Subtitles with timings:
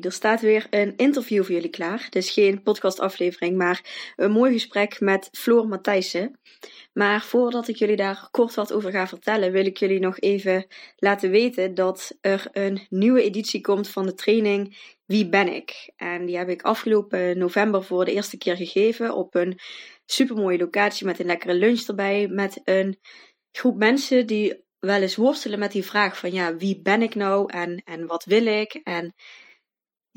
[0.00, 2.06] Er staat weer een interview voor jullie klaar.
[2.10, 6.38] Dus geen podcastaflevering, maar een mooi gesprek met Floor Matthijssen.
[6.92, 10.66] Maar voordat ik jullie daar kort wat over ga vertellen, wil ik jullie nog even
[10.96, 15.92] laten weten dat er een nieuwe editie komt van de training Wie ben ik?
[15.96, 19.58] En die heb ik afgelopen november voor de eerste keer gegeven op een
[20.04, 22.28] supermooie locatie met een lekkere lunch erbij.
[22.28, 22.98] Met een
[23.52, 27.52] groep mensen die wel eens worstelen met die vraag van ja, wie ben ik nou
[27.52, 28.74] en, en wat wil ik?
[28.74, 29.14] En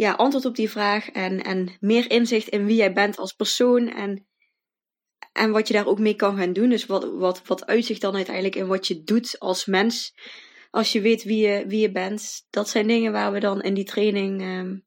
[0.02, 3.88] ja, antwoord op die vraag en, en meer inzicht in wie jij bent als persoon
[3.88, 4.28] en,
[5.32, 6.70] en wat je daar ook mee kan gaan doen.
[6.70, 10.14] Dus wat, wat, wat uitzicht dan uiteindelijk in wat je doet als mens.
[10.70, 12.46] Als je weet wie je, wie je bent.
[12.50, 14.86] Dat zijn dingen waar we dan in die training, um,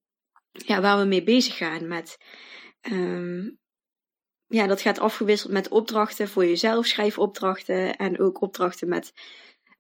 [0.51, 1.89] ja, waar we mee bezig gaan.
[1.89, 2.19] Met,
[2.91, 3.59] um,
[4.47, 9.13] ja, dat gaat afgewisseld met opdrachten voor jezelf, schrijfopdrachten en ook opdrachten met,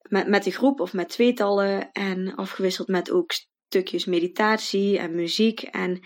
[0.02, 1.92] met, met de groep of met tweetallen.
[1.92, 3.32] En afgewisseld met ook
[3.74, 6.00] stukjes meditatie en muziek en,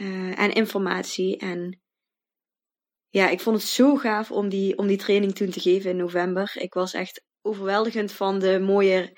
[0.00, 1.36] uh, en informatie.
[1.36, 1.80] En
[3.08, 5.96] ja, ik vond het zo gaaf om die, om die training toen te geven in
[5.96, 6.52] november.
[6.54, 9.16] Ik was echt overweldigend van de mooie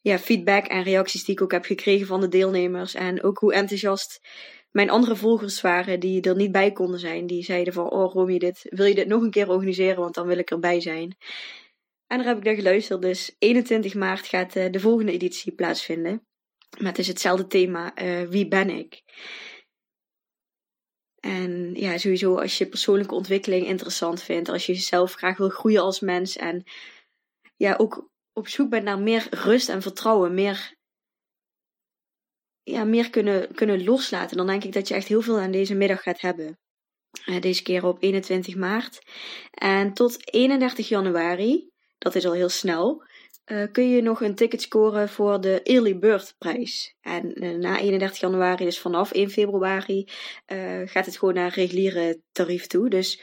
[0.00, 2.94] ja, feedback en reacties die ik ook heb gekregen van de deelnemers.
[2.94, 4.20] En ook hoe enthousiast
[4.70, 7.26] mijn andere volgers waren die er niet bij konden zijn.
[7.26, 10.00] Die zeiden van, oh Romy, dit, wil je dit nog een keer organiseren?
[10.00, 11.16] Want dan wil ik erbij zijn.
[12.06, 13.02] En daar heb ik naar geluisterd.
[13.02, 16.26] Dus 21 maart gaat uh, de volgende editie plaatsvinden.
[16.78, 19.02] Met dus hetzelfde thema, uh, wie ben ik?
[21.20, 25.82] En ja, sowieso als je persoonlijke ontwikkeling interessant vindt, als je jezelf graag wil groeien
[25.82, 26.64] als mens en
[27.56, 30.74] ja, ook op zoek bent naar meer rust en vertrouwen, meer,
[32.62, 35.74] ja, meer kunnen, kunnen loslaten, dan denk ik dat je echt heel veel aan deze
[35.74, 36.58] middag gaat hebben.
[37.26, 39.02] Uh, deze keer op 21 maart.
[39.50, 43.04] En tot 31 januari, dat is al heel snel,
[43.46, 46.96] uh, kun je nog een ticket scoren voor de Early Bird prijs.
[47.00, 50.08] En uh, na 31 januari, dus vanaf 1 februari,
[50.52, 52.88] uh, gaat het gewoon naar reguliere tarief toe.
[52.88, 53.22] Dus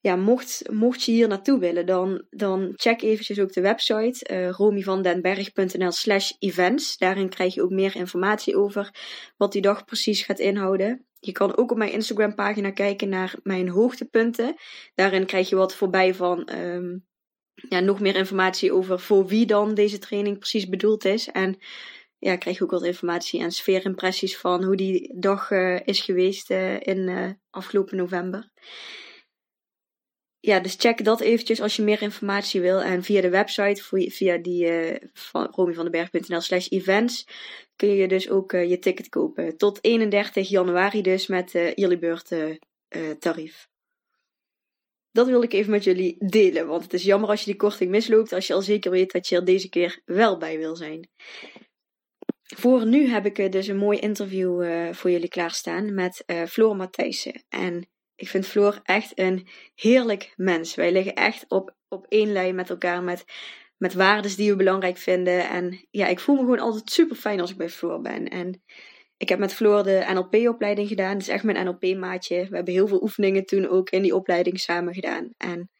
[0.00, 4.50] ja, mocht, mocht je hier naartoe willen, dan, dan check eventjes ook de website uh,
[4.50, 6.96] romyvandenberg.nl slash events.
[6.96, 8.94] Daarin krijg je ook meer informatie over
[9.36, 11.06] wat die dag precies gaat inhouden.
[11.18, 14.54] Je kan ook op mijn Instagram pagina kijken naar mijn hoogtepunten.
[14.94, 17.06] Daarin krijg je wat voorbij van um,
[17.68, 21.28] ja, nog meer informatie over voor wie dan deze training precies bedoeld is.
[21.28, 21.58] En
[22.18, 26.50] ja, krijg je ook wat informatie en sfeerimpressies van hoe die dag uh, is geweest
[26.50, 28.50] uh, in uh, afgelopen november.
[30.40, 32.82] Ja, dus check dat eventjes als je meer informatie wil.
[32.82, 37.26] En via de website, via die van romyvandenberg.nl slash events,
[37.76, 39.56] kun je dus ook je ticket kopen.
[39.56, 42.18] Tot 31 januari dus met de early
[43.18, 43.69] tarief.
[45.12, 47.90] Dat wil ik even met jullie delen, want het is jammer als je die korting
[47.90, 51.08] misloopt, als je al zeker weet dat je er deze keer wel bij wil zijn.
[52.56, 56.76] Voor nu heb ik dus een mooi interview uh, voor jullie klaarstaan met uh, Floor
[56.76, 57.44] Matthijssen.
[57.48, 60.74] En ik vind Floor echt een heerlijk mens.
[60.74, 63.24] Wij liggen echt op, op één lijn met elkaar, met,
[63.76, 65.48] met waarden die we belangrijk vinden.
[65.48, 68.28] En ja, ik voel me gewoon altijd super fijn als ik bij Floor ben.
[68.28, 68.62] En
[69.20, 71.12] ik heb met Floor de NLP-opleiding gedaan.
[71.12, 72.48] Dat is echt mijn NLP-maatje.
[72.48, 75.34] We hebben heel veel oefeningen toen ook in die opleiding samen gedaan.
[75.36, 75.70] En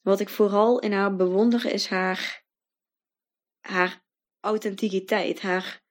[0.00, 2.44] wat ik vooral in haar bewonder is haar,
[3.60, 4.02] haar
[4.40, 5.40] authenticiteit.
[5.40, 5.82] Haar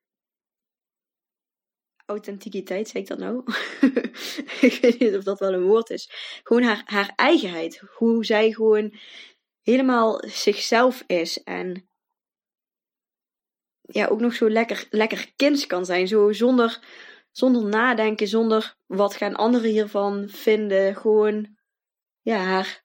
[2.05, 3.43] authenticiteit, zeg ik dat nou?
[4.67, 6.09] ik weet niet of dat wel een woord is.
[6.43, 7.81] Gewoon haar, haar eigenheid.
[7.95, 8.97] Hoe zij gewoon
[9.61, 11.43] helemaal zichzelf is.
[11.43, 11.89] En
[13.87, 16.07] ja, ook nog zo lekker, lekker kinds kan zijn.
[16.07, 16.79] Zo zonder,
[17.31, 20.95] zonder nadenken, zonder wat gaan anderen hiervan vinden.
[20.95, 21.57] Gewoon,
[22.21, 22.83] ja, haar,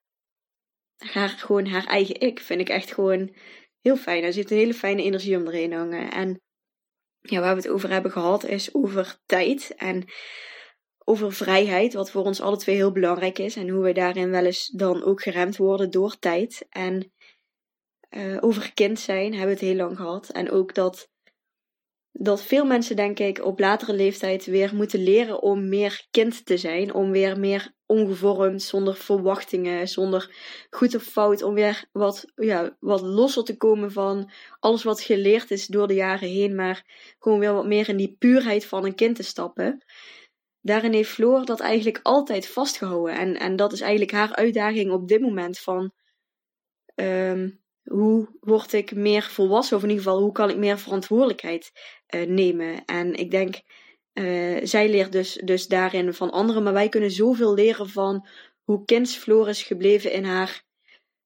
[0.97, 3.35] haar, gewoon haar eigen ik vind ik echt gewoon
[3.81, 4.23] heel fijn.
[4.23, 6.11] Er zit een hele fijne energie om erin hangen.
[6.11, 6.41] En
[7.20, 10.05] ja, waar we het over hebben gehad is over tijd en
[11.05, 13.56] over vrijheid, wat voor ons alle twee heel belangrijk is.
[13.56, 16.67] En hoe we daarin wel eens dan ook geremd worden door tijd.
[16.69, 17.12] En
[18.10, 20.28] uh, over kind zijn hebben we het heel lang gehad.
[20.28, 21.10] En ook dat
[22.12, 26.56] dat veel mensen, denk ik, op latere leeftijd weer moeten leren om meer kind te
[26.56, 26.94] zijn.
[26.94, 30.36] Om weer meer ongevormd, zonder verwachtingen, zonder
[30.70, 31.42] goed of fout.
[31.42, 35.94] Om weer wat, ja, wat losser te komen van alles wat geleerd is door de
[35.94, 36.54] jaren heen.
[36.54, 36.84] Maar
[37.18, 39.84] gewoon weer wat meer in die puurheid van een kind te stappen.
[40.60, 43.14] Daarin heeft Floor dat eigenlijk altijd vastgehouden.
[43.14, 45.92] En, en dat is eigenlijk haar uitdaging op dit moment van...
[46.94, 47.59] Um,
[47.92, 49.76] hoe word ik meer volwassen?
[49.76, 51.72] Of in ieder geval, hoe kan ik meer verantwoordelijkheid
[52.14, 52.84] uh, nemen?
[52.84, 53.60] En ik denk,
[54.14, 56.62] uh, zij leert dus, dus daarin van anderen.
[56.62, 58.26] Maar wij kunnen zoveel leren van
[58.62, 60.64] hoe kindsfloor is gebleven in haar,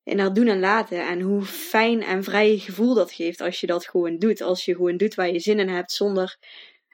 [0.02, 1.06] in haar doen en laten.
[1.06, 4.40] En hoe fijn en vrij gevoel dat geeft als je dat gewoon doet.
[4.40, 6.36] Als je gewoon doet waar je zin in hebt, zonder,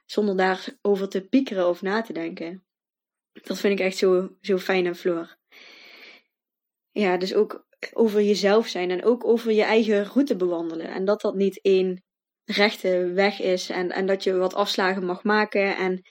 [0.06, 2.64] zonder daarover te piekeren of na te denken.
[3.43, 5.37] Dat vind ik echt zo, zo fijn aan Floor.
[6.93, 10.88] Ja, dus ook over jezelf zijn en ook over je eigen route bewandelen.
[10.88, 12.03] En dat dat niet één
[12.44, 15.77] rechte weg is en, en dat je wat afslagen mag maken.
[15.77, 16.03] En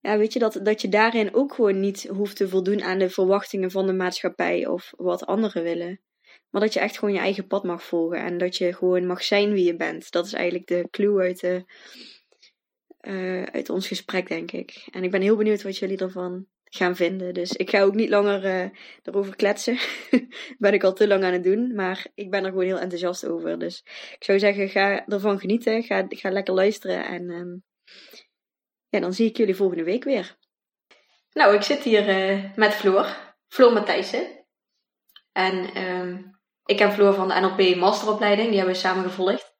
[0.00, 3.10] ja, weet je, dat, dat je daarin ook gewoon niet hoeft te voldoen aan de
[3.10, 6.00] verwachtingen van de maatschappij of wat anderen willen.
[6.50, 9.22] Maar dat je echt gewoon je eigen pad mag volgen en dat je gewoon mag
[9.22, 10.10] zijn wie je bent.
[10.10, 11.64] Dat is eigenlijk de clue uit, de,
[13.00, 14.88] uh, uit ons gesprek, denk ik.
[14.90, 17.34] En ik ben heel benieuwd wat jullie ervan gaan vinden.
[17.34, 18.70] Dus ik ga ook niet langer uh,
[19.02, 19.78] erover kletsen.
[20.58, 21.74] ben ik al te lang aan het doen.
[21.74, 23.58] Maar ik ben er gewoon heel enthousiast over.
[23.58, 23.82] Dus
[24.14, 25.82] ik zou zeggen, ga ervan genieten.
[25.82, 27.04] Ga, ga lekker luisteren.
[27.04, 27.62] En um,
[28.88, 30.36] ja, dan zie ik jullie volgende week weer.
[31.32, 33.16] Nou, ik zit hier uh, met Floor.
[33.48, 34.46] Floor Matthijssen.
[35.32, 38.48] En um, ik heb Floor van de NLP masteropleiding.
[38.48, 39.52] Die hebben we samen gevolgd.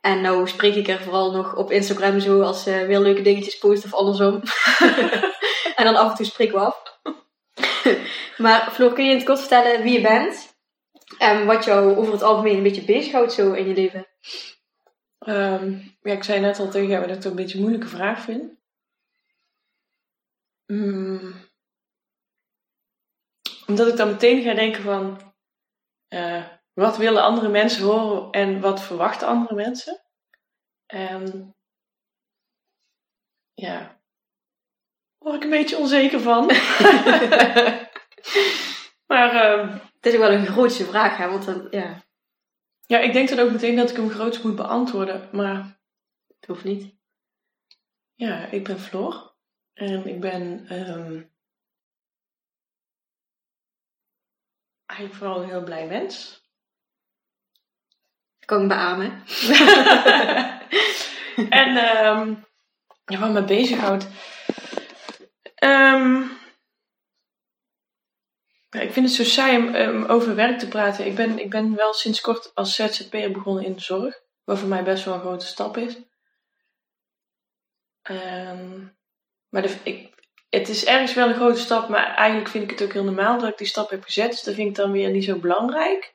[0.00, 3.58] En nou spreek ik er vooral nog op Instagram zo als ze weer leuke dingetjes
[3.58, 4.42] post of andersom.
[5.74, 7.00] en dan af en toe spreken we af.
[8.44, 10.56] maar Floor, kun je in het kort vertellen wie je bent?
[11.18, 14.06] En wat jou over het algemeen een beetje bezighoudt zo in je leven?
[15.26, 17.88] Um, ja, ik zei net al tegen jou dat ik het een beetje een moeilijke
[17.88, 18.60] vraag vind.
[20.66, 21.34] Mm.
[23.66, 25.34] Omdat ik dan meteen ga denken van...
[26.08, 30.02] Uh, wat willen andere mensen horen en wat verwachten andere mensen?
[30.86, 31.54] En
[33.54, 34.01] ja,
[35.22, 36.46] word ik een beetje onzeker van.
[39.10, 41.28] maar um, het is ook wel een grootste vraag, hè?
[41.28, 42.02] Want dan, ja.
[42.86, 45.78] Ja, ik denk dan ook meteen dat ik hem groots moet beantwoorden, maar
[46.38, 46.94] het hoeft niet.
[48.14, 49.34] Ja, ik ben Floor
[49.74, 51.30] en ik ben um,
[54.86, 56.40] eigenlijk vooral een heel blij mens.
[58.44, 59.22] Kan ik beamen.
[61.62, 61.76] en
[62.06, 62.44] um,
[63.04, 64.06] ja, wat me bezighoudt.
[65.64, 66.30] Um,
[68.70, 69.56] ik vind het zo saai
[69.90, 71.06] om over werk te praten.
[71.06, 74.20] Ik ben, ik ben wel sinds kort als ZZP'er begonnen in de zorg.
[74.44, 75.96] Wat voor mij best wel een grote stap is.
[78.10, 78.96] Um,
[79.48, 80.14] maar de, ik,
[80.48, 83.38] het is ergens wel een grote stap, maar eigenlijk vind ik het ook heel normaal
[83.38, 84.30] dat ik die stap heb gezet.
[84.30, 86.14] Dus dat vind ik dan weer niet zo belangrijk.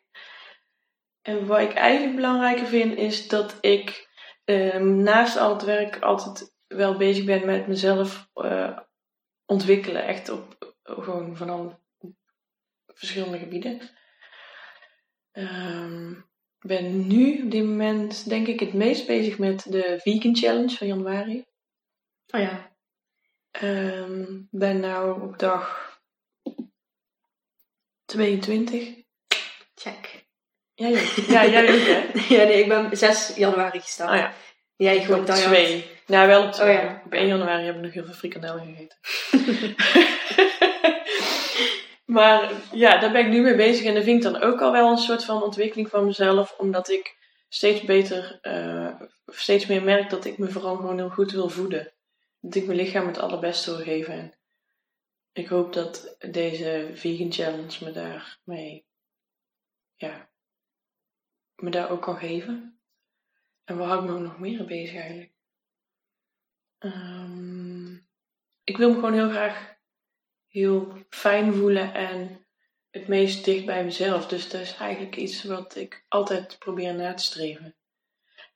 [1.22, 4.10] En wat ik eigenlijk belangrijker vind, is dat ik
[4.46, 8.78] um, naast al het werk altijd wel bezig ben met mezelf uh,
[9.48, 10.06] ontwikkelen.
[10.06, 11.80] Echt op gewoon van al
[12.86, 13.82] verschillende gebieden.
[15.32, 16.12] Um,
[16.60, 20.76] ik ben nu op dit moment denk ik het meest bezig met de Vegan Challenge
[20.76, 21.46] van januari.
[22.28, 22.76] Oh ja.
[23.62, 25.96] Um, ben nou op dag
[28.06, 29.06] 22.
[29.76, 30.26] Check.
[30.74, 32.20] Ja, ja, ja jij ook hè?
[32.36, 34.10] ja, nee, ik ben 6 januari gestart.
[34.10, 34.34] Oh ja.
[34.78, 35.86] Jij gewoon op twee.
[36.08, 36.78] Nou, wel op twee.
[36.78, 37.02] Oh, ja.
[37.06, 38.98] Op 1 januari heb ik nog heel veel frikandel gegeten.
[42.18, 43.86] maar ja, daar ben ik nu mee bezig.
[43.86, 46.56] En dat vind ik dan ook al wel een soort van ontwikkeling van mezelf.
[46.58, 47.16] Omdat ik
[47.50, 51.94] steeds beter, uh, steeds meer merk dat ik me vooral gewoon heel goed wil voeden.
[52.40, 54.14] Dat ik mijn lichaam het allerbeste wil geven.
[54.14, 54.34] En
[55.34, 58.86] ik hoop dat deze vegan challenge me daarmee,
[59.96, 60.30] ja,
[61.56, 62.77] me daar ook kan geven.
[63.68, 65.32] En waar hou ik me nog meer bezig eigenlijk?
[66.80, 68.08] Um,
[68.64, 69.76] ik wil me gewoon heel graag
[70.48, 72.48] heel fijn voelen en
[72.90, 74.28] het meest dicht bij mezelf.
[74.28, 77.76] Dus dat is eigenlijk iets wat ik altijd probeer na te streven.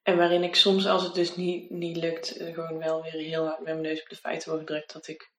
[0.02, 3.46] En waarin ik soms, als het dus niet, niet lukt, eh, gewoon wel weer heel
[3.46, 5.32] hard met mijn neus op de feiten word gedrukt dat ik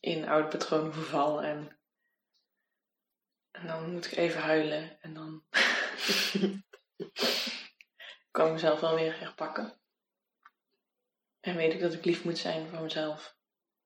[0.00, 1.42] in oude patronen verval.
[1.42, 1.78] En,
[3.50, 5.44] en dan moet ik even huilen en dan
[8.30, 9.80] kan ik mezelf wel weer herpakken.
[11.40, 13.36] En weet ik dat ik lief moet zijn voor mezelf.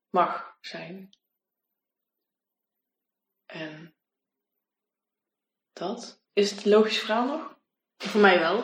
[0.09, 1.09] Mag zijn.
[3.45, 3.95] En
[5.73, 6.23] dat.
[6.33, 7.59] Is het logisch verhaal nog?
[7.97, 8.63] Voor mij wel.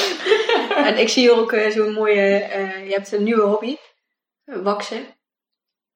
[0.86, 3.76] en ik zie hier ook eh, zo'n mooie, eh, je hebt een nieuwe hobby.
[4.44, 5.16] Waksen.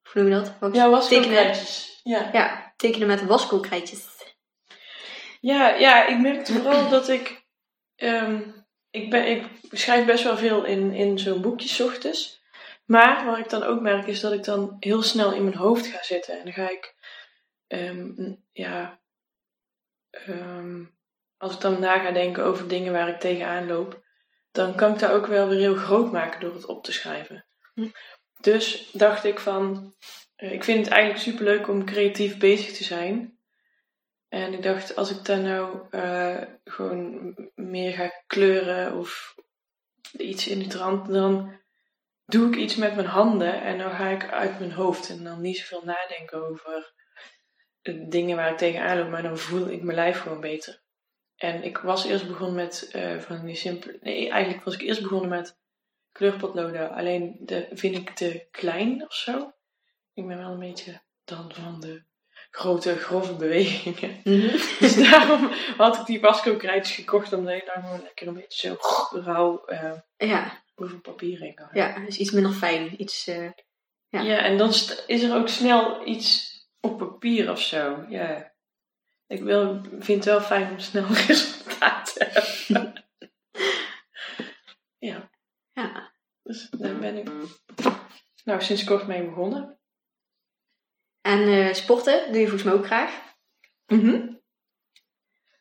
[0.02, 0.58] Hoe noem je dat?
[0.58, 1.30] Waksen.
[1.30, 1.54] Ja.
[2.02, 2.30] Ja.
[2.32, 4.16] Ja, tekenen met waskoolkrijtjes.
[5.40, 7.46] Ja, ja, ik merkte vooral dat ik,
[7.96, 8.50] ehm,
[8.96, 12.44] ik, ben, ik schrijf best wel veel in, in zo'n boekje ochtends.
[12.84, 15.86] Maar wat ik dan ook merk is dat ik dan heel snel in mijn hoofd
[15.86, 16.38] ga zitten.
[16.38, 16.94] En dan ga ik,
[17.66, 19.00] ehm, ja,
[20.10, 20.84] ehm,
[21.36, 24.04] als ik dan na ga denken over dingen waar ik tegenaan loop,
[24.52, 27.46] dan kan ik dat ook wel weer heel groot maken door het op te schrijven.
[27.74, 27.88] Hm.
[28.40, 29.94] Dus dacht ik van,
[30.36, 33.36] eh, ik vind het eigenlijk superleuk om creatief bezig te zijn.
[34.28, 39.35] En ik dacht, als ik dan nou eh, gewoon meer ga kleuren of
[40.12, 41.61] iets in die trant, dan
[42.25, 45.40] doe ik iets met mijn handen en dan ga ik uit mijn hoofd en dan
[45.40, 46.95] niet zoveel nadenken over
[47.92, 50.80] dingen waar ik tegenaan loop, maar dan voel ik mijn lijf gewoon beter.
[51.37, 53.99] En ik was eerst begonnen met eh, van die simpele.
[54.00, 55.59] Nee, eigenlijk was ik eerst begonnen met
[56.12, 56.90] kleurpotloden.
[56.90, 59.52] Alleen de vind ik te klein of zo.
[60.12, 62.02] Ik ben wel een beetje dan van de
[62.56, 64.20] grote, grove bewegingen.
[64.80, 68.76] Dus daarom had ik die Wasco-krijtjes gekocht, omdat je dan gewoon lekker een beetje zo
[69.20, 71.68] rauw eh, Ja, over papier heen kan.
[71.72, 73.00] ja, dus iets minder fijn.
[73.02, 73.50] Iets, eh,
[74.08, 74.20] Ja.
[74.20, 74.38] Ja.
[74.38, 74.68] en dan
[75.06, 78.04] is er ook snel iets op papier of zo.
[78.08, 78.54] Ja.
[79.26, 83.04] Ik wil, vind het wel fijn om snel resultaat te hebben.
[85.08, 85.30] ja,
[85.72, 86.12] ja.
[86.42, 87.28] dus daar ben ik
[88.44, 89.78] nou sinds kort mee begonnen.
[91.26, 93.35] En eh, sporten doe je volgens mij ook graag.
[93.87, 94.35] Mhm.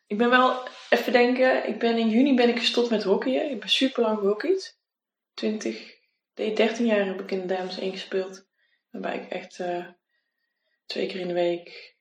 [0.07, 3.51] Ik ben wel, even denken, ik ben in juni ben ik gestopt met hockeyen.
[3.51, 4.79] Ik ben super lang gehockeyd.
[5.34, 5.98] 20,
[6.36, 8.48] nee, 13 jaar heb ik in de dames 1 gespeeld.
[8.89, 9.88] Waarbij ik echt eh,
[10.86, 11.95] twee keer in de week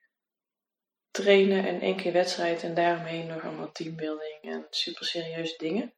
[1.11, 2.63] trainen en één keer wedstrijd.
[2.63, 5.95] En daaromheen nog allemaal teambuilding en super serieuze dingen.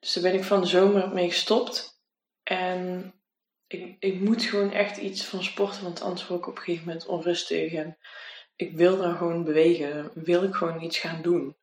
[0.00, 2.00] Dus daar ben ik van de zomer mee gestopt.
[2.42, 3.14] En
[3.72, 6.86] ik, ik moet gewoon echt iets van sporten, want anders word ik op een gegeven
[6.86, 7.72] moment onrustig.
[7.72, 7.98] En
[8.56, 10.10] ik wil dan gewoon bewegen.
[10.14, 11.56] Wil ik gewoon iets gaan doen.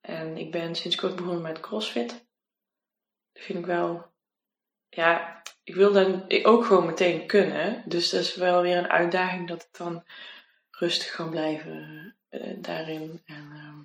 [0.00, 2.08] En ik ben sinds kort begonnen met crossfit.
[3.32, 4.06] Dat vind ik wel...
[4.88, 7.82] Ja, ik wil dan ook gewoon meteen kunnen.
[7.86, 10.04] Dus dat is wel weer een uitdaging dat ik dan
[10.70, 13.22] rustig kan blijven eh, daarin.
[13.24, 13.82] En ehm,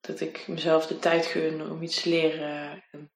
[0.00, 2.84] dat ik mezelf de tijd gun om iets te leren.
[2.90, 3.12] En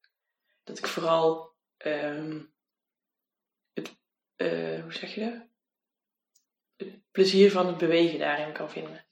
[0.64, 2.40] dat ik vooral ehm,
[4.40, 5.34] eh, hoe zeg je dat?
[6.76, 9.04] Het plezier van het bewegen daarin kan vinden.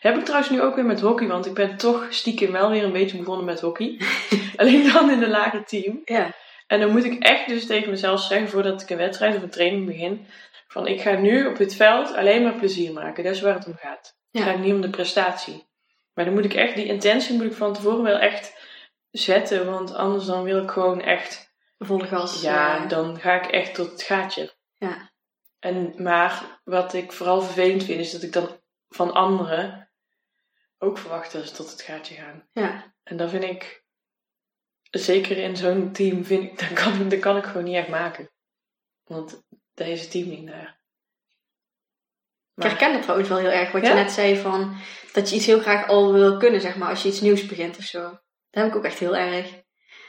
[0.00, 2.84] Heb ik trouwens nu ook weer met hockey, want ik ben toch stiekem wel weer
[2.84, 4.00] een beetje begonnen met hockey.
[4.56, 6.00] Alleen dan in een lager team.
[6.04, 6.34] Ja.
[6.66, 9.50] En dan moet ik echt dus tegen mezelf zeggen, voordat ik een wedstrijd of een
[9.50, 10.26] training begin,
[10.68, 13.24] van ik ga nu op het veld alleen maar plezier maken.
[13.24, 14.16] Dat is waar het om gaat.
[14.30, 15.66] Het gaat niet om de prestatie.
[16.14, 18.54] Maar dan moet ik echt, die intentie moet ik van tevoren wel echt
[19.10, 22.42] zetten, want anders dan wil ik gewoon echt, Volle gas.
[22.42, 24.55] ja, dan ga ik echt tot het gaatje.
[24.88, 25.10] Ja.
[25.58, 29.90] En, maar wat ik vooral vervelend vind, is dat ik dan van anderen
[30.78, 32.48] ook verwacht dat ze tot het gaatje gaan.
[32.52, 32.94] ja.
[33.02, 33.84] En dat vind ik,
[34.90, 38.30] zeker in zo'n team, vind ik, dat kan, dat kan ik gewoon niet echt maken.
[39.04, 39.42] Want
[39.74, 40.80] daar is het team niet naar.
[42.54, 43.88] Ik herken dat trouwens wel heel erg, wat Ja?
[43.88, 44.76] je net zei van
[45.12, 47.76] dat je iets heel graag al wil kunnen, zeg maar, als je iets nieuws begint
[47.78, 48.00] of zo.
[48.50, 49.62] Dat heb ik ook echt heel erg.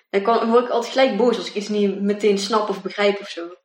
[0.10, 2.82] Dan kan- dan word ik altijd gelijk boos als ik iets niet meteen snap of
[2.82, 3.57] begrijp of zo.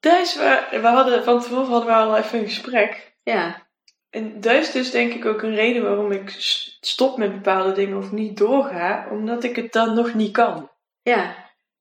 [0.00, 3.16] Is waar, we hadden, van tevoren hadden we al even een gesprek.
[3.22, 3.66] Ja,
[4.10, 6.34] En dat is dus denk ik ook een reden waarom ik
[6.80, 9.08] stop met bepaalde dingen of niet doorga.
[9.10, 10.70] Omdat ik het dan nog niet kan.
[11.02, 11.34] ja,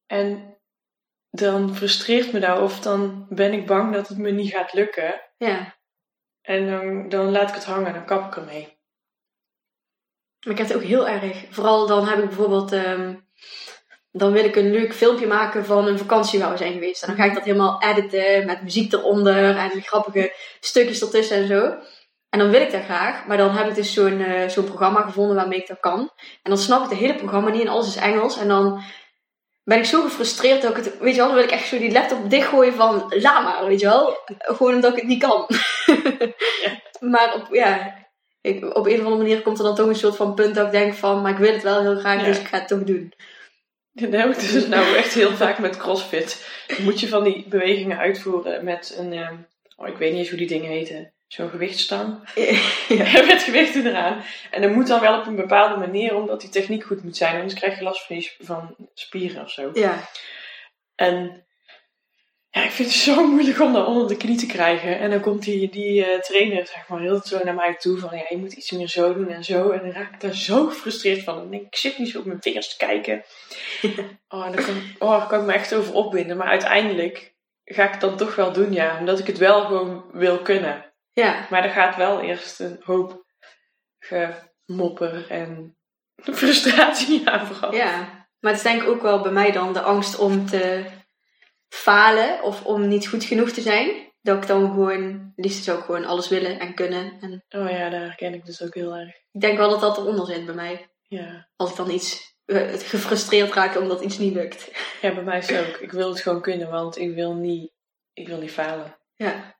[0.05, 0.57] En
[1.29, 5.21] dan frustreert me dat of dan ben ik bang dat het me niet gaat lukken.
[5.37, 5.75] ja.
[6.41, 8.77] En dan, dan laat ik het hangen, dan kap ik ermee.
[10.39, 11.45] Maar ik heb het ook heel erg.
[11.49, 13.15] Vooral dan heb ik bijvoorbeeld, ehm,
[14.17, 17.01] dan wil ik een leuk filmpje maken van een vakantie waar we zijn geweest.
[17.03, 21.47] En dan ga ik dat helemaal editen met muziek eronder en grappige stukjes ertussen en
[21.47, 21.75] zo.
[22.29, 25.01] En dan wil ik dat graag, maar dan heb ik dus zo'n eh, zo'n programma
[25.01, 25.99] gevonden waarmee ik dat kan.
[26.43, 28.37] En dan snap ik het hele programma niet en alles is Engels.
[28.37, 28.81] En dan
[29.63, 31.77] ben ik zo gefrustreerd dat ik het, weet je wel, dan wil ik echt zo
[31.77, 34.17] die laptop dichtgooien van, laat maar, weet je wel.
[34.37, 35.45] Gewoon omdat ik het niet kan.
[36.99, 37.95] Maar op, ja,
[38.41, 40.65] ik, op een of andere manier komt er dan toch een soort van punt dat
[40.65, 42.25] ik denk van, maar ik wil het wel heel graag, Ja.
[42.25, 43.13] dus ik ga het toch doen.
[43.99, 46.49] Dat heb ik dus nou echt heel vaak met CrossFit.
[46.77, 49.35] Moet je van die bewegingen uitvoeren met een, ehm,
[49.75, 52.29] oh, ik weet niet eens hoe die dingen heten, zo'n gewichtstang.
[52.87, 53.25] ja.
[53.25, 54.23] met gewichten eraan.
[54.51, 57.35] En dat moet dan wel op een bepaalde manier, omdat die techniek goed moet zijn.
[57.35, 59.69] Anders krijg je last van, je van spieren of zo.
[59.73, 60.09] ja,
[60.95, 61.46] En
[62.57, 64.99] Ja, ik vind het zo moeilijk om dat onder de knie te krijgen.
[64.99, 68.17] En dan komt die, die eh, trainer, zeg maar, heel zo naar mij toe van,
[68.17, 69.69] ja, je moet iets meer zo doen en zo.
[69.69, 71.51] En dan raak ik daar zo gefrustreerd van.
[71.51, 73.23] Denk ik, zit niet zo op mijn vingers te kijken.
[74.27, 76.37] oh, daar kan, oh, daar kan ik me echt over opbinden.
[76.37, 78.99] Maar uiteindelijk ga ik het dan toch wel doen, ja.
[78.99, 80.93] Omdat ik het wel gewoon wil kunnen.
[81.13, 83.25] Ja, Maar er gaat wel eerst een hoop
[83.99, 85.77] gemopper en
[86.39, 87.73] frustratie aan vooral.
[87.73, 88.25] ja.
[88.39, 90.85] Maar het is denk ik ook wel bij mij dan de angst om te
[91.69, 94.05] falen of om niet goed genoeg te zijn.
[94.21, 97.17] Dat ik dan gewoon, liefst zou ik gewoon alles willen en kunnen.
[97.19, 99.15] En Oh ja, daar herken ik dus ook heel erg.
[99.31, 100.89] ik denk wel dat dat eronder zit bij mij.
[101.01, 101.47] Ja.
[101.55, 104.71] Als ik dan iets eh, gefrustreerd raak omdat iets niet lukt.
[105.01, 105.75] ja, bij mij is het ook.
[105.75, 107.71] Ik wil het gewoon kunnen, want ik wil niet,
[108.13, 108.97] ik wil niet falen.
[109.15, 109.55] Ja,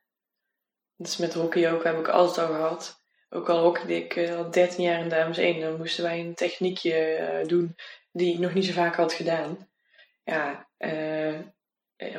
[0.96, 3.00] Dus met hockey ook heb ik altijd al gehad.
[3.30, 6.34] Ook al hockeyde ik eh, al 13 jaar in dames 1, dan moesten wij een
[6.34, 7.76] techniekje eh, doen
[8.12, 9.68] die ik nog niet zo vaak had gedaan.
[10.24, 10.68] Ja,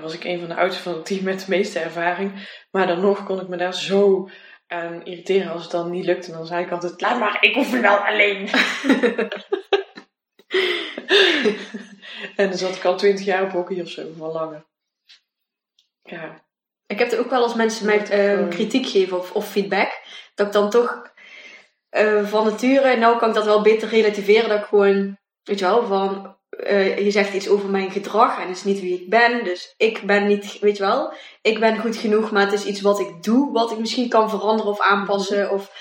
[0.01, 2.49] was ik een van de oudsten van het team met de meeste ervaring.
[2.71, 4.29] Maar dan nog kon ik me daar zo
[4.67, 6.31] aan irriteren als het dan niet lukte.
[6.31, 8.49] Dan zei ik altijd, laat maar, ik oefen wel alleen.
[12.35, 14.65] en dan zat ik al 20 jaar op hockey of zo, wel langer.
[16.03, 16.43] Ja,
[16.85, 19.91] Ik heb er ook wel als mensen mij eh, gewoon- kritiek geven of, of feedback.
[20.35, 21.11] Dat ik dan toch
[21.89, 24.49] eh, van nature, nou kan ik dat wel beter relativeren.
[24.49, 28.47] Dat ik gewoon, weet je wel, van eh, je zegt iets over mijn gedrag en
[28.47, 29.43] het is niet wie ik ben.
[29.43, 32.81] Dus ik ben niet, weet je wel, ik ben goed genoeg, maar het is iets
[32.81, 35.51] wat ik doe, wat ik misschien kan veranderen of aanpassen.
[35.51, 35.71] Of,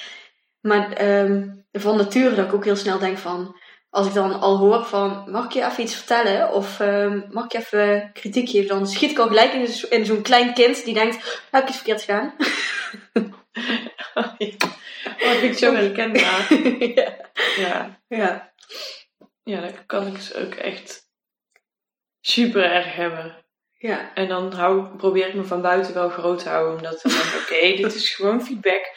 [0.61, 3.57] maar ehm, van nature dat ik ook heel snel denk van,
[3.91, 6.53] als ik dan al hoor van, mag ik je even iets vertellen?
[6.53, 8.69] Of ehm, mag ik je even kritiek geven?
[8.69, 11.69] Dan schiet ik al gelijk in, zo- in zo'n klein kind die denkt, heb ik
[11.69, 12.35] iets verkeerd gedaan?
[14.15, 14.39] Oh,
[15.29, 16.55] dat vind ik zo herkenbaar.
[16.95, 17.13] ja.
[17.57, 17.99] Ja.
[18.09, 18.53] ja.
[19.49, 21.09] Ja, dat kan ik dus ook echt
[22.21, 23.45] super erg hebben.
[23.73, 24.15] Ja.
[24.15, 26.77] En dan hou, probeer ik me van buiten wel groot te houden.
[26.77, 28.97] Omdat ik denk, oké, dit is gewoon feedback.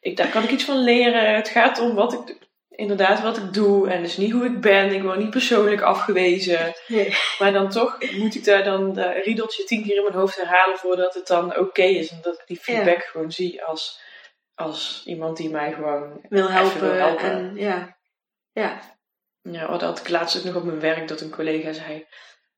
[0.00, 1.34] Ik, daar kan ik iets van leren.
[1.34, 3.90] Het gaat om wat ik, inderdaad wat ik doe.
[3.90, 4.92] En dus niet hoe ik ben.
[4.92, 6.74] Ik word niet persoonlijk afgewezen.
[6.86, 7.16] Nee.
[7.38, 10.78] Maar dan toch moet ik daar dan de riedeltje tien keer in mijn hoofd herhalen
[10.78, 12.10] voordat het dan oké is.
[12.10, 14.00] En dat ik die feedback gewoon zie als,
[14.54, 16.80] als iemand die mij gewoon Wil helpen.
[16.80, 17.30] wil helpen.
[17.30, 17.96] En ja.
[18.52, 18.95] Ja.
[19.50, 22.06] Ja, oh, dat had ik laatst ook nog op mijn werk dat een collega zei: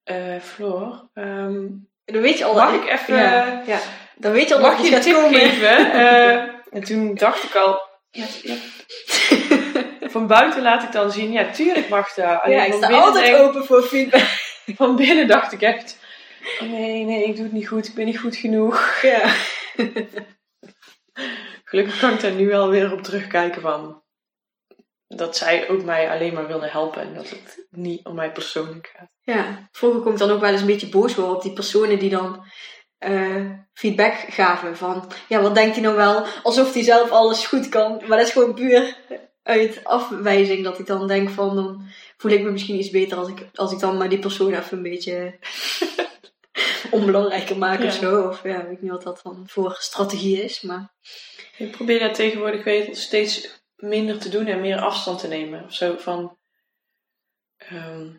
[0.04, 1.66] eh Floor, ehm,
[2.04, 3.16] Dan weet je al mag dat ik even.
[3.16, 3.62] Ja.
[3.66, 3.78] ja.
[4.16, 5.40] Dan weet je al Mag dat je een tip komen.
[5.40, 5.92] geven?
[5.92, 6.32] Eh,
[6.70, 7.80] en toen dacht ik al.
[8.10, 8.54] Ja, ja.
[10.10, 12.40] Van buiten laat ik dan zien, ja, tuurlijk mag dat.
[12.42, 14.26] Alleen ja, ik sta altijd denk- open voor feedback.
[14.76, 15.98] van binnen dacht ik echt:
[16.60, 18.98] oh nee, nee, ik doe het niet goed, ik ben niet goed genoeg.
[19.02, 19.32] Ja.
[21.64, 24.02] Gelukkig kan ik daar nu wel weer op terugkijken van.
[25.08, 28.92] Dat zij ook mij alleen maar wilde helpen en dat het niet om mij persoonlijk
[28.96, 29.10] gaat.
[29.22, 29.68] ja.
[29.72, 32.44] Vroeger ik dan ook wel eens een beetje boos worden op die personen die dan
[32.98, 34.76] eh, feedback gaven.
[34.76, 36.24] Van, ja, wat denkt hij nou wel?
[36.42, 38.02] Alsof hij zelf alles goed kan.
[38.06, 38.96] Maar dat is gewoon puur
[39.42, 43.28] uit afwijzing dat ik dan denk van, dan voel ik me misschien iets beter als
[43.28, 45.38] ik, als ik dan maar die persoon even een beetje
[46.90, 47.86] onbelangrijker maak Ja.
[47.86, 48.28] of zo.
[48.28, 50.60] Of ja, weet ik niet wat dat dan voor strategie is.
[50.60, 50.94] Maar
[51.56, 55.64] Ik probeer dat tegenwoordig weet, steeds minder te doen en meer afstand te nemen.
[55.64, 56.38] Of zo van.
[57.56, 58.16] ehm,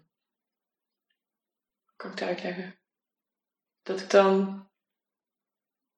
[1.96, 2.80] kan ik het uitleggen?
[3.84, 4.68] Dat ik dan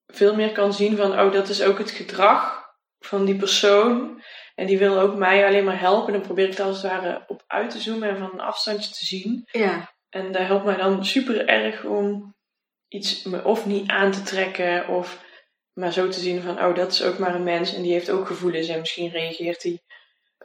[0.07, 2.69] veel meer kan zien van, oh, dat is ook het gedrag
[2.99, 4.23] van die persoon.
[4.55, 6.13] En die wil ook mij alleen maar helpen.
[6.13, 8.91] Dan probeer ik er als het ware op uit te zoomen en van een afstandje
[8.93, 9.47] te zien.
[9.51, 12.35] ja, En dat helpt mij dan super erg om
[12.87, 15.23] iets me of niet aan te trekken of
[15.73, 18.09] maar zo te zien van, oh, dat is ook maar een mens en die heeft
[18.09, 19.81] ook gevoelens en misschien reageert hij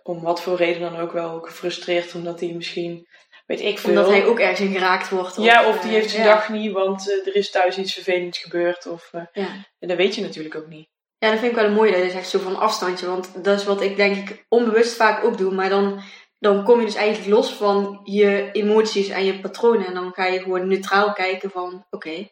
[0.02, 3.06] om wat voor reden dan ook wel gefrustreerd omdat hij misschien,
[3.46, 3.90] weet ik veel.
[3.90, 5.36] omdat hij ook ergens in geraakt wordt.
[5.36, 6.34] ja, of die eh, heeft zijn ja.
[6.34, 8.86] dag niet, want eh, er is thuis iets vervelends gebeurd.
[8.86, 9.48] Of, eh, Ja.
[9.78, 10.88] en dat weet je natuurlijk ook niet.
[11.18, 13.06] Ja, dat vind ik wel mooi dat je zegt zo van afstandje.
[13.06, 15.54] Want dat is wat ik denk ik onbewust vaak ook doe.
[15.54, 16.02] Maar dan,
[16.38, 19.86] dan kom je dus eigenlijk los van je emoties en je patronen.
[19.86, 22.28] En dan ga je gewoon neutraal kijken van oké,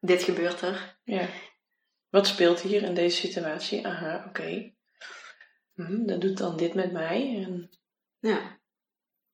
[0.00, 0.96] dit gebeurt er.
[1.04, 1.28] Ja.
[2.12, 3.86] Wat speelt hier in deze situatie?
[3.86, 4.72] Aha, oké.
[5.74, 7.44] Hm, dat doet dan dit met mij.
[7.46, 7.70] En
[8.20, 8.58] Ja,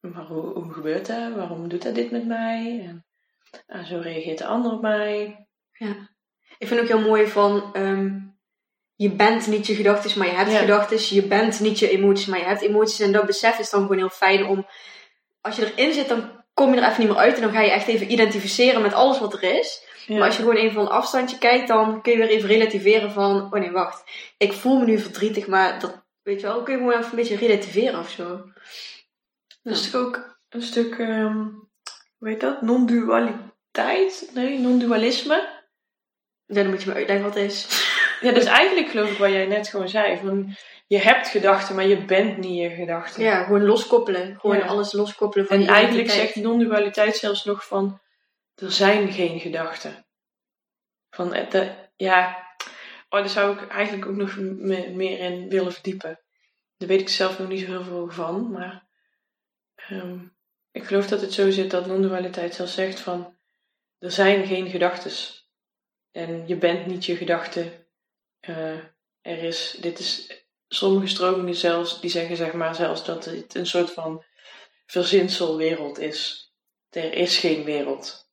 [0.01, 1.35] Maar hoe, hoe gebeurt dat?
[1.35, 2.81] Waarom doet dat dit met mij?
[2.87, 3.07] En
[3.67, 5.47] ah, zo reageert de ander op mij.
[5.73, 6.09] ja.
[6.59, 8.19] Ik vind ook heel mooi van ehm,
[8.95, 10.59] je bent niet je gedachten, maar je hebt Ja.
[10.59, 11.15] gedachten.
[11.15, 13.01] Je bent niet je emoties, maar je hebt emoties.
[13.01, 14.67] En dat besef is dan gewoon heel fijn om,
[15.41, 17.35] als je erin zit, dan kom je er even niet meer uit.
[17.35, 19.87] En dan ga je echt even identificeren met alles wat er is.
[20.09, 20.15] Ja.
[20.19, 23.13] Maar als je gewoon even van een afstandje kijkt, dan kun je weer even relativeren
[23.13, 26.73] van, oh nee, wacht, ik voel me nu verdrietig, maar dat, weet je wel, kun
[26.73, 28.43] je gewoon even een beetje relativeren of zo.
[29.63, 31.37] Dat is toch ook een stuk, ehm
[32.19, 32.63] hoe heet dat?
[32.63, 34.31] Non-dualiteit?
[34.35, 35.49] Nee, non-dualisme.
[36.47, 37.67] dan moet je me uitleggen wat het is.
[38.21, 40.19] Ja, dus eigenlijk geloof ik wat jij net gewoon zei.
[40.19, 43.23] Van, je hebt gedachten, maar je bent niet je gedachten.
[43.23, 44.37] Ja, gewoon loskoppelen.
[44.41, 44.67] Gewoon Ja.
[44.67, 48.01] alles loskoppelen van en eigenlijk zegt non-dualiteit zelfs nog van,
[48.59, 50.07] er zijn geen gedachten.
[51.11, 52.47] Van, eh, ja,
[53.09, 56.21] oh, daar zou ik eigenlijk ook nog me- meer in willen verdiepen.
[56.77, 58.89] Daar weet ik zelf nog niet zo heel veel van, maar
[59.75, 60.27] ehm,
[60.71, 63.37] ik geloof dat het zo zit dat non-dualiteit zelfs zegt van,
[63.99, 65.13] er zijn geen gedachten.
[66.11, 67.87] En je bent niet je gedachte.
[68.41, 68.79] Eh,
[69.21, 73.67] er is, dit is, sommige stromingen zelfs, die zeggen zeg maar zelfs dat het een
[73.67, 74.25] soort van
[74.87, 76.53] verzinselwereld is.
[76.91, 78.28] Er is geen wereld.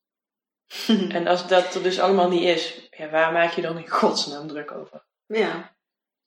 [1.16, 4.48] En als dat er dus allemaal niet is, ja, waar maak je dan in godsnaam
[4.48, 5.04] druk over?
[5.26, 5.74] ja.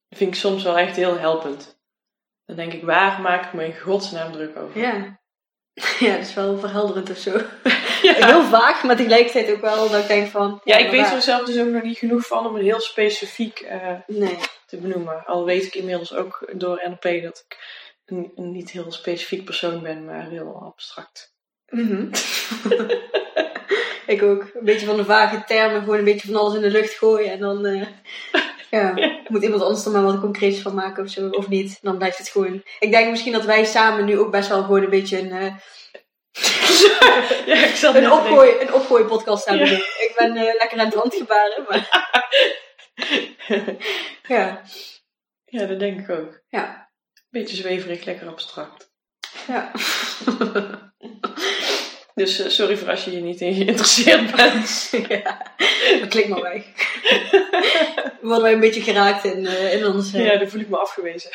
[0.10, 1.80] Dat vind ik soms wel echt heel helpend.
[2.46, 4.82] Dan denk ik, waar maak ik me in godsnaam druk over?
[4.82, 5.20] Ja.
[6.00, 7.42] Ja, dat is wel verhelderend of zo.
[8.02, 8.14] Ja.
[8.28, 10.62] Heel vaag, maar tegelijkertijd ook wel dat ik denk van...
[10.64, 13.60] Ja, ik weet er zelf dus ook nog niet genoeg van om het heel specifiek
[13.60, 14.38] eh, Nee.
[14.66, 15.26] te benoemen.
[15.26, 17.58] Al weet ik inmiddels ook door NLP dat ik
[18.06, 21.34] een, een niet heel specifiek persoon ben, maar heel abstract.
[21.70, 22.10] Mhm.
[24.10, 24.42] Ik ook.
[24.42, 27.32] Een beetje van de vage termen, gewoon een beetje van alles in de lucht gooien.
[27.32, 27.88] En dan eh,
[28.80, 28.94] ja,
[29.28, 31.30] moet iemand anders er maar wat concreets van maken of zo.
[31.30, 31.78] Of niet.
[31.82, 32.64] Dan blijft het gewoon...
[32.80, 35.54] Ik denk misschien dat wij samen nu ook best wel gewoon een beetje een, eh,
[37.46, 39.72] ja, ik zat een, denken- opgooi, een opgooi podcast hebben Ja.
[39.72, 39.82] doen.
[39.82, 41.90] Ik ben eh, lekker aan het handgebaren, maar
[44.38, 44.62] ja.
[45.46, 46.40] ja, dat denk ik ook.
[46.48, 46.88] Ja.
[47.30, 48.92] Beetje zweverig, lekker abstract.
[49.48, 49.72] Ja.
[52.20, 54.90] Dus eh, sorry voor als je hier niet in geïnteresseerd bent.
[55.08, 55.54] ja.
[56.00, 56.64] Dat klinkt maar weg.
[58.22, 60.14] Worden wij een beetje geraakt in, eh, in ons...
[60.14, 61.32] eh, Ja, daar voel ik me afgewezen.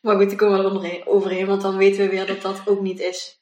[0.00, 2.62] Maar goed, dan komen we er onderheen- overheen, want dan weten we weer dat dat
[2.66, 3.40] ook niet is.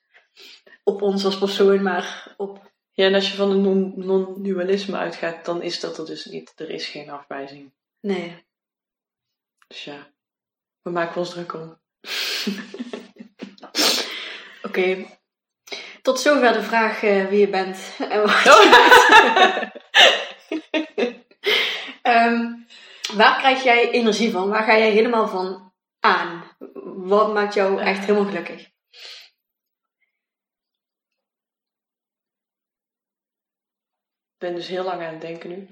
[0.85, 2.71] Op ons als persoon, maar op...
[2.93, 6.53] Ja, en als je van een non- non-dualisme uitgaat, dan is dat er dus niet.
[6.57, 7.73] Er is geen afwijzing.
[8.01, 8.45] Nee.
[9.69, 10.11] Dus ja,
[10.83, 11.79] we maken ons druk om.
[14.73, 15.07] Oké.
[16.03, 17.97] Tot zover de vraag eh, wie je bent.
[17.99, 18.45] En wat
[22.03, 22.55] Ehm,
[23.17, 24.49] waar krijg jij energie van?
[24.49, 26.45] Waar ga jij helemaal van aan?
[26.85, 28.61] Wat maakt jou echt helemaal gelukkig?
[28.61, 28.73] Ik
[34.39, 35.69] ben dus heel lang aan het denken nu.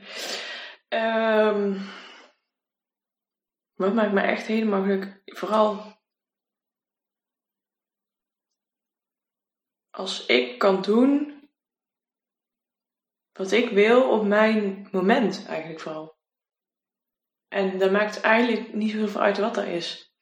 [0.89, 1.79] Ehm,
[3.75, 5.21] wat maakt me echt helemaal gelukkig?
[5.25, 6.00] Vooral
[9.91, 11.41] als ik kan doen
[13.33, 16.19] wat ik wil op mijn moment eigenlijk vooral.
[17.49, 20.15] En dat maakt eigenlijk niet zo heel veel uit wat er is.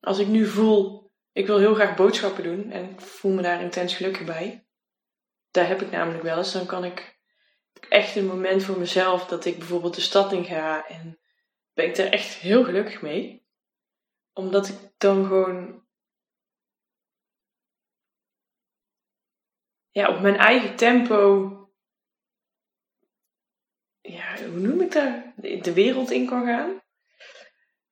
[0.00, 3.62] Als ik nu voel, ik wil heel graag boodschappen doen en ik voel me daar
[3.62, 4.66] intens gelukkig bij.
[5.50, 6.52] Daar heb ik namelijk wel eens.
[6.52, 7.18] Dan kan ik
[7.88, 11.20] echt een moment voor mezelf dat ik bijvoorbeeld de stad in ga en
[11.72, 13.46] ben ik daar echt heel gelukkig mee.
[14.32, 15.85] Omdat ik dan gewoon
[19.96, 21.50] ja, op mijn eigen tempo
[24.00, 25.14] ja, hoe noem ik dat?
[25.64, 26.82] De wereld in kan gaan.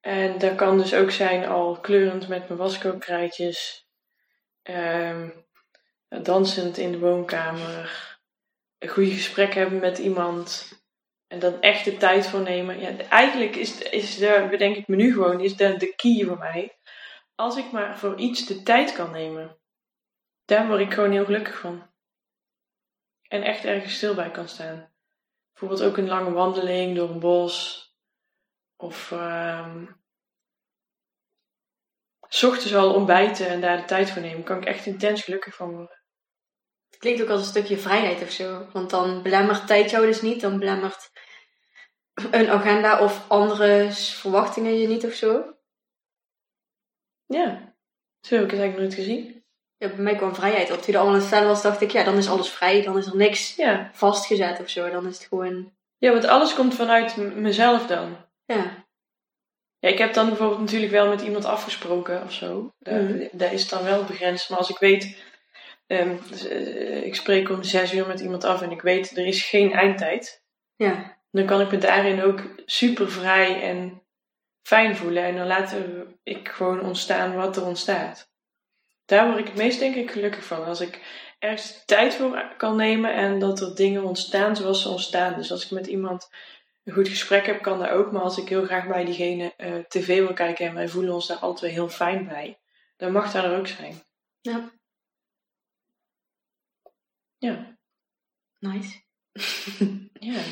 [0.00, 3.88] En dat kan dus ook zijn al kleurend met mijn waskookrijtjes.
[4.62, 5.30] ehm,
[6.08, 8.18] dansend in de woonkamer.
[8.78, 10.72] Een goede gesprek hebben met iemand.
[11.26, 12.80] En dan echt de tijd voor nemen.
[12.80, 16.38] Ja, eigenlijk is, is de, bedenk ik me nu gewoon, is de, de key voor
[16.38, 16.78] mij.
[17.34, 19.58] Als ik maar voor iets de tijd kan nemen.
[20.44, 21.93] Daar word ik gewoon heel gelukkig van.
[23.34, 24.92] En echt ergens stil bij kan staan.
[25.52, 27.82] Bijvoorbeeld ook een lange wandeling door een bos.
[28.76, 29.86] Of ehm
[32.28, 34.44] s ochtends al ontbijten en daar de tijd voor nemen.
[34.44, 36.02] Kan ik echt intens gelukkig van worden.
[36.90, 38.68] Het klinkt ook als een stukje vrijheid of zo.
[38.72, 40.40] Want dan belemmert tijd jou dus niet.
[40.40, 41.10] Dan belemmert
[42.30, 45.56] een agenda of andere verwachtingen je niet of zo.
[47.26, 47.76] Ja,
[48.20, 49.43] zo heb ik het eigenlijk nooit gezien.
[49.76, 50.82] Ja, bij mij kwam vrijheid op.
[50.82, 52.82] Toen er allemaal aan het vertellen was, dacht ik, ja, dan is alles vrij.
[52.82, 54.90] Dan is er niks Ja, vastgezet of zo.
[54.90, 58.16] Dan is het gewoon, ja want alles komt vanuit mezelf dan.
[58.44, 58.82] ja.
[59.78, 62.72] Ja, ik heb dan bijvoorbeeld natuurlijk wel met iemand afgesproken of zo.
[62.78, 63.26] Daar, Mhm.
[63.32, 64.48] daar is het dan wel begrensd.
[64.48, 65.16] Maar als ik weet,
[65.86, 69.26] ehm, dus, eh, ik spreek om zes uur met iemand af en ik weet er
[69.26, 70.42] is geen eindtijd.
[70.76, 74.02] Ja, dan kan ik me daarin ook super vrij en
[74.62, 75.22] fijn voelen.
[75.24, 75.74] En dan laat
[76.22, 78.28] ik gewoon ontstaan wat er ontstaat.
[79.04, 80.64] Daar word ik het meest denk ik gelukkig van.
[80.64, 81.00] Als ik
[81.38, 85.34] ergens tijd voor kan nemen en dat er dingen ontstaan zoals ze ontstaan.
[85.34, 86.28] Dus als ik met iemand
[86.84, 88.12] een goed gesprek heb, kan dat ook.
[88.12, 91.26] Maar als ik heel graag bij diegene eh, tv wil kijken en wij voelen ons
[91.26, 92.58] daar twee heel fijn bij,
[92.96, 94.02] dan mag dat er ook zijn.
[94.40, 94.72] ja.
[97.38, 97.78] Ja.
[98.58, 99.02] Nice.
[100.20, 100.42] Ja.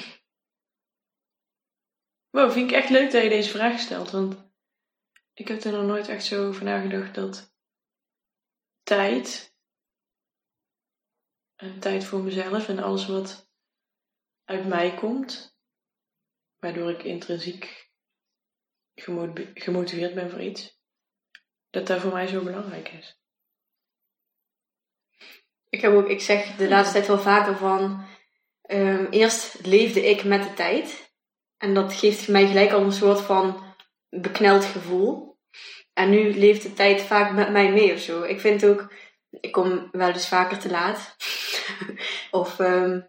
[2.30, 4.10] Wow, vind ik echt leuk dat je deze vraag stelt.
[4.10, 4.52] Want
[5.34, 7.51] ik heb er nog nooit echt zo over nagedacht dat
[8.82, 9.54] tijd
[11.54, 13.50] en tijd voor mezelf en alles wat
[14.44, 15.56] uit mij komt,
[16.58, 17.90] waardoor ik intrinsiek
[18.94, 20.78] gemo- gemotiveerd ben voor iets,
[21.70, 23.20] dat dat voor mij zo belangrijk is.
[25.68, 28.06] Ik, heb ook, ik zeg de laatste tijd wel vaker van...
[28.62, 31.14] ehm, eerst leefde ik met de tijd.
[31.56, 33.74] En dat geeft mij gelijk al een soort van
[34.08, 35.31] bekneld gevoel.
[35.92, 38.22] En nu leeft de tijd vaak met mij mee of zo.
[38.22, 38.92] Ik vind ook...
[39.30, 41.16] Ik kom wel eens vaker te laat.
[42.30, 42.58] of...
[42.58, 43.00] ehm,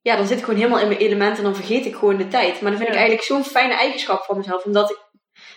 [0.00, 2.28] ja, dan zit ik gewoon helemaal in mijn element en dan vergeet ik gewoon de
[2.28, 2.60] tijd.
[2.60, 4.64] Maar dat vind ik eigenlijk zo'n fijne eigenschap van mezelf.
[4.64, 4.98] Omdat ik...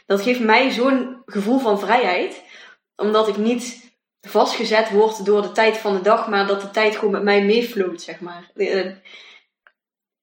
[0.06, 2.44] Dat geeft mij zo'n gevoel van vrijheid.
[2.96, 6.96] Omdat ik niet vastgezet wordt door de tijd van de dag, maar dat de tijd
[6.96, 8.52] gewoon met mij meefloot, zeg maar.
[8.56, 8.92] Eh,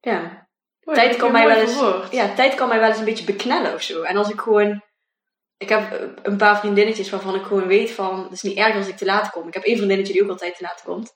[0.00, 0.43] Ja.
[0.84, 2.12] Wow, Tijd kan mij wel eens- verwoord.
[2.12, 4.02] ja, tijd kan mij wel eens een beetje beknellen of zo.
[4.02, 4.82] En als ik gewoon...
[5.56, 8.22] Ik heb eh, een paar vriendinnetjes waarvan ik gewoon weet van...
[8.22, 9.48] Het is niet erg als ik te laat kom.
[9.48, 11.12] Ik heb één vriendinnetje die ook altijd te laat komt.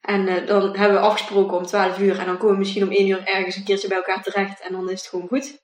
[0.00, 2.18] En eh, dan hebben we afgesproken om 12 uur.
[2.18, 4.60] En dan komen we misschien om 1 uur ergens een keertje bij elkaar terecht.
[4.60, 5.58] En dan is het gewoon goed.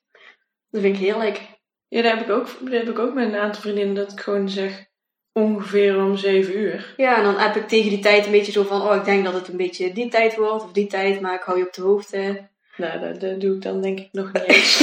[0.71, 1.41] Dat vind ik heerlijk.
[1.89, 4.21] Ja, dat heb ik ook, dat heb ik ook met een aantal vriendinnen dat ik
[4.21, 4.85] gewoon zeg
[5.33, 6.95] ongeveer om zeven uur.
[6.97, 8.83] Ja, en dan heb ik tegen die tijd een beetje zo van...
[8.83, 10.65] Oh, ik denk dat het een beetje die tijd wordt.
[10.65, 12.49] Of die tijd, maar ik hou je op de hoogte.
[12.77, 14.79] Nou, dat, dat doe ik dan denk ik nog niet eens.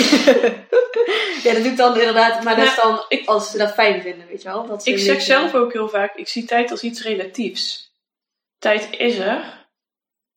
[1.44, 2.44] ja, dat doe ik dan inderdaad.
[2.44, 4.66] Maar dat is dan ik- als ze dat fijn vinden, weet je wel.
[4.66, 7.92] Dat ze ik zeg zelf ook heel vaak, ik zie tijd als iets relatiefs.
[8.60, 9.66] Tijd is er,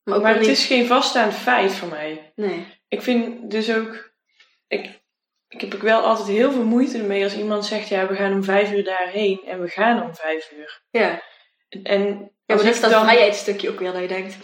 [0.02, 0.48] Maar het niet...
[0.48, 2.32] is geen vaststaand feit voor mij.
[2.34, 2.66] Nee.
[2.88, 4.10] Ik vind dus ook,
[4.68, 5.00] ik,
[5.48, 8.32] ik heb ook wel altijd heel veel moeite ermee als iemand zegt, ja, we gaan
[8.32, 10.82] om vijf uur daarheen en we gaan om vijf uur.
[10.90, 11.22] Ja.
[11.68, 12.08] En, en
[12.46, 14.36] Ja, maar dat is dat dan- vrijheidsstukje ook weer dat je denkt.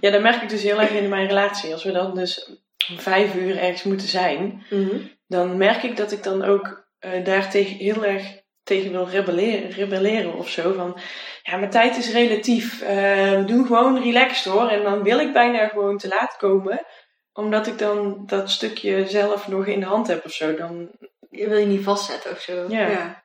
[0.00, 1.72] Ja, dat merk ik dus heel erg in mijn relatie.
[1.72, 2.46] Als we dan dus
[2.90, 4.96] om vijf uur ergens moeten zijn, Mhm.
[5.26, 9.70] dan merk ik dat ik dan ook eh daar tegen, heel erg tegen wil rebelleren,
[9.70, 10.72] rebelleren of zo.
[10.72, 10.98] Van,
[11.42, 12.82] ja, mijn tijd is relatief.
[12.82, 14.68] Eh, doe gewoon relaxed hoor.
[14.68, 16.86] En dan wil ik bijna gewoon te laat komen.
[17.32, 20.54] Omdat ik dan dat stukje zelf nog in de hand heb of zo.
[20.54, 20.90] Dan,
[21.30, 22.66] Je wil je niet vastzetten of zo.
[22.68, 22.88] Ja.
[22.88, 23.24] ja.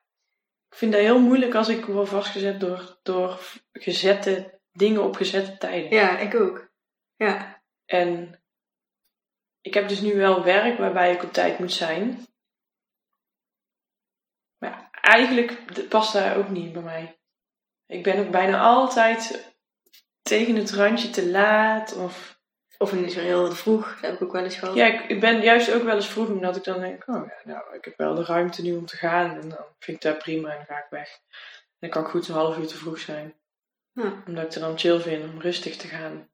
[0.69, 3.39] ik vind dat heel moeilijk als ik word vastgezet door, door
[3.71, 5.89] gezette dingen op gezette tijden.
[5.89, 6.69] Ja, ik ook.
[7.15, 7.61] Ja.
[7.85, 8.41] En
[9.61, 12.27] ik heb dus nu wel werk waarbij ik op tijd moet zijn.
[14.57, 17.19] Maar eigenlijk past daar ook niet bij mij.
[17.85, 19.53] Ik ben ook bijna altijd
[20.21, 21.95] tegen het randje te laat.
[21.95, 22.39] Of
[22.77, 23.91] Of niet zo heel vroeg.
[23.91, 24.75] Dat heb ik ook wel eens gehad.
[24.75, 27.51] ja, ik, ik ben juist ook wel eens vroeg omdat ik dan denk: oh ja,
[27.53, 29.41] nou, ik heb wel de ruimte nu om te gaan.
[29.41, 31.19] En dan vind ik dat prima en dan ga ik weg.
[31.79, 33.35] Dan kan ik goed een half uur te vroeg zijn.
[33.97, 34.23] Ja.
[34.27, 36.29] Omdat ik het dan chill vind om rustig te gaan.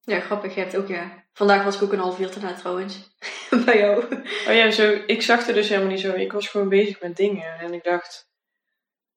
[0.00, 0.54] Ja, grappig.
[0.54, 1.24] Je hebt ook, ja.
[1.32, 3.16] Vandaag was ik ook een half uur te laat trouwens.
[3.64, 4.04] Bij jou.
[4.48, 6.12] Oh ja, zo, ik zag er dus helemaal niet zo.
[6.12, 7.58] Ik was gewoon bezig met dingen.
[7.58, 8.30] En ik dacht,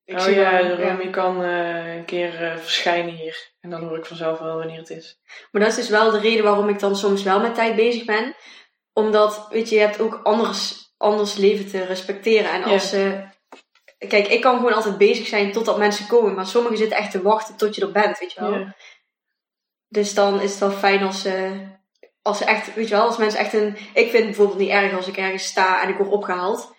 [0.03, 3.53] Ik oh ja, wel, je kan eh, een keer eh, verschijnen hier.
[3.59, 5.19] En dan hoor ik vanzelf wel wanneer het is.
[5.51, 8.05] Maar dat is dus wel de reden waarom ik dan soms wel met tijd bezig
[8.05, 8.35] ben.
[8.93, 12.51] Omdat, weet je, je hebt ook anders, anders leven te respecteren.
[12.51, 13.33] En als ze...
[13.97, 16.33] Kijk, ik kan gewoon altijd bezig zijn totdat mensen komen.
[16.33, 18.59] Maar sommigen zitten echt te wachten tot je er bent, weet je wel.
[18.59, 18.75] Ja.
[19.87, 21.61] Dus dan is het wel fijn als ze,
[22.21, 23.77] als ze echt, weet je wel, als mensen echt een.
[23.93, 26.73] Ik vind het bijvoorbeeld niet erg als ik ergens sta en ik word opgehaald.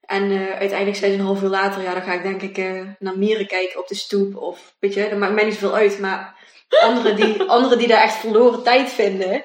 [0.00, 2.58] En eh, uiteindelijk zijn ze een half uur later, ja, dan ga ik denk ik
[2.58, 4.36] eh, naar mieren kijken op de stoep.
[4.36, 5.98] Of weet je, dat maakt mij niet zoveel uit.
[5.98, 6.36] Maar
[6.80, 9.42] anderen die, anderen die daar echt verloren tijd vinden, dan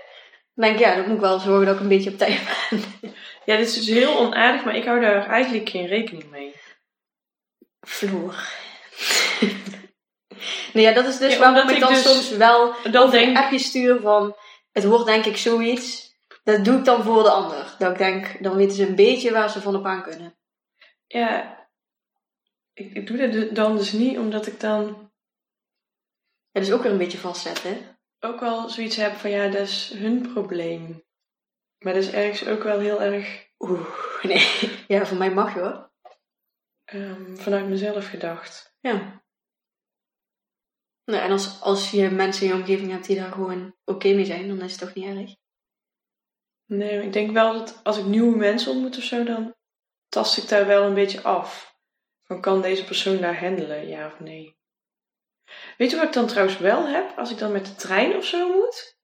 [0.66, 2.84] denk ik, ja, dan moet ik wel zorgen dat ik een beetje op tijd ben.
[3.46, 6.54] ja, dit is dus heel onaardig, maar ik hou daar eigenlijk geen rekening mee.
[7.82, 8.36] Floor.
[10.74, 13.20] nee, ja, dat is dus Ja, waarom ik dan dus soms wel Dan of een
[13.20, 14.36] denk appje stuur van
[14.72, 16.16] het wordt denk ik zoiets.
[16.44, 17.76] Dat doe ik dan voor de ander.
[17.78, 20.38] Dat ik denk, dan weten ze een beetje waar ze van op aan kunnen.
[21.08, 21.56] ja,
[22.74, 25.12] ik, ik doe dat du- dan dus niet omdat ik dan
[26.52, 28.00] Ja, dus ook weer een beetje vastzetten.
[28.20, 31.06] ook wel zoiets heb van ja, dat is hun probleem.
[31.78, 33.88] Maar dat is ergens ook wel heel erg Oeh,
[34.24, 34.48] nee.
[34.88, 35.92] Ja, voor mij mag je hoor.
[36.88, 38.76] Ehm, vanuit mezelf gedacht.
[38.80, 39.24] Ja.
[41.04, 44.26] Nee, en als, als je mensen in je omgeving hebt die daar gewoon oké mee
[44.26, 45.36] zijn, dan is het toch niet erg.
[46.66, 49.56] Nee, ik denk wel dat als ik nieuwe mensen ontmoet of zo, dan
[50.10, 51.76] tast ik daar wel een beetje af.
[52.24, 54.58] Van kan deze persoon daar handelen, ja of nee?
[55.78, 57.18] Weet je wat ik dan trouwens wel heb?
[57.18, 58.98] Als ik dan met de trein of zo moet,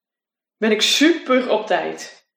[0.57, 2.27] ben ik super op tijd.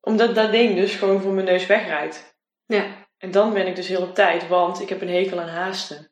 [0.00, 2.38] Omdat dat ding dus gewoon voor mijn neus wegrijdt.
[2.66, 3.08] Ja.
[3.20, 6.10] En dan ben ik dus heel op tijd, want ik heb een hekel aan haasten.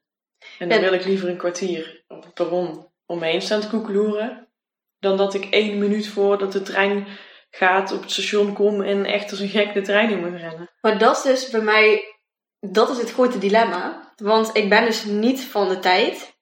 [0.58, 2.86] En dan wil ik liever een kwartier op het perron.
[3.06, 4.48] om me heen staan te koekeloeren.
[4.98, 7.06] Dan dat ik één minuut voordat de trein
[7.50, 10.70] gaat op het station kom en echt als een gek de trein in moet rennen.
[10.80, 12.02] Maar dat is dus bij mij,
[12.60, 14.12] dat is het grote dilemma.
[14.16, 16.36] Want ik ben dus niet van de tijd.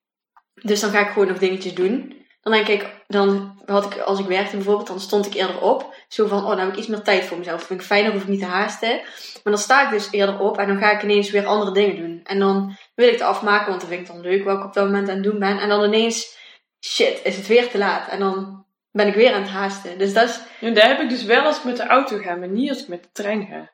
[0.55, 2.16] Dus dan ga ik gewoon nog dingetjes doen.
[2.47, 5.95] Dan denk ik, dan had ik, als ik werkte bijvoorbeeld, dan stond ik eerder op.
[6.09, 7.59] Zo van, oh, dan heb ik iets meer tijd voor mezelf.
[7.59, 9.01] Dat vind ik fijner, hoef ik niet te haasten.
[9.43, 11.97] Maar dan sta ik dus eerder op en dan ga ik ineens weer andere dingen
[11.97, 12.21] doen.
[12.25, 14.65] En dan wil ik het afmaken, want dan vind ik het dan leuk wat ik
[14.65, 15.59] op dat moment aan het doen ben.
[15.59, 16.39] En dan ineens,
[16.81, 18.09] shit, is het weer te laat.
[18.09, 19.99] En dan ben ik weer aan het haasten.
[19.99, 20.41] Dus dat is...
[20.61, 22.83] Ja, daar heb ik dus wel als ik met de auto ga, maar niet als
[22.83, 23.73] ik met de trein ga.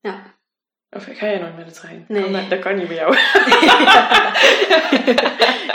[0.00, 0.38] Ja.
[0.90, 2.04] Of ga jij nooit met de trein?
[2.08, 2.30] Nee.
[2.30, 3.14] Kan, dat kan niet bij jou.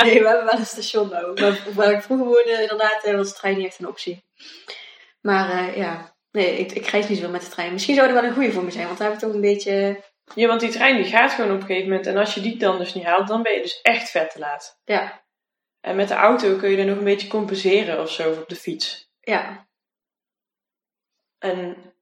[0.03, 1.41] nee, we hebben wel een station nou.
[1.41, 4.23] Maar waar ik vroeger woonde, inderdaad, eh, was de trein niet echt een optie.
[5.21, 7.73] Maar eh, ja, nee, ik, ik reis niet zo met de trein.
[7.73, 9.41] Misschien zou er wel een goede voor me zijn, want daar heb ik toch een
[9.41, 10.03] beetje...
[10.35, 12.07] Ja, want die trein die gaat gewoon op een gegeven moment.
[12.07, 14.39] En als je die dan dus niet haalt, dan ben je dus echt vet te
[14.39, 14.79] laat.
[14.85, 15.23] Ja,
[15.81, 18.49] En met de auto kun je er nog een beetje compenseren of zo of op
[18.49, 19.09] de fiets.
[19.21, 19.67] ja,
[21.39, 21.93] En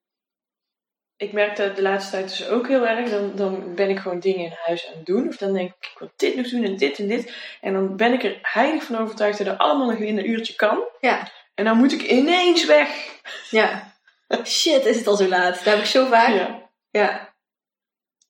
[1.24, 3.10] ik merk dat de laatste tijd dus ook heel erg.
[3.10, 5.28] Dan, dan ben ik gewoon dingen in huis aan het doen.
[5.28, 7.34] Of dan denk ik, ik wil dit nog doen en dit en dit.
[7.62, 10.56] En dan ben ik er heilig van overtuigd dat er allemaal nog in een uurtje
[10.56, 10.84] kan.
[11.00, 13.20] ja, En dan moet ik ineens weg.
[13.50, 13.92] ja.
[14.46, 15.56] Shit, is het al zo laat?
[15.56, 16.34] Dat heb ik zo vaak.
[16.34, 16.70] Ja.
[16.90, 17.34] Ja.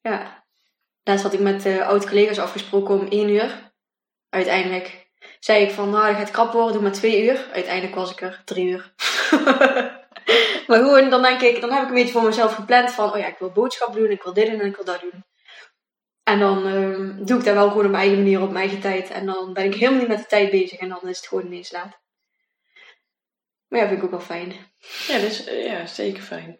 [0.02, 0.44] Ja.
[1.04, 3.72] Laatst had ik met eh oud-collega's afgesproken om één uur.
[4.30, 5.08] Uiteindelijk
[5.40, 7.46] zei ik van, nou, dat gaat krap worden, doe maar twee uur.
[7.54, 8.94] Uiteindelijk was ik er drie uur.
[10.68, 13.18] maar gewoon, dan denk ik, dan heb ik een beetje voor mezelf gepland van, oh
[13.18, 15.24] ja, ik wil boodschappen doen, ik wil dit doen en ik wil dat doen.
[16.24, 18.82] En dan ehm, doe ik dat wel gewoon op mijn eigen manier, op mijn eigen
[18.82, 19.10] tijd.
[19.10, 21.46] En dan ben ik helemaal niet met de tijd bezig en dan is het gewoon
[21.46, 22.02] ineens laat.
[23.68, 24.54] Maar ja, vind ik ook wel fijn.
[25.08, 26.60] Ja, dus eh, ja, zeker fijn.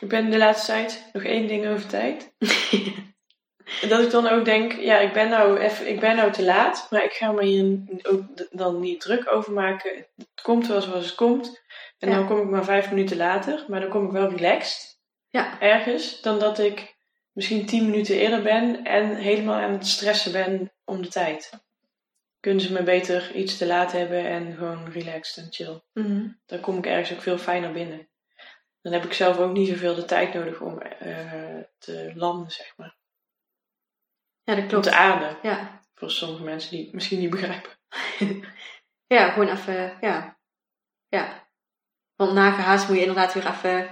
[0.00, 2.32] Ik ben de laatste tijd nog één ding over tijd.
[3.88, 6.86] Dat ik dan ook denk, ja, ik ben nou, even, ik ben nou te laat,
[6.90, 10.06] maar ik ga me hier ook dan niet druk over maken.
[10.16, 11.62] Het komt wel zoals het komt.
[12.02, 12.14] En Ja.
[12.14, 16.20] dan kom ik maar vijf minuten later, maar dan kom ik wel relaxed Ja, ergens,
[16.20, 16.96] dan dat ik
[17.32, 21.50] misschien tien minuten eerder ben en helemaal aan het stressen ben om de tijd.
[22.40, 25.82] Kunnen ze me beter iets te laat hebben en gewoon relaxed en chill.
[25.92, 26.28] mhm.
[26.46, 28.08] Dan kom ik ergens ook veel fijner binnen.
[28.80, 32.76] Dan heb ik zelf ook niet zoveel de tijd nodig om eh, te landen, zeg
[32.76, 32.96] maar.
[34.42, 34.84] ja dat Om klopt.
[34.84, 35.38] te aarden.
[35.42, 35.80] Ja.
[35.94, 37.70] Voor sommige mensen die het misschien niet begrijpen.
[39.06, 40.38] Ja, gewoon even, ja.
[41.08, 41.50] Ja.
[42.24, 43.88] Want na gehaast moet je inderdaad weer even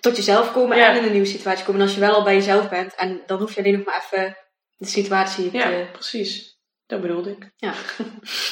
[0.00, 0.88] tot jezelf komen Ja.
[0.90, 1.80] en in een nieuwe situatie komen.
[1.80, 4.04] En als je wel al bij jezelf bent, en dan hoef je alleen nog maar
[4.10, 4.36] even
[4.76, 5.88] de situatie Ja, te...
[5.92, 6.58] precies.
[6.86, 7.50] Dat bedoelde ik.
[7.56, 7.74] Ja.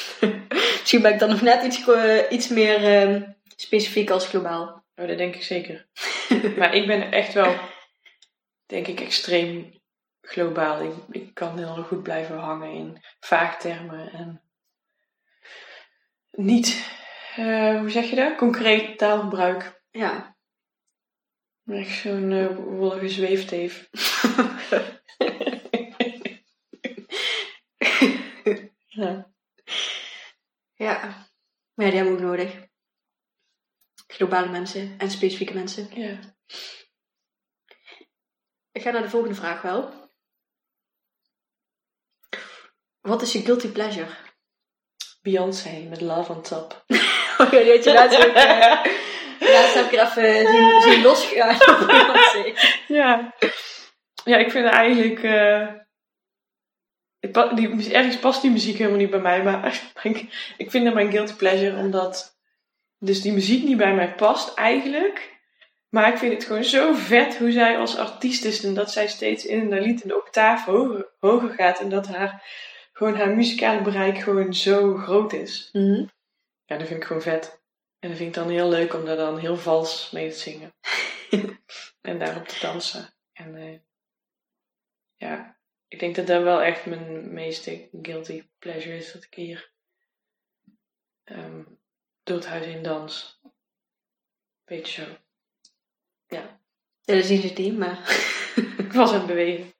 [0.79, 3.23] Misschien ben ik dan nog net iets, eh, iets meer ehm,
[3.55, 4.83] specifiek als globaal.
[4.95, 5.87] Oh, dat denk ik zeker.
[6.57, 7.55] maar ik ben echt wel,
[8.65, 9.81] denk ik, extreem
[10.21, 10.81] globaal.
[10.83, 14.41] Ik, ik kan heel goed blijven hangen in vaagtermen en
[16.31, 16.89] niet,
[17.35, 18.37] eh, hoe zeg je dat?
[18.37, 19.81] Concreet taalgebruik.
[19.91, 20.37] Ja.
[21.65, 23.89] Echt zo'n eh wollige zweefteef.
[28.87, 29.33] ja.
[30.75, 31.27] Ja.
[31.73, 32.67] Maar ja, die hebben we ook nodig.
[34.07, 36.01] Globale mensen en specifieke mensen.
[36.01, 36.19] ja.
[38.71, 40.09] Ik ga naar de volgende vraag wel.
[43.01, 44.15] Wat is je guilty pleasure?
[45.21, 46.83] Beyoncé met Love on Top.
[47.41, 48.33] Oh ja, die had je laatst ook...
[48.33, 48.77] eh,
[49.53, 51.01] laatst heb ik er even zien,
[52.33, 52.55] zien.
[52.97, 53.33] Ja.
[54.23, 55.23] Ja, ik vind eigenlijk...
[55.23, 55.67] eh,
[57.19, 60.25] ik die, ergens past die muziek helemaal niet bij mij, maar ik,
[60.57, 62.37] ik vind het mijn guilty pleasure, omdat
[62.99, 65.33] dus die muziek niet bij mij past eigenlijk.
[65.89, 69.07] Maar ik vind het gewoon zo vet hoe zij als artiest is en dat zij
[69.07, 72.43] steeds in een lied een octaaf hoger, hoger gaat en dat haar,
[72.93, 75.69] gewoon haar muzikale bereik gewoon zo groot is.
[75.71, 76.05] Mhm.
[76.65, 77.63] Ja, dat vind ik gewoon vet.
[77.99, 80.75] En dat vind ik dan heel leuk om daar dan heel vals mee te zingen.
[82.01, 83.13] en daarop te dansen.
[83.33, 83.79] En eh,
[85.15, 89.11] ja, ik denk dat dat wel echt mijn meeste guilty pleasure is.
[89.11, 89.71] Dat ik hier
[91.23, 91.63] ehm,
[92.23, 93.41] door het huis in dans.
[94.63, 95.17] Beetje zo.
[96.27, 96.59] Ja,
[97.01, 97.99] Ja, dat zien ze het niet, maar...
[98.85, 99.73] ik was aan het bewegen,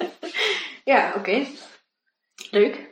[0.92, 1.46] ja, oké.
[2.50, 2.91] Leuk.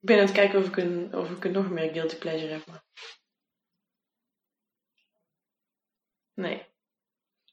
[0.00, 0.06] Ik.
[0.06, 2.66] Ben aan het kijken of ik een, of ik nog meer guilty pleasure heb.
[2.66, 2.84] Maar...
[6.34, 6.66] Nee.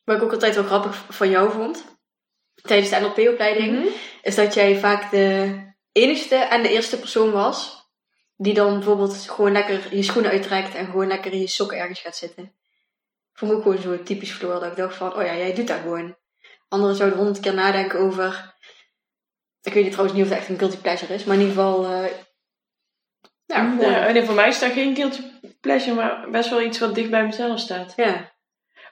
[0.04, 2.00] Wat ik ook altijd wel grappig van jou vond,
[2.54, 3.88] tijdens de NLP-opleiding, Mhm.
[4.22, 5.56] is dat jij vaak de
[5.92, 7.86] enigste en de eerste persoon was
[8.36, 12.00] die dan bijvoorbeeld gewoon lekker je schoenen uittrekt en gewoon lekker in je sokken ergens
[12.00, 12.56] gaat zitten.
[13.34, 15.68] Vond ik ook gewoon zo typisch Floor, dat ik dacht van, oh ja, jij doet
[15.68, 16.18] dat gewoon.
[16.68, 18.56] Anderen zouden honderd keer nadenken over
[19.62, 21.56] Ik weet niet trouwens niet of het echt een guilty pleasure is, maar in ieder
[21.56, 21.86] geval.
[21.86, 22.12] eh
[23.48, 23.74] Ja,
[24.12, 25.22] nee, voor mij is dat geen guilty
[25.62, 27.94] pleasure, maar best wel iets wat dicht bij mezelf staat.
[27.96, 28.36] ja.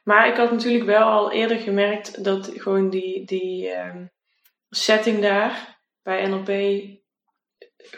[0.04, 4.06] Maar ik had natuurlijk wel al eerder gemerkt dat gewoon die, die ehm,
[4.70, 6.48] setting daar bij NLP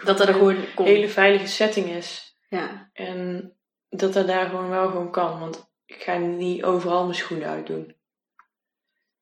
[0.04, 0.88] Dat dat er gewoon een komt.
[0.88, 2.38] hele veilige setting is.
[2.50, 2.90] Ja.
[2.94, 3.52] En
[3.90, 5.40] dat dat daar gewoon wel gewoon kan.
[5.40, 7.96] Want ik ga niet overal mijn schoenen uitdoen.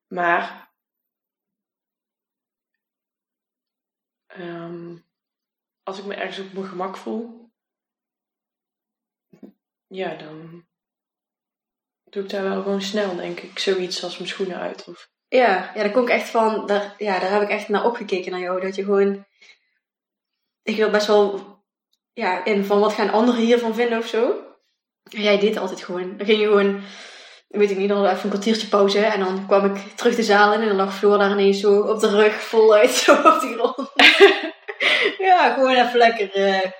[0.08, 0.70] Maar
[4.26, 4.96] ehm,
[5.86, 7.50] als ik me ergens op mijn gemak voel,
[9.86, 10.64] ja, dan
[12.04, 13.58] doe ik daar wel gewoon snel, denk ik.
[13.58, 14.84] Zoiets als mijn schoenen uit.
[14.88, 15.08] Of...
[15.28, 16.66] Ja, ja, daar kom ik echt van.
[16.66, 18.60] Daar, ja, daar heb ik echt naar opgekeken naar jou.
[18.60, 19.26] Dat je gewoon.
[20.62, 21.54] Ik wil best wel.
[22.12, 24.44] Ja, in van wat gaan anderen hiervan vinden of zo.
[25.10, 26.16] En jij deed altijd gewoon.
[26.16, 26.82] Dan ging je gewoon.
[27.48, 29.00] Weet ik niet, dan even een kwartiertje pauze.
[29.00, 30.60] En dan kwam ik terug de zaal in.
[30.60, 33.90] En dan lag Floor daar ineens zo op de rug, voluit zo op die grond.
[35.18, 36.70] ja, gewoon even lekker eh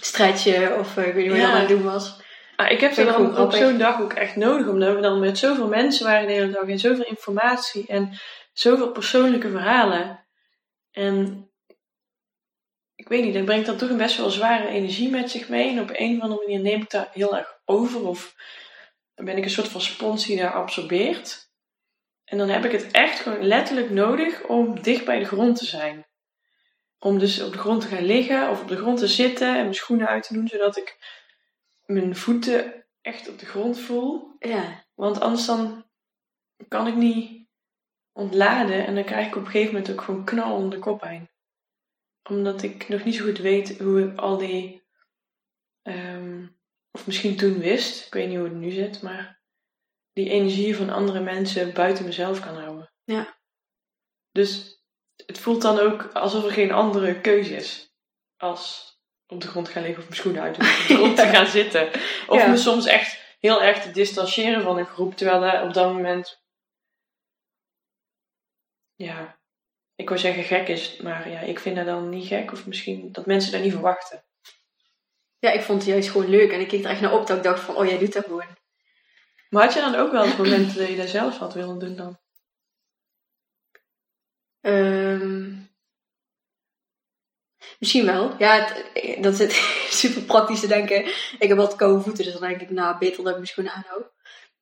[0.00, 0.78] stretchen.
[0.78, 1.52] Of eh, ik weet niet wat je Ja.
[1.52, 2.22] aan het doen was.
[2.56, 5.38] Ah, ik heb ik dan op zo'n dag ook echt nodig, omdat we dan met
[5.38, 8.18] zoveel mensen waren de hele dag en zoveel informatie en
[8.52, 10.24] zoveel persoonlijke verhalen.
[10.90, 11.48] En
[12.94, 15.70] ik weet niet, dat brengt dan toch een best wel zware energie met zich mee.
[15.70, 18.34] En op een of andere manier neem ik daar heel erg over, of
[19.14, 21.48] dan ben ik een soort van spons die daar absorbeert.
[22.24, 25.64] En dan heb ik het echt gewoon letterlijk nodig om dicht bij de grond te
[25.64, 26.06] zijn.
[26.98, 29.62] Om dus op de grond te gaan liggen of op de grond te zitten en
[29.62, 30.96] mijn schoenen uit te doen, zodat ik
[31.86, 34.36] mijn voeten echt op de grond voel.
[34.38, 35.84] Ja, Want anders dan
[36.68, 37.48] kan ik niet
[38.12, 41.30] ontladen en dan krijg ik op een gegeven moment ook gewoon knal onder de koppijn.
[42.22, 44.82] Omdat ik nog niet zo goed weet hoe ik al die,
[45.82, 46.46] ehm,
[46.90, 49.40] of misschien toen wist, ik weet niet hoe het nu zit, maar
[50.12, 52.92] die energie van andere mensen buiten mezelf kan houden.
[53.04, 53.38] Ja.
[54.30, 54.73] Dus
[55.26, 57.92] het voelt dan ook alsof er geen andere keuze is
[58.36, 58.92] als
[59.26, 61.26] op de grond gaan liggen of mijn schoenen uit doen, of op de grond te
[61.26, 61.88] gaan zitten.
[62.28, 62.46] Of Ja.
[62.48, 66.42] me soms echt heel erg te distancieren van een groep, terwijl op dat moment,
[68.94, 69.38] ja,
[69.94, 73.12] ik wil zeggen gek is, maar ja, ik vind dat dan niet gek, of misschien
[73.12, 74.24] dat mensen dat niet verwachten.
[75.38, 76.52] ja, ik vond het juist gewoon leuk.
[76.52, 78.24] En ik keek er echt naar op dat ik dacht van, oh jij doet dat
[78.24, 78.56] gewoon.
[79.48, 81.96] Maar had je dan ook wel eens momenten dat je dat zelf had willen doen
[81.96, 82.18] dan?
[84.64, 85.52] Ehm,
[87.78, 88.34] misschien wel.
[88.38, 88.54] Ja,
[88.92, 89.56] het- dat is
[90.00, 91.04] super praktisch te denken.
[91.38, 93.72] Ik heb wat koude voeten, dus dan denk ik, nou, beter dat ik mijn schoenen
[93.72, 94.12] aanhoud.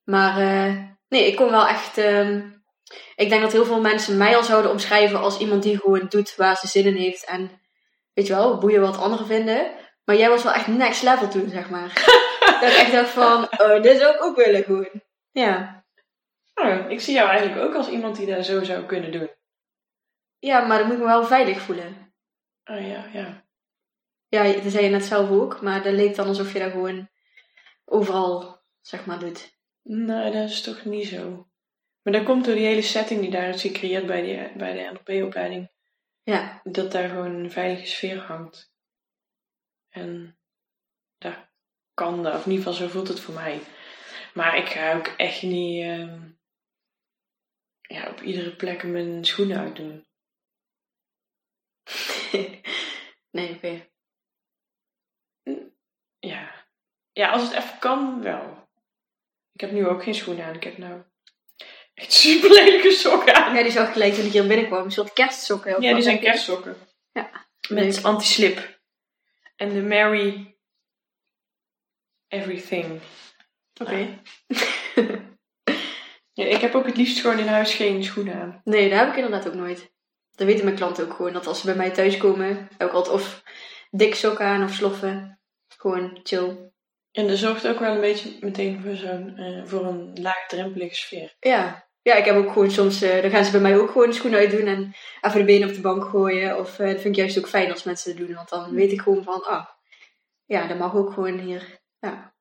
[0.03, 0.73] Maar eh,
[1.07, 1.97] nee, ik kon wel echt...
[1.97, 2.41] ehm,
[3.15, 6.35] ik denk dat heel veel mensen mij al zouden omschrijven als iemand die gewoon doet
[6.35, 7.25] waar ze zin in heeft.
[7.25, 7.61] En
[8.13, 9.71] weet je wel, boeien wat anderen vinden.
[10.05, 11.93] Maar jij was wel echt next level toen, zeg maar.
[12.61, 15.01] dat ik echt dacht van, oh, dit zou ik ook willen gewoon.
[15.31, 15.83] Ja.
[16.55, 19.29] Nou, ik zie jou eigenlijk ook als iemand die dat zo zou kunnen doen.
[20.43, 22.13] Ja, maar dan moet ik me wel veilig voelen.
[22.65, 23.45] Oh ja, ja.
[24.27, 27.09] Ja, dat zei je net zelf ook, maar dat leek dan alsof je dat gewoon
[27.85, 29.57] overal, zeg maar, doet.
[29.81, 31.47] Nee, dat is toch niet zo.
[32.01, 34.91] Maar dat komt door die hele setting die daar is gecreëerd bij, die, bij de
[34.91, 35.71] NLP-opleiding.
[36.23, 38.73] Ja, Dat daar gewoon een veilige sfeer hangt.
[39.89, 40.37] En
[41.17, 41.51] daar
[41.93, 43.61] kan dat, of in ieder geval zo voelt het voor mij.
[44.33, 46.29] Maar ik ga ook echt niet ehm,
[47.81, 50.11] ja, op iedere plek mijn schoenen uitdoen.
[53.31, 53.87] nee, oké.
[56.19, 56.65] Ja.
[57.11, 58.67] ja, als het even kan, wel.
[59.51, 60.55] Ik heb nu ook geen schoenen aan.
[60.55, 61.03] Ik heb nou
[61.93, 63.55] echt super lelijke sokken aan.
[63.55, 64.83] Ja, die zag ik gelijk toen ik hier binnenkwam.
[64.83, 65.81] Een soort kerstsokken.
[65.81, 66.77] Ja, die zijn kerstsokken.
[67.11, 67.47] Ja.
[67.69, 68.81] Met anti-slip.
[69.55, 70.57] En de Mary
[72.27, 73.01] Everything.
[73.81, 74.21] Oké.
[76.33, 78.61] Ja, ik heb ook het liefst gewoon in huis geen schoenen aan.
[78.63, 79.92] Nee, dat heb ik inderdaad ook nooit.
[80.35, 81.33] Dat weten mijn klanten ook gewoon.
[81.33, 83.43] Dat als ze bij mij thuis komen, heb ik altijd of
[83.91, 85.39] dik sokken aan of sloffen.
[85.67, 86.71] Gewoon chill.
[87.11, 91.35] En dat zorgt ook wel een beetje meteen voor, zo'n, eh, voor een laagdrempelige sfeer.
[91.39, 91.91] Ja.
[92.01, 94.15] Ja, ik heb ook gewoon soms, eh, dan gaan ze bij mij ook gewoon de
[94.15, 96.57] schoenen uitdoen en even de benen op de bank gooien.
[96.59, 98.91] Of eh, dat vind ik juist ook fijn als mensen dat doen, want dan weet
[98.91, 99.65] ik gewoon van, ah,
[100.45, 101.79] ja, dat mag ook gewoon hier.
[101.99, 102.33] Ja.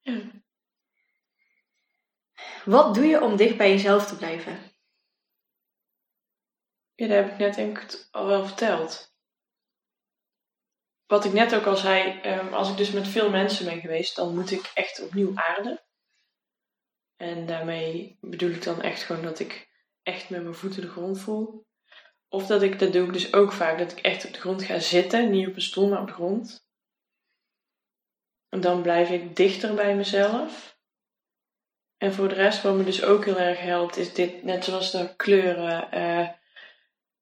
[0.00, 0.20] Ja.
[2.64, 4.58] Wat doe je om dicht bij jezelf te blijven?
[7.00, 9.14] Ja, dat heb ik net denk al wel verteld.
[11.06, 14.16] Wat ik net ook al zei, ehm, als ik dus met veel mensen ben geweest,
[14.16, 15.80] dan moet ik echt opnieuw aarden.
[17.16, 19.68] En daarmee bedoel ik dan echt gewoon dat ik
[20.02, 21.66] echt met mijn voeten de grond voel.
[22.28, 24.62] Of dat ik, dat doe ik dus ook vaak, dat ik echt op de grond
[24.62, 26.66] ga zitten, niet op een stoel, maar op de grond.
[28.48, 30.78] En dan blijf ik dichter bij mezelf.
[31.96, 34.90] En voor de rest, wat me dus ook heel erg helpt, is dit, net zoals
[34.90, 36.38] de kleuren eh,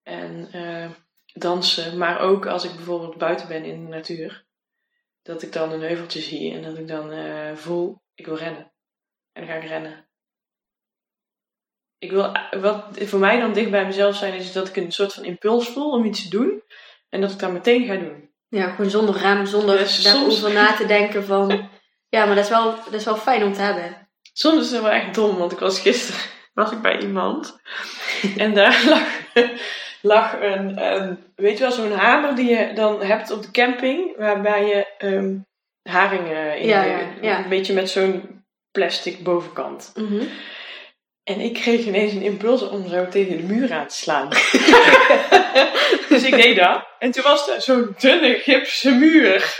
[0.08, 0.90] en eh,
[1.34, 1.98] dansen.
[1.98, 4.46] Maar ook als ik bijvoorbeeld buiten ben in de natuur.
[5.22, 8.72] Dat ik dan een heuveltje zie en dat ik dan eh, voel, ik wil rennen.
[9.32, 10.06] En dan ga ik rennen.
[11.98, 15.14] Ik wil, wat voor mij dan dicht bij mezelf zijn, is dat ik een soort
[15.14, 16.62] van impuls voel om iets te doen.
[17.08, 18.30] En dat ik dat meteen ga doen.
[18.48, 21.48] Ja, gewoon zonder rem, zonder Dus daarover soms- na te denken van...
[22.10, 24.08] Ja, maar dat is, wel, dat is wel fijn om te hebben.
[24.32, 26.20] Soms is het wel echt dom, want ik was gisteren
[26.58, 27.60] was ik bij iemand.
[28.36, 29.08] En daar lag,
[30.02, 34.16] lag een, een, weet je wel, zo'n hamer die je dan hebt op de camping.
[34.16, 35.36] Waarbij je ehm,
[35.82, 39.92] haringen in Ja, de- ja, een beetje met zo'n plastic bovenkant.
[39.94, 40.22] Mhm.
[41.24, 44.28] En ik kreeg ineens een impuls om zo tegen de muur aan te slaan.
[46.08, 46.84] dus ik deed dat.
[46.98, 49.56] En toen was er zo'n dunne gipsen muur.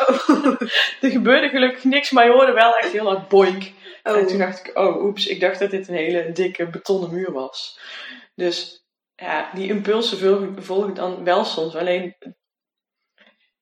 [1.00, 3.62] er gebeurde gelukkig niks, maar je hoorde wel echt heel hard boink.
[4.02, 4.46] En toen Oh.
[4.46, 7.78] dacht ik, oh oeps, ik dacht dat dit een hele dikke betonnen muur was.
[8.34, 8.77] Dus
[9.20, 11.76] ja, die impulsen volgen, volgen dan wel soms.
[11.76, 12.16] Alleen,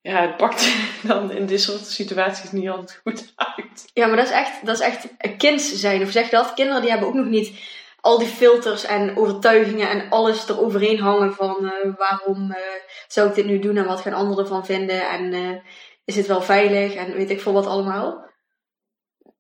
[0.01, 0.75] ja, het pakt
[1.09, 3.91] dan in dit soort situaties niet altijd goed uit.
[3.93, 6.03] Ja, maar dat is echt, dat is echt een kind zijn.
[6.03, 6.55] Of zeg je dat?
[6.55, 11.35] Kinderen die hebben ook nog niet al die filters en overtuigingen en alles eroverheen hangen
[11.35, 12.63] van eh, waarom eh,
[13.09, 15.57] zou ik dit nu doen en wat gaan anderen ervan vinden en eh,
[16.05, 18.31] is het wel veilig en weet ik veel wat allemaal.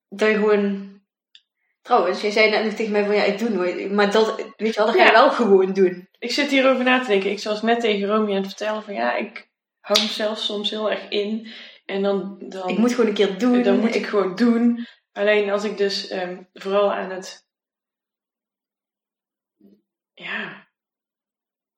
[0.08, 0.94] Dat je gewoon...
[1.82, 3.92] Trouwens, jij zei net nog tegen mij van ja, ik doe nooit.
[3.92, 5.12] Maar dat, weet je wel, dat ga je Ja.
[5.12, 6.05] wel gewoon doen.
[6.18, 7.30] Ik zit hierover na te denken.
[7.30, 9.48] Ik was net tegen Romy aan het vertellen van ja, ik
[9.80, 11.48] hou mezelf soms heel erg in.
[11.84, 13.62] En dan, dan, Ik moet gewoon een keer doen.
[13.62, 14.86] dan moet ik gewoon doen.
[15.12, 17.44] Alleen als ik dus ehm, vooral aan het...
[20.14, 20.68] Ja,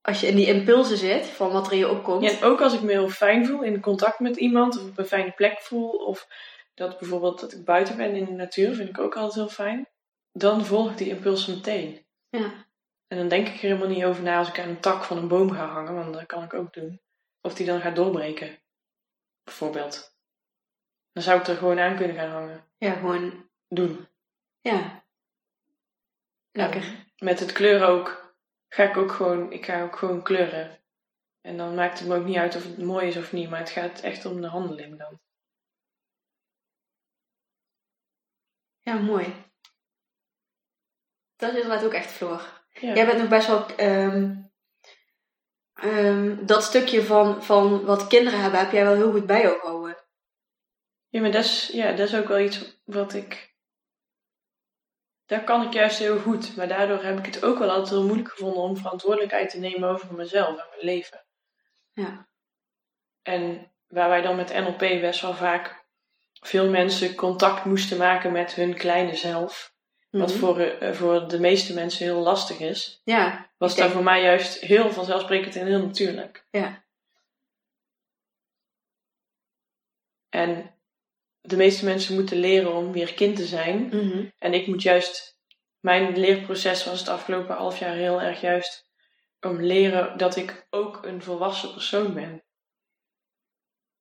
[0.01, 2.23] Als je in die impulsen zit van wat er in je opkomt.
[2.23, 4.99] Ja, en ook als ik me heel fijn voel in contact met iemand of op
[4.99, 6.29] een fijne plek voel of
[6.75, 9.89] dat bijvoorbeeld dat ik buiten ben in de natuur, vind ik ook altijd heel fijn.
[10.33, 12.07] Dan volg ik die impulsen meteen.
[12.29, 12.67] Ja.
[13.09, 15.17] En dan denk ik er helemaal niet over na als ik aan een tak van
[15.17, 17.01] een boom ga hangen, want dat kan ik ook doen.
[17.41, 18.59] Of die dan gaat doorbreken,
[19.45, 20.17] bijvoorbeeld.
[21.13, 22.65] Dan zou ik er gewoon aan kunnen gaan hangen.
[22.79, 23.51] ja, gewoon.
[23.69, 24.09] Doen.
[24.61, 25.05] Ja.
[26.53, 26.83] Lekker.
[27.17, 28.35] En met het kleuren ook,
[28.69, 30.79] ga ik ook gewoon, ik ga ook gewoon kleuren.
[31.41, 33.59] En dan maakt het me ook niet uit of het mooi is of niet, maar
[33.59, 35.21] het gaat echt om de handeling dan.
[38.81, 39.47] Ja, mooi.
[41.37, 42.58] Dat is inderdaad ook echt Floor.
[42.81, 42.95] Ja.
[42.95, 43.67] Jij bent nog best wel...
[43.67, 44.35] ehm,
[45.75, 49.59] ehm, dat stukje van, van wat kinderen hebben, heb jij wel heel goed bij jou
[49.59, 49.97] gehouden.
[51.09, 53.55] Ja, maar dat is, ja, dat is ook wel iets wat ik.
[55.27, 56.57] Daar kan ik juist heel goed.
[56.57, 59.89] Maar daardoor heb ik het ook wel altijd heel moeilijk gevonden om verantwoordelijkheid te nemen
[59.89, 61.25] over mezelf en mijn leven.
[61.93, 62.29] Ja.
[63.23, 65.87] En waar wij dan met NLP best wel vaak
[66.41, 69.77] veel mensen contact moesten maken met hun kleine zelf.
[70.11, 70.39] Wat Mhm.
[70.39, 73.01] voor, eh, voor de meeste mensen heel lastig is.
[73.05, 73.51] Ja.
[73.57, 76.47] Was daar voor mij juist heel vanzelfsprekend en heel natuurlijk.
[76.51, 76.85] Ja.
[80.29, 80.75] En
[81.41, 83.87] de meeste mensen moeten leren om weer kind te zijn.
[83.87, 84.29] Mhm.
[84.39, 85.39] En ik moet juist,
[85.81, 88.87] mijn leerproces was het afgelopen half jaar heel erg juist
[89.41, 92.43] om leren dat ik ook een volwassen persoon ben.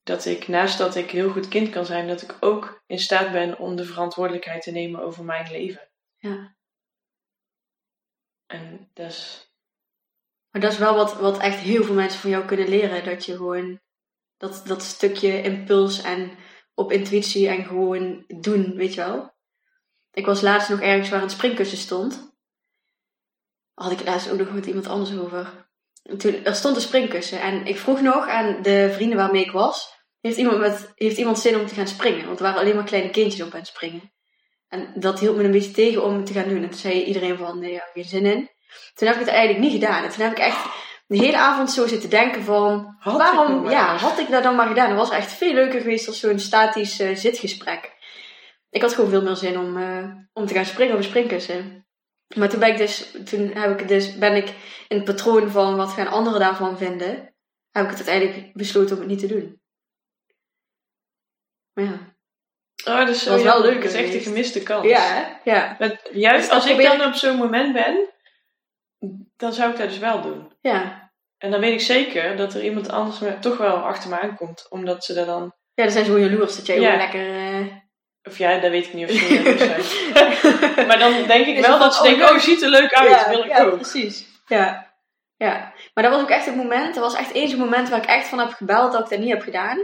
[0.04, 3.32] Dat ik, naast dat ik heel goed kind kan zijn, dat ik ook in staat
[3.32, 5.88] ben om de verantwoordelijkheid te nemen over mijn leven.
[6.28, 6.56] Ja.
[8.46, 9.52] En dat is,
[10.50, 13.06] Maar dat is wel wat, wat echt heel veel mensen van jou kunnen leren.
[13.06, 13.80] Dat je gewoon
[14.38, 16.38] dat, dat stukje impuls en
[16.74, 19.36] op intuïtie en gewoon doen, weet je wel.
[20.12, 22.36] Ik was laatst nog ergens waar een springkussen stond.
[23.74, 25.70] Had ik laatst ook nog met iemand anders over.
[26.04, 29.52] En Toen, er stond een springkussen en ik vroeg nog aan de vrienden waarmee ik
[29.52, 29.96] was.
[30.20, 32.26] Heeft iemand, met, heeft iemand zin om te gaan springen?
[32.26, 34.12] Want er waren alleen maar kleine kindjes op aan het springen.
[34.68, 36.64] En dat hield me een beetje tegen om het te gaan doen.
[36.64, 38.50] En toen zei iedereen van, nee, ja, geen zin in.
[38.94, 40.04] Toen heb ik het eigenlijk niet gedaan.
[40.04, 40.66] En toen heb ik echt
[41.08, 42.96] de hele avond zo zitten denken van...
[43.00, 44.90] Had waarom, ja, had ik dat dan maar gedaan?
[44.90, 47.96] Dat was echt veel leuker geweest als zo'n statisch eh, zitgesprek.
[48.70, 51.88] Ik had gewoon veel meer zin om, eh, om te gaan springen op een springkussen.
[52.36, 54.48] Maar toen ben ik dus, toen heb ik dus, ben ik
[54.88, 57.36] in het patroon van wat gaan anderen daarvan vinden,
[57.72, 59.62] heb ik het uiteindelijk besloten om het niet te doen.
[61.74, 62.17] Maar ja.
[62.88, 64.86] Oh, dat is zo Was wel leuk Dat is echt een gemiste kans.
[64.88, 65.40] Ja?
[65.44, 65.78] Ja.
[66.12, 68.10] Juist Dus dat als ik probeer dan op zo'n moment ben,
[69.38, 70.52] dan zou ik dat dus wel doen.
[70.62, 71.06] Ja.
[71.38, 74.66] En dan weet ik zeker dat er iemand anders me, toch wel achter me aankomt.
[74.70, 75.54] Omdat ze daar dan...
[75.74, 76.96] Ja, dan zijn ze gewoon jaloers dat jij Ja.
[76.96, 77.36] lekker...
[77.38, 77.66] eh,
[78.24, 79.62] Of ja, dat weet ik niet of ze jaloers
[80.74, 80.88] zijn.
[80.88, 83.10] maar dan denk ik wel dat ze van, oh, denken, oh, ziet er leuk uit,
[83.10, 83.76] ja, wil ik ja, ook.
[83.76, 84.26] precies.
[84.48, 84.92] Ja.
[85.36, 85.74] ja.
[85.94, 88.10] Maar dat was ook echt het moment, dat was echt eens een moment waar ik
[88.10, 89.80] echt van heb gebeld dat ik dat niet heb gedaan.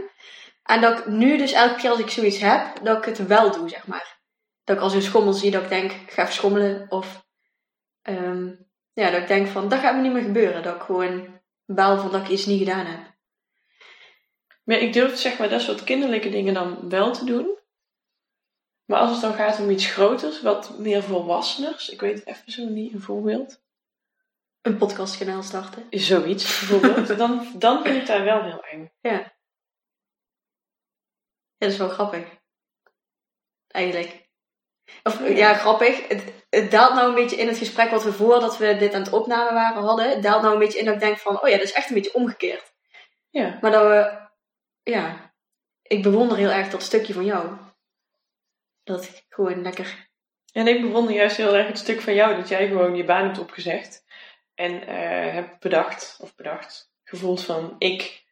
[0.64, 3.52] En dat ik nu dus elke keer als ik zoiets heb, dat ik het wel
[3.52, 4.20] doe, zeg maar.
[4.64, 6.90] Dat ik als een schommel zie, dat ik denk, ik ga even schommelen.
[6.90, 7.26] Of,
[8.02, 8.52] ehm,
[8.92, 10.62] ja, dat ik denk van, dat gaat me niet meer gebeuren.
[10.62, 13.14] Dat ik gewoon baal van dat ik iets niet gedaan heb.
[14.64, 17.58] Maar ik durf zeg maar dat soort kinderlijke dingen dan wel te doen.
[18.84, 22.64] Maar als het dan gaat om iets groters, wat meer volwasseners, ik weet even zo
[22.64, 23.62] niet een voorbeeld.
[24.62, 25.86] Een podcastkanaal starten.
[25.90, 27.18] Zoiets bijvoorbeeld.
[27.18, 28.92] dan, dan vind ik daar wel heel eng.
[29.00, 29.33] Ja.
[31.64, 32.24] Dat is wel grappig.
[33.68, 34.28] Eigenlijk.
[35.02, 36.08] Of ja, grappig.
[36.08, 39.02] Het, het daalt nou een beetje in het gesprek wat we voordat we dit aan
[39.02, 40.08] het opnemen waren hadden.
[40.08, 41.88] Het daalt nou een beetje in dat ik denk van, oh ja, dat is echt
[41.88, 42.74] een beetje omgekeerd.
[43.30, 43.58] Ja.
[43.60, 44.28] Maar dat we,
[44.90, 45.34] ja,
[45.82, 47.56] ik bewonder heel erg dat stukje van jou.
[48.82, 50.08] Dat ik gewoon lekker,
[50.52, 53.24] En ik bewonder juist heel erg het stuk van jou dat jij gewoon je baan
[53.24, 54.04] hebt opgezegd.
[54.54, 58.23] En eh hebt bedacht, of bedacht, gevoeld van ik,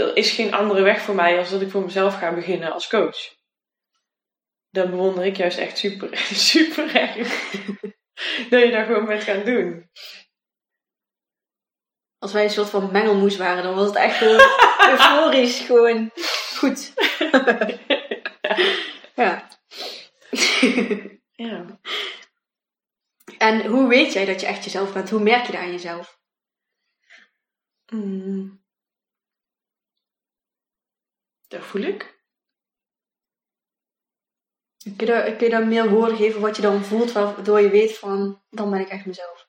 [0.00, 2.88] er is geen andere weg voor mij als dat ik voor mezelf ga beginnen als
[2.88, 3.38] coach.
[4.70, 6.18] Dan bewonder ik juist echt super,
[6.52, 7.52] super erg.
[8.50, 9.90] dat je dat gewoon bent gaan doen.
[12.18, 14.40] als wij een soort van mengelmoes waren, dan was het echt gewoon
[14.90, 16.10] euforisch, gewoon
[16.56, 16.92] goed.
[19.14, 19.48] ja.
[21.32, 21.80] Ja.
[23.38, 25.10] en hoe weet jij dat je echt jezelf bent?
[25.10, 26.18] Hoe merk je dat aan jezelf?
[27.92, 28.62] Mm.
[31.50, 32.18] Dat voel ik.
[34.96, 38.42] Kun je, kun je meer woorden geven wat je dan voelt, waardoor je weet van,
[38.50, 39.48] dan ben ik echt mezelf?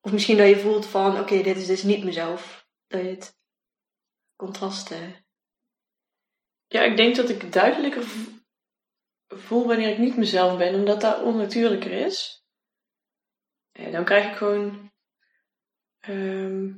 [0.00, 2.68] Of misschien dat je voelt van, oké, dit is dus niet mezelf.
[2.86, 3.38] Dat je het
[4.36, 4.90] contrast...
[4.90, 5.16] eh,
[6.66, 8.04] Ja, ik denk dat ik duidelijker
[9.26, 12.44] voel wanneer ik niet mezelf ben, omdat dat onnatuurlijker is.
[13.72, 14.92] En dan krijg ik gewoon.
[16.00, 16.72] ehm,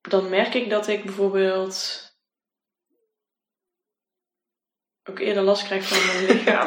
[0.00, 2.10] dan merk ik dat ik bijvoorbeeld.
[5.04, 6.66] Ook eerder last krijg van mijn lichaam.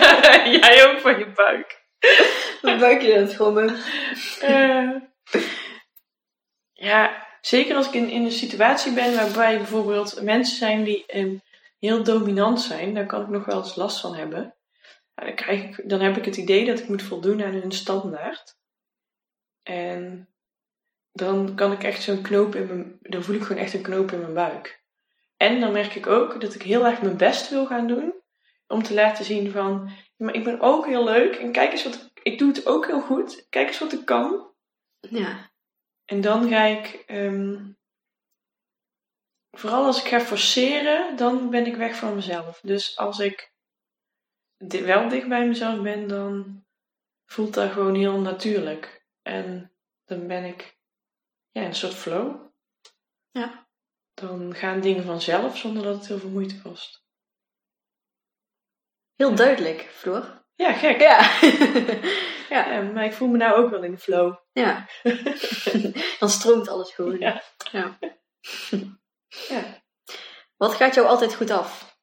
[0.60, 1.84] Jij ook van je buik.
[2.62, 3.76] Mijn buikje aan het grommen.
[4.40, 4.90] Eh,
[6.72, 11.36] ja, zeker als ik in, in een situatie ben waarbij bijvoorbeeld mensen zijn die ehm,
[11.78, 14.54] heel dominant zijn, daar kan ik nog wel eens last van hebben.
[15.14, 17.72] Ja, dan, krijg ik, dan heb ik het idee dat ik moet voldoen aan hun
[17.72, 18.56] standaard.
[19.62, 20.28] En
[21.12, 24.12] dan kan ik echt zo'n knoop in mijn, dan voel ik gewoon echt een knoop
[24.12, 24.84] in mijn buik.
[25.36, 28.14] En dan merk ik ook dat ik heel erg mijn best wil gaan doen
[28.66, 31.94] om te laten zien van, maar ik ben ook heel leuk en kijk eens wat
[31.94, 33.46] ik, ik doe het ook heel goed.
[33.48, 34.54] Kijk eens wat ik kan.
[35.00, 35.50] Ja.
[36.04, 37.72] En dan ga ik, ehm,
[39.50, 42.60] vooral als ik ga forceren, dan ben ik weg van mezelf.
[42.60, 43.52] Dus als ik
[44.56, 46.64] wel dicht bij mezelf ben, dan
[47.24, 49.06] voelt dat gewoon heel natuurlijk.
[49.22, 49.72] En
[50.04, 50.78] dan ben ik
[51.50, 52.50] ja, in een soort flow.
[53.30, 53.65] Ja.
[54.20, 57.04] Dan gaan dingen vanzelf zonder dat het heel veel moeite kost.
[59.14, 60.44] Heel duidelijk, Floor.
[60.54, 61.00] Ja, gek.
[61.00, 61.18] Ja.
[62.56, 62.72] ja.
[62.72, 64.36] Ja, maar ik voel me nou ook wel in de flow.
[64.52, 64.88] ja.
[66.18, 67.18] Dan stroomt alles gewoon.
[67.18, 67.42] Ja.
[67.72, 67.98] ja.
[69.48, 69.82] Ja.
[70.56, 71.98] Wat gaat jou altijd goed af?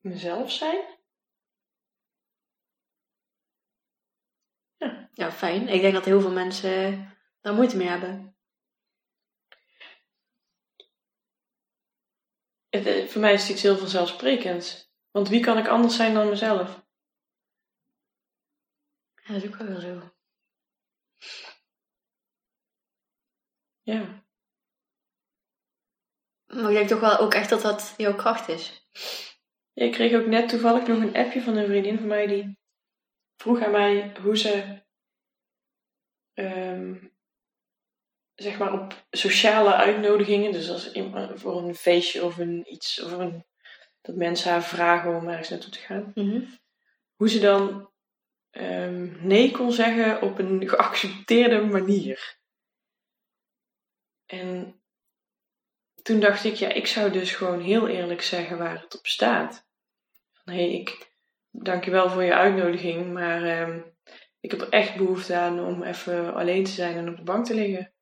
[0.00, 0.95] Mezelf zijn?
[5.12, 5.68] Ja, fijn.
[5.68, 7.08] Ik denk dat heel veel mensen
[7.40, 8.36] daar moeite mee hebben.
[12.68, 14.90] Het, eh, voor mij is het iets heel vanzelfsprekends.
[15.10, 16.84] Want wie kan ik anders zijn dan mezelf?
[19.14, 20.14] Ja, dat is ook wel zo.
[23.82, 24.24] Ja.
[26.46, 28.88] Maar ik denk toch wel ook echt dat dat jouw kracht is.
[29.72, 32.58] Ja, Ik kreeg ook net toevallig nog een appje van een vriendin van mij die
[33.36, 34.82] vroeg aan mij hoe ze
[36.32, 37.06] ehm,
[38.34, 43.12] zeg maar op sociale uitnodigingen, dus als in- voor een feestje of een iets, of
[43.12, 43.44] een,
[44.00, 46.12] dat mensen haar vragen om ergens naartoe te gaan,
[47.14, 47.90] hoe ze dan
[48.50, 52.38] ehm, nee kon zeggen op een geaccepteerde manier.
[54.26, 54.80] En
[56.02, 59.66] toen dacht ik, ja, ik zou dus gewoon heel eerlijk zeggen waar het op staat.
[60.32, 61.05] Van hé, hey, ik
[61.62, 63.80] dank je wel voor je uitnodiging, maar ehm,
[64.40, 67.44] ik heb er echt behoefte aan om even alleen te zijn en op de bank
[67.46, 67.94] te liggen.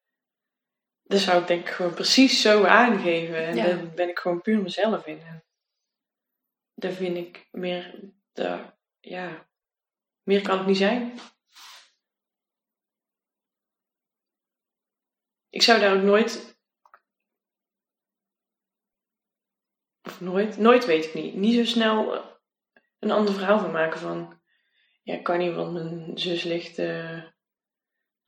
[1.03, 3.37] Dat zou ik denk ik gewoon precies zo aangeven.
[3.47, 3.65] En Ja.
[3.67, 5.43] daar ben ik gewoon puur mezelf in.
[6.75, 9.49] Daar vind ik meer, daar, ja,
[10.23, 11.19] meer kan het niet zijn.
[15.49, 16.59] Ik zou daar ook nooit,
[20.03, 22.34] of nooit, nooit weet ik niet, niet zo snel
[23.05, 24.41] een ander verhaal van maken van,
[25.03, 27.23] ja, kan niet, want mijn zus ligt eh,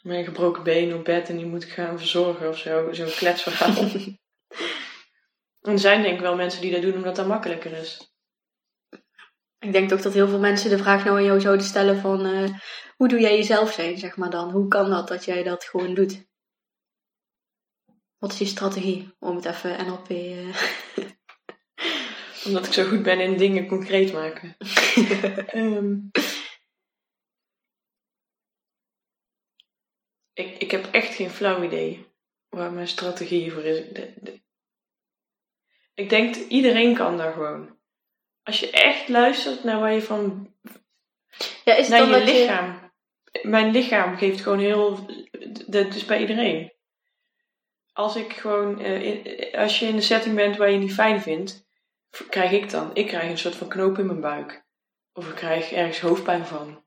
[0.03, 3.11] met een gebroken been op bed en die moet ik gaan verzorgen of zo, zo'n
[3.11, 3.77] kletsverhaal.
[5.67, 8.15] en er zijn denk ik wel mensen die dat doen omdat dat makkelijker is.
[9.59, 12.27] Ik denk ook dat heel veel mensen de vraag nou aan jou zouden stellen van...
[12.27, 12.51] eh,
[12.97, 14.51] hoe doe jij jezelf zijn, zeg maar dan?
[14.51, 16.27] Hoe kan dat dat jij dat gewoon doet?
[18.19, 20.09] Wat is je strategie om het even NLP...
[20.09, 20.57] eh,
[22.47, 24.57] Omdat ik zo goed ben in dingen concreet maken.
[25.47, 25.97] Ehm,
[30.33, 32.07] ik, ik heb echt geen flauw idee
[32.49, 33.93] waar mijn strategie voor is.
[33.93, 34.41] De- de-
[35.95, 37.79] ik denk dat iedereen kan daar gewoon.
[38.43, 40.55] Als je echt luistert naar waar je van
[41.65, 42.41] ja, is het naar dan je dat je...
[42.41, 42.85] lichaam.
[43.43, 45.07] Mijn lichaam geeft gewoon heel.
[45.67, 46.73] Dat is bij iedereen.
[47.93, 48.81] Als ik gewoon.
[48.81, 51.66] eh, als je in een setting bent waar je niet fijn vindt,
[52.29, 52.91] krijg ik dan.
[52.93, 54.65] Ik krijg een soort van knoop in mijn buik.
[55.13, 56.85] Of ik krijg ergens hoofdpijn van.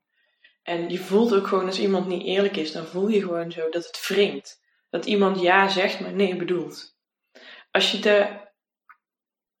[0.62, 3.68] En je voelt ook gewoon als iemand niet eerlijk is, dan voel je gewoon zo
[3.68, 4.60] dat het wringt.
[4.90, 6.96] Dat iemand ja zegt, maar nee bedoelt.
[7.70, 8.26] Als je de.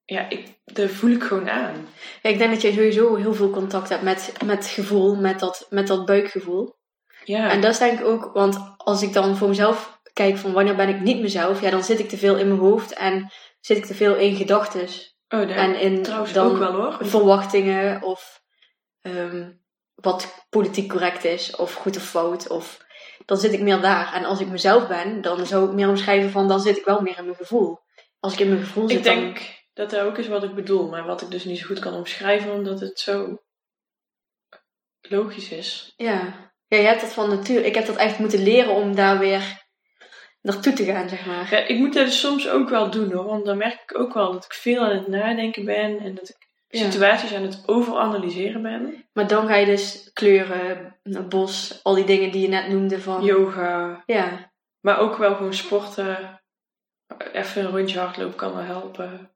[0.04, 1.88] Ja, ik, daar voel ik gewoon aan.
[2.22, 5.66] Ja, ik denk dat je sowieso heel veel contact hebt met, met gevoel, met dat,
[5.70, 6.78] met dat buikgevoel.
[7.24, 10.52] Ja, En dat is denk ik ook, want als ik dan voor mezelf kijk van
[10.52, 13.32] wanneer ben ik niet mezelf, ja, dan zit ik te veel in mijn hoofd en
[13.60, 14.88] zit ik te veel in gedachten.
[15.30, 16.96] Oh, daar En in trouwens dan ook wel hoor.
[17.00, 18.42] verwachtingen of
[19.00, 19.50] ehm,
[19.94, 22.48] wat politiek correct is of goed of fout.
[22.48, 22.84] Of,
[23.24, 24.12] dan zit ik meer daar.
[24.12, 27.00] En als ik mezelf ben, dan zou ik meer omschrijven van dan zit ik wel
[27.00, 27.80] meer in mijn gevoel.
[28.20, 29.40] Als ik in mijn gevoel zit, Ik denk
[29.72, 31.94] dat dat ook is wat ik bedoel, maar wat ik dus niet zo goed kan
[31.94, 33.38] omschrijven, omdat het zo
[35.00, 35.92] logisch is.
[35.96, 36.50] Ja.
[36.66, 37.64] ja, je hebt dat van natuur.
[37.64, 39.68] Ik heb dat echt moeten leren om daar weer
[40.42, 41.48] naartoe te gaan, zeg maar.
[41.50, 44.14] Ja, ik moet dat dus soms ook wel doen hoor, want dan merk ik ook
[44.14, 46.90] wel dat ik veel aan het nadenken ben en dat ik Ja.
[46.90, 49.04] situaties aan het overanalyseren ben.
[49.12, 53.00] Maar dan ga je dus kleuren, het bos, al die dingen die je net noemde
[53.00, 53.24] van...
[53.24, 56.40] Yoga, Ja, maar ook wel gewoon sporten.
[57.32, 59.30] Even een rondje hardlopen kan wel helpen.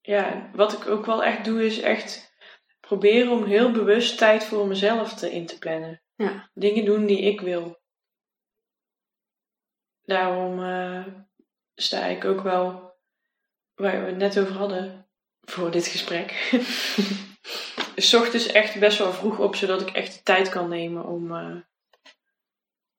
[0.00, 2.34] Ja, wat ik ook wel echt doe is echt
[2.80, 6.02] proberen om heel bewust tijd voor mezelf te in te plannen.
[6.14, 6.50] Ja.
[6.54, 7.78] Dingen doen die ik wil.
[10.06, 11.06] Daarom eh,
[11.74, 12.94] sta ik ook wel,
[13.74, 15.08] waar we het net over hadden,
[15.40, 16.30] voor dit gesprek.
[17.96, 21.34] S ochtends echt best wel vroeg op, zodat ik echt de tijd kan nemen om
[21.34, 21.56] eh,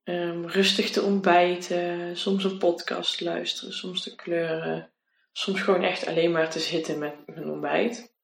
[0.03, 2.17] ehm, rustig te ontbijten.
[2.17, 4.91] Soms een podcast te luisteren, soms te kleuren.
[5.31, 8.15] Soms gewoon echt alleen maar te zitten met mijn ontbijt.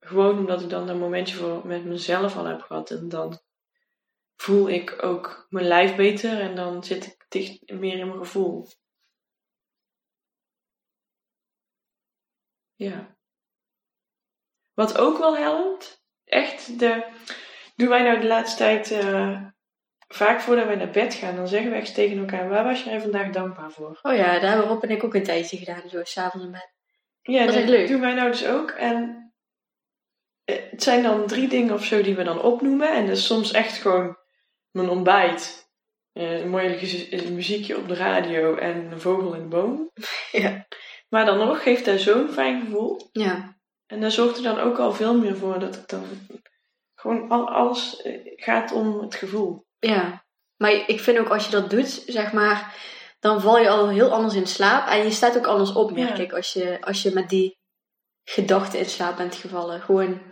[0.00, 2.90] Gewoon omdat ik dan een momentje voor met mezelf al heb gehad.
[2.90, 3.40] En dan
[4.36, 8.68] voel ik ook mijn lijf beter en dan zit ik dicht meer in mijn gevoel.
[12.74, 13.16] Ja.
[14.74, 17.06] Wat ook wel helpt, echt de.
[17.76, 19.46] Doen wij nou de laatste tijd eh,
[20.08, 23.00] vaak voordat wij naar bed gaan, dan zeggen we echt tegen elkaar: waar was jij
[23.00, 23.98] vandaag dankbaar voor?
[24.02, 26.72] oh ja, daar hebben Rob en ik ook een tijdje gedaan, zo s'avonds bed.
[27.22, 27.88] Ja, Dat is dat leuk.
[27.88, 28.70] doen wij nou dus ook.
[28.70, 29.32] En
[30.44, 32.92] eh, het zijn dan drie dingen of zo die we dan opnoemen.
[32.92, 34.16] En dat is soms echt gewoon
[34.70, 35.61] mijn ontbijt.
[36.12, 36.74] Eh, een mooi
[37.10, 39.90] eh, muziekje op de radio en een vogel in de boom.
[40.32, 40.66] Ja.
[41.08, 43.08] Maar dan nog geeft dat zo'n fijn gevoel.
[43.12, 43.56] Ja,
[43.86, 46.04] En daar zorgt er dan ook al veel meer voor dat ik dan
[46.94, 49.66] gewoon al, alles eh, gaat om het gevoel.
[49.78, 50.24] ja.
[50.56, 52.76] Maar ik vind ook als je dat doet, zeg maar,
[53.20, 54.88] dan val je al heel anders in slaap.
[54.88, 56.22] En je staat ook anders op, merk Ja.
[56.22, 57.58] ik, als je, als je met die
[58.24, 59.80] gedachten in slaap bent gevallen.
[59.80, 60.22] Gewoon,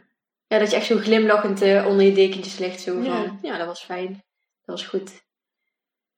[0.47, 2.81] ja, dat je echt zo glimlachend onder je dekentjes ligt.
[2.81, 3.23] Zo Ja.
[3.25, 4.09] van, ja, dat was fijn.
[4.65, 5.23] Dat was goed.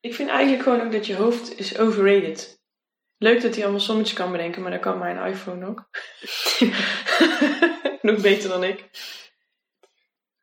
[0.02, 2.60] Ik vind eigenlijk gewoon ook dat je hoofd is overrated.
[3.18, 5.88] Leuk dat hij allemaal sommetjes kan bedenken, maar dat kan mijn iPhone ook.
[8.08, 8.90] Nog beter dan ik.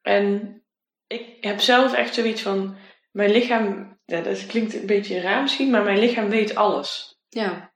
[0.01, 0.61] En
[1.07, 2.77] ik heb zelf echt zoiets van,
[3.11, 7.19] mijn lichaam, ja, dat klinkt een beetje raar misschien, maar mijn lichaam weet alles.
[7.29, 7.73] Ja,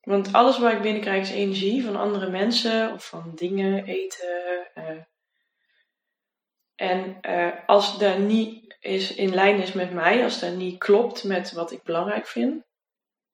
[0.00, 4.70] Want alles waar ik binnenkrijg is energie van andere mensen of van dingen, eten.
[4.74, 5.00] eh.
[6.74, 11.24] En eh, als dat niet is, in lijn is met mij, als dat niet klopt
[11.24, 12.64] met wat ik belangrijk vind,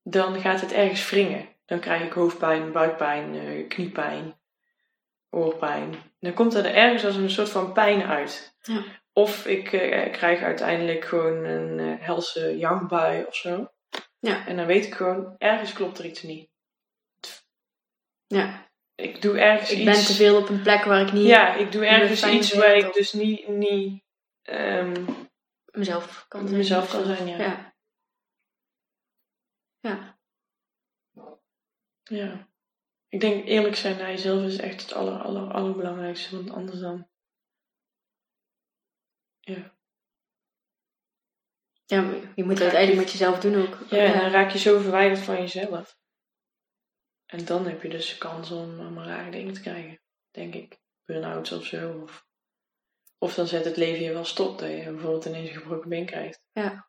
[0.03, 1.49] dan gaat het ergens wringen.
[1.67, 4.39] Dan krijg ik hoofdpijn, buikpijn, eh, kniepijn,
[5.31, 5.95] oorpijn.
[6.21, 8.57] Dan komt er ergens als een soort van pijn uit.
[8.63, 8.85] Ja.
[9.13, 13.71] Of ik eh, krijg uiteindelijk gewoon een eh, helse jangbui of zo.
[14.19, 14.47] Ja.
[14.47, 16.49] En dan weet ik gewoon, ergens klopt er iets niet.
[18.27, 18.63] ja.
[18.97, 19.85] Ik doe ergens Ik iets.
[19.85, 22.75] ben te veel op een plek waar ik niet Ja, ik doe ergens iets waar
[22.77, 24.03] ik dus niet, niet
[24.43, 25.05] ehm,
[25.75, 26.59] mezelf kan zijn.
[26.59, 27.27] mezelf kan zijn.
[27.27, 27.39] Ja.
[27.39, 27.75] Ja.
[29.81, 30.19] Ja.
[32.03, 32.49] Ja.
[33.09, 36.37] Ik denk eerlijk zijn naar jezelf is echt het aller, aller, allerbelangrijkste.
[36.37, 37.09] Want anders dan.
[39.41, 39.77] Ja.
[41.85, 43.91] ja, maar je moet het uiteindelijk met jezelf doen ook.
[43.91, 45.99] ja, dan raak je zo verwijderd van jezelf.
[47.27, 50.01] En dan heb je dus de kans om allemaal rare dingen te krijgen.
[50.31, 50.79] denk ik.
[51.05, 52.01] Burn-outs of zo.
[52.01, 52.27] Of,
[53.25, 54.59] of dan zet het leven je wel stop.
[54.59, 56.43] Dat je bijvoorbeeld ineens een gebroken been krijgt.
[56.53, 56.89] Ja.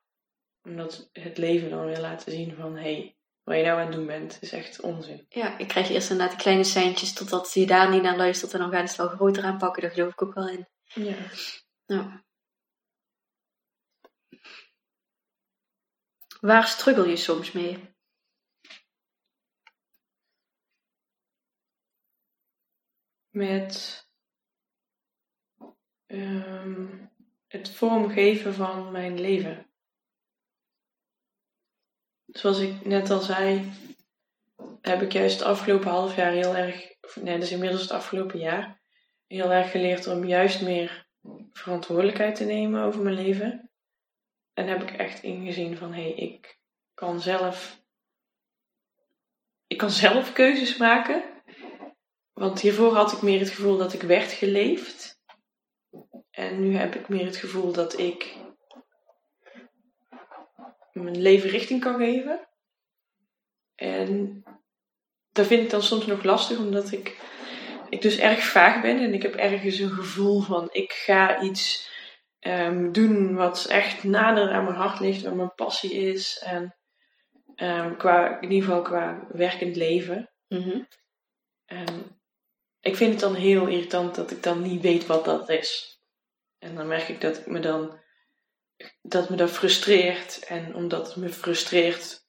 [0.64, 2.76] Omdat het leven dan weer laten zien van...
[2.76, 5.26] Hé, hey, wat je nou aan het doen bent, is echt onzin.
[5.30, 8.60] Ja, ik krijg eerst inderdaad de kleine seintjes totdat je daar niet naar luistert en
[8.60, 9.82] dan gaan ze het wel groter aanpakken.
[9.82, 10.68] Daar geloof ik ook wel in.
[10.84, 11.16] Ja.
[11.86, 12.24] Ja.
[16.40, 17.94] Waar struggle je soms mee?
[23.30, 24.05] Met
[26.22, 26.86] ehm,
[27.48, 29.68] het vormgeven van mijn leven.
[32.26, 33.72] Zoals ik net al zei,
[34.82, 38.82] heb ik juist het afgelopen half jaar heel erg, nee, dus inmiddels het afgelopen jaar,
[39.28, 41.08] heel erg geleerd om juist meer
[41.52, 43.70] verantwoordelijkheid te nemen over mijn leven.
[44.54, 46.60] En heb ik echt ingezien van, hé, hey, ik
[46.94, 47.84] kan zelf,
[49.68, 51.24] ik kan zelf keuzes maken.
[52.34, 55.15] Want hiervoor had ik meer het gevoel dat ik werd geleefd.
[56.36, 58.36] En nu heb ik meer het gevoel dat ik
[60.92, 62.48] mijn leven richting kan geven.
[63.76, 64.44] En
[65.32, 67.18] dat vind ik dan soms nog lastig, omdat ik,
[67.90, 71.90] ik dus erg vaag ben en ik heb ergens een gevoel van ik ga iets
[72.40, 76.42] um, doen wat echt nader aan mijn hart ligt, wat mijn passie is.
[76.46, 76.76] En
[77.56, 80.32] um, qua, in ieder geval qua werkend leven.
[80.48, 80.82] Mhm.
[81.66, 82.20] En
[82.80, 85.95] ik vind het dan heel irritant dat ik dan niet weet wat dat is.
[86.66, 88.00] En dan merk ik dat ik me dan
[89.02, 90.46] dat me dat frustreert.
[90.46, 92.26] En omdat het me frustreert,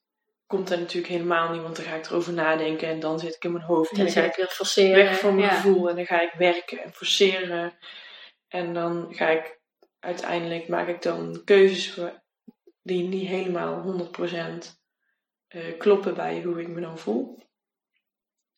[0.47, 3.45] komt er natuurlijk helemaal niet, want dan ga ik erover nadenken en dan zit ik
[3.45, 3.91] in mijn hoofd.
[3.91, 5.05] En dan dan ga ik weer forceren.
[5.05, 5.55] weg van mijn ja.
[5.55, 7.79] gevoel en dan ga ik werken en forceren.
[8.49, 9.61] En dan ga ik
[9.99, 12.01] uiteindelijk maak ik dan keuzes
[12.83, 14.09] die niet helemaal
[14.65, 14.79] 100%
[15.47, 17.43] eh, kloppen bij hoe ik me dan voel.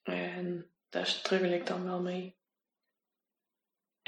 [0.03, 2.38] En daar struggle ik dan wel mee.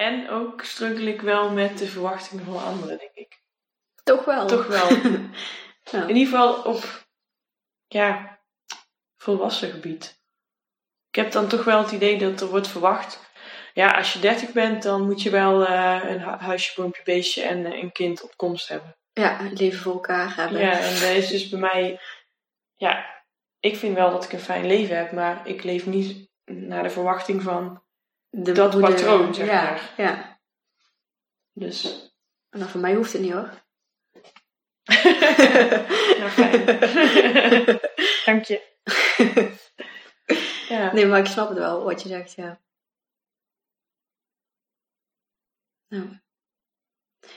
[0.01, 3.40] En ook struggle ik wel met de verwachtingen van anderen, denk ik.
[4.03, 4.46] Toch wel.
[4.46, 4.88] Toch wel.
[6.09, 7.07] In ieder geval op,
[7.86, 8.38] ja,
[9.16, 10.20] volwassen gebied.
[11.09, 13.30] Ik heb dan toch wel het idee dat er wordt verwacht.
[13.74, 17.42] Ja, als je 30 bent, dan moet je wel eh, een hu- huisje, boompje, beestje
[17.42, 18.96] en eh, een kind op komst hebben.
[19.12, 20.61] Ja, het leven voor elkaar hebben.
[20.61, 22.01] Ja, en dat is dus bij mij,
[22.76, 23.22] ja,
[23.59, 26.90] ik vind wel dat ik een fijn leven heb, maar ik leef niet naar de
[26.90, 27.82] verwachting van.
[28.30, 29.94] De dat moeder- patroon, zeg ja, maar.
[29.96, 30.40] Ja,
[31.52, 32.10] Dus,
[32.50, 33.50] nou voor mij hoeft het niet hoor.
[34.82, 36.64] ja, fijn.
[38.24, 38.68] Dank je.
[40.68, 40.92] Ja.
[40.92, 42.60] Nee, maar ik snap het wel, wat je zegt, ja.
[45.88, 46.22] Ja.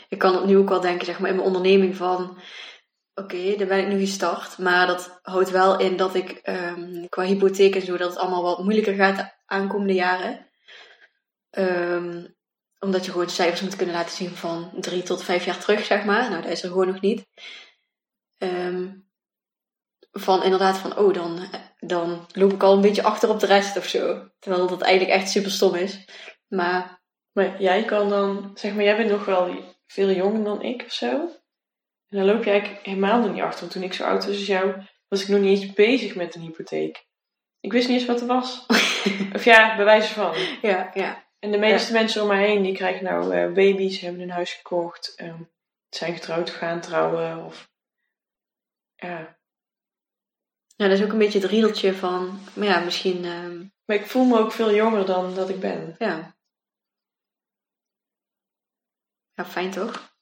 [0.10, 2.40] Ik kan het nu ook wel denken, zeg maar, in mijn onderneming van...
[3.16, 7.24] Oké, daar ben ik nu gestart, maar dat houdt wel in dat ik ehm, qua
[7.24, 7.98] hypotheek en zo...
[7.98, 10.52] dat het allemaal wat moeilijker gaat de aankomende jaren.
[11.54, 12.26] Ehm,
[12.80, 16.06] omdat je gewoon cijfers moet kunnen laten zien van drie tot vijf jaar terug, zeg
[16.06, 16.30] maar.
[16.30, 17.26] Nou, dat is er gewoon nog niet.
[18.38, 18.92] Ehm,
[20.12, 21.50] van inderdaad van, oh, dan,
[21.80, 24.30] dan loop ik al een beetje achter op de rest of zo.
[24.40, 26.06] Terwijl dat eigenlijk echt super stom is.
[26.48, 27.02] Maar
[27.34, 30.92] Maar jij kan dan, zeg maar, jij bent nog wel veel jonger dan ik of
[30.92, 31.10] zo.
[32.10, 33.60] En dan loop je eigenlijk helemaal nog niet achter.
[33.60, 36.36] Want toen ik zo oud was als jou, was ik nog niet eens bezig met
[36.36, 37.06] een hypotheek.
[37.60, 38.66] Ik wist niet eens wat er was.
[39.36, 40.36] of ja, bij wijze van.
[40.62, 41.32] ja, ja.
[41.44, 44.54] En de meeste mensen om mij heen, die krijgen nou eh, baby's, hebben een huis
[44.54, 45.44] gekocht, ehm,
[45.90, 47.46] zijn getrouwd gaan trouwen.
[47.46, 47.72] Of,
[48.96, 49.38] ja.
[50.76, 54.06] Ja, dat is ook een beetje het riedeltje van, maar ja, misschien, ehm, Maar ik
[54.06, 55.96] voel me ook veel jonger dan dat ik ben.
[56.00, 56.36] ja.
[59.34, 60.18] Ja, fijn toch?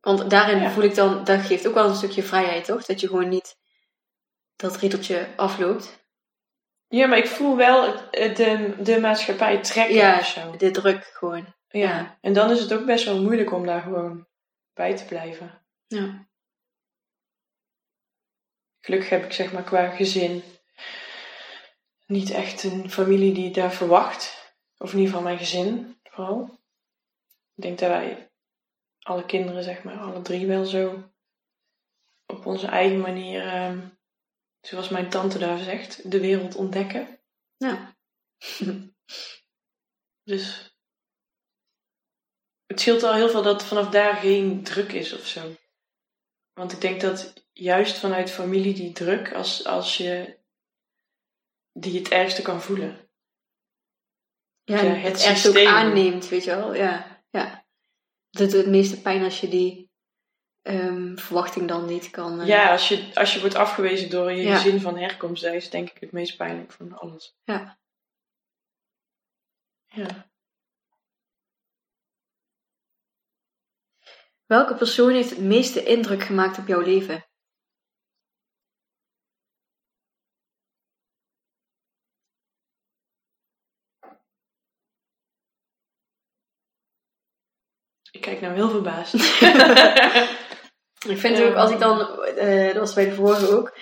[0.00, 0.70] Want daarin Ja.
[0.70, 2.84] voel ik dan, dat geeft ook wel een stukje vrijheid, toch?
[2.84, 3.56] Dat je gewoon niet
[4.56, 6.05] dat riedeltje afloopt.
[6.88, 10.56] Ja, maar ik voel wel de, de maatschappij trekken Ja, of zo.
[10.56, 11.54] de druk gewoon.
[11.68, 11.80] Ja.
[11.80, 12.18] Ja.
[12.20, 14.26] en dan is het ook best wel moeilijk om daar gewoon
[14.72, 15.66] bij te blijven.
[15.86, 16.28] Ja.
[18.80, 20.42] Gelukkig heb ik zeg maar qua gezin
[22.06, 24.54] niet echt een familie die daar verwacht.
[24.78, 26.58] Of in ieder geval mijn gezin vooral.
[27.54, 28.30] Ik denk dat wij
[28.98, 31.10] alle kinderen, zeg maar, alle drie wel zo
[32.26, 33.88] op onze eigen manier, ehm,
[34.66, 37.20] zoals mijn tante daar zegt, de wereld ontdekken.
[37.56, 37.96] Ja.
[40.26, 40.74] Dus
[42.66, 45.54] het scheelt al heel veel dat vanaf daar geen druk is of zo.
[46.52, 50.38] Want ik denk dat juist vanuit familie die druk, als, als je
[51.72, 53.10] die het ergste kan voelen.
[54.64, 56.74] Ja, het het ergens ook aanneemt, weet je wel.
[56.74, 57.66] Ja, ja.
[58.30, 59.85] Doet het meeste pijn als je die
[60.66, 62.40] ehm, verwachting dan niet kan...
[62.40, 64.56] eh, Ja, als je, als je wordt afgewezen door je Ja.
[64.56, 67.34] gezin van herkomst, dat is denk ik het meest pijnlijk van alles.
[67.44, 67.78] Ja.
[69.86, 70.30] Ja.
[74.46, 77.24] Welke persoon heeft het meeste indruk gemaakt op jouw leven?
[88.10, 89.14] Ik kijk nou heel verbaasd.
[91.08, 93.76] ik vind ook, als ik dan, eh, dat was bij de vorige ook,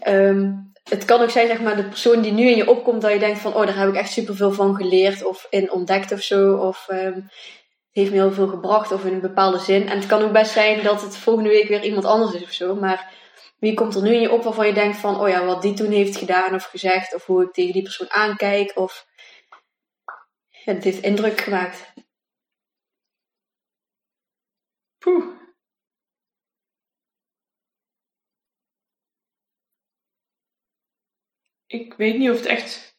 [0.00, 0.52] ehm,
[0.82, 3.18] het kan ook zijn, zeg maar, de persoon die nu in je opkomt, dat je
[3.18, 6.56] denkt van, oh, daar heb ik echt superveel van geleerd of in ontdekt of zo,
[6.56, 7.20] of ehm,
[7.90, 9.88] heeft me heel veel gebracht of in een bepaalde zin.
[9.88, 12.52] En het kan ook best zijn dat het volgende week weer iemand anders is of
[12.52, 13.12] zo, maar
[13.58, 15.74] wie komt er nu in je op waarvan je denkt van, oh ja, wat die
[15.74, 19.06] toen heeft gedaan of gezegd, of hoe ik tegen die persoon aankijk, of
[20.50, 21.92] het heeft indruk gemaakt.
[24.98, 25.35] Poeh.
[31.66, 32.98] Ik weet niet of het echt.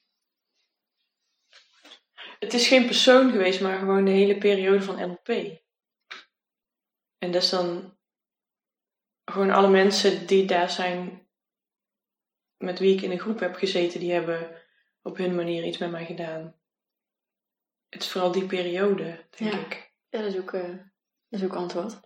[2.40, 5.28] Het is geen persoon geweest, maar gewoon de hele periode van NLP.
[7.18, 7.98] En dat is dan
[9.26, 11.28] gewoon alle mensen die daar zijn,
[12.58, 14.64] met wie ik in een groep heb gezeten, die hebben
[15.02, 16.60] op hun manier iets met mij gedaan.
[17.90, 19.60] Het is vooral die periode, denk Ja.
[19.60, 19.94] ik.
[20.10, 20.78] Ja, dat is ook, eh,
[21.30, 22.00] dat is ook antwoord.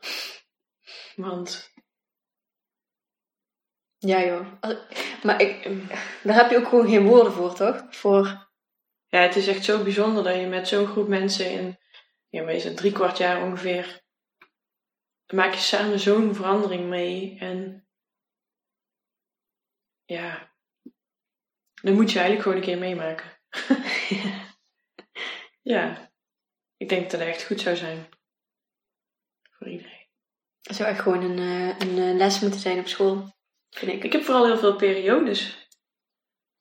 [1.16, 1.71] Want
[4.04, 4.46] Ja joh.
[5.24, 5.64] Maar ik,
[6.24, 7.86] daar heb je ook gewoon geen woorden voor, toch?
[7.90, 8.50] Voor,
[9.08, 11.80] Ja, het is echt zo bijzonder dat je met zo'n groep mensen in,
[12.30, 14.02] ja, het, drie kwart jaar ongeveer,
[15.34, 17.38] maak je samen zo'n verandering mee.
[17.40, 17.88] En
[20.06, 20.54] ja,
[21.82, 23.40] dan moet je eigenlijk gewoon een keer meemaken.
[25.74, 26.12] ja,
[26.78, 28.10] ik denk dat het echt goed zou zijn.
[29.52, 30.08] Voor iedereen.
[30.62, 33.40] het zou echt gewoon een, eh, een eh, les moeten zijn op school,
[33.72, 34.04] vind ik.
[34.04, 35.70] Ik heb vooral heel veel periodes.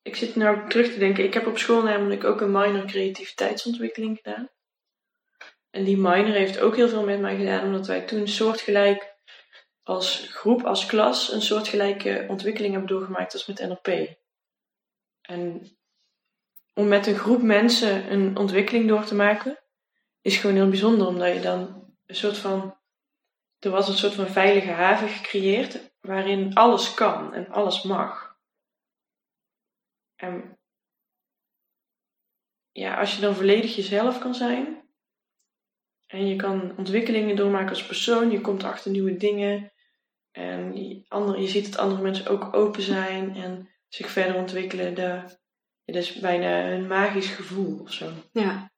[0.03, 1.25] Ik zit nou terug te denken.
[1.25, 4.49] Ik heb op school namelijk ook een minor creativiteitsontwikkeling gedaan.
[5.71, 9.15] En die minor heeft ook heel veel met mij gedaan, omdat wij toen soortgelijk
[9.83, 14.17] als groep, als klas, een soortgelijke ontwikkeling hebben doorgemaakt als met NLP.
[15.21, 15.77] En
[16.75, 19.59] om met een groep mensen een ontwikkeling door te maken,
[20.21, 22.79] is gewoon heel bijzonder, omdat je dan een soort van.
[23.61, 28.39] Er was een soort van veilige haven gecreëerd waarin alles kan en alles mag.
[30.15, 30.59] En
[32.71, 34.89] ja, als je dan volledig jezelf kan zijn
[36.07, 39.73] en je kan ontwikkelingen doormaken als persoon, je komt achter nieuwe dingen
[40.31, 44.95] en andere, je ziet dat andere mensen ook open zijn en zich verder ontwikkelen.
[44.95, 45.39] Dat
[45.85, 48.13] is bijna een magisch gevoel of zo.
[48.33, 48.73] Ja.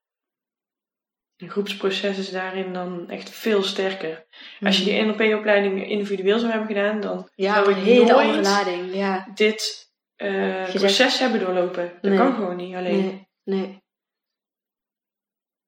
[1.42, 4.26] Een groepsproces is daarin dan echt veel sterker.
[4.60, 5.16] Als je Mhm.
[5.16, 8.94] die NLP-opleiding individueel zou hebben gedaan, dan Ja, zou een ik hele nooit andere lading.
[8.94, 9.28] Ja.
[9.34, 11.92] dit eh, proces hebben doorlopen.
[12.00, 12.18] Dat Nee.
[12.18, 13.00] kan gewoon niet alleen.
[13.04, 13.80] Nee, nee.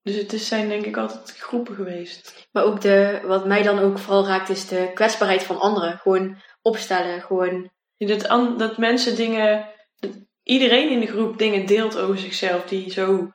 [0.03, 2.49] Dus het is, zijn denk ik altijd groepen geweest.
[2.53, 5.99] Maar ook de, wat mij dan ook vooral raakt, is de kwetsbaarheid van anderen.
[5.99, 7.71] Gewoon opstellen, gewoon...
[7.97, 10.11] Dat, an- dat mensen dingen, dat
[10.43, 13.33] iedereen in de groep dingen deelt over zichzelf die zo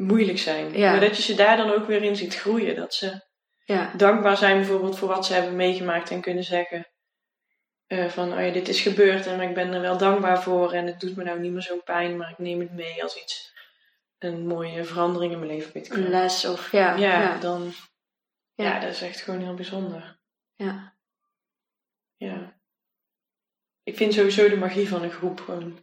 [0.00, 0.72] moeilijk zijn.
[0.78, 0.90] Ja.
[0.90, 2.76] Maar dat je ze daar dan ook weer in ziet groeien.
[2.76, 3.20] Dat ze
[3.64, 6.88] Ja, dankbaar zijn bijvoorbeeld voor wat ze hebben meegemaakt en kunnen zeggen.
[7.86, 10.86] eh, van, oh ja, dit is gebeurd en ik ben er wel dankbaar voor en
[10.86, 13.52] het doet me nou niet meer zo'n pijn, maar ik neem het mee als iets,
[14.18, 16.72] een mooie verandering in mijn leven weet ik een les of...
[16.72, 17.38] Ja, Ja, ja.
[17.38, 17.72] dan,
[18.54, 18.64] ja.
[18.64, 18.80] Ja.
[18.80, 20.20] dat is echt gewoon heel bijzonder.
[20.54, 20.96] ja.
[22.16, 22.58] Ja.
[23.82, 25.78] Ik vind sowieso de magie van een groep gewoon.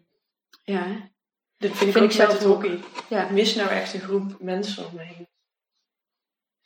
[0.63, 1.11] ja
[1.58, 2.84] Dat vind ik Vind zelf het hockey.
[3.10, 3.24] Ja.
[3.26, 5.28] Ik mis nou echt een groep mensen om me heen.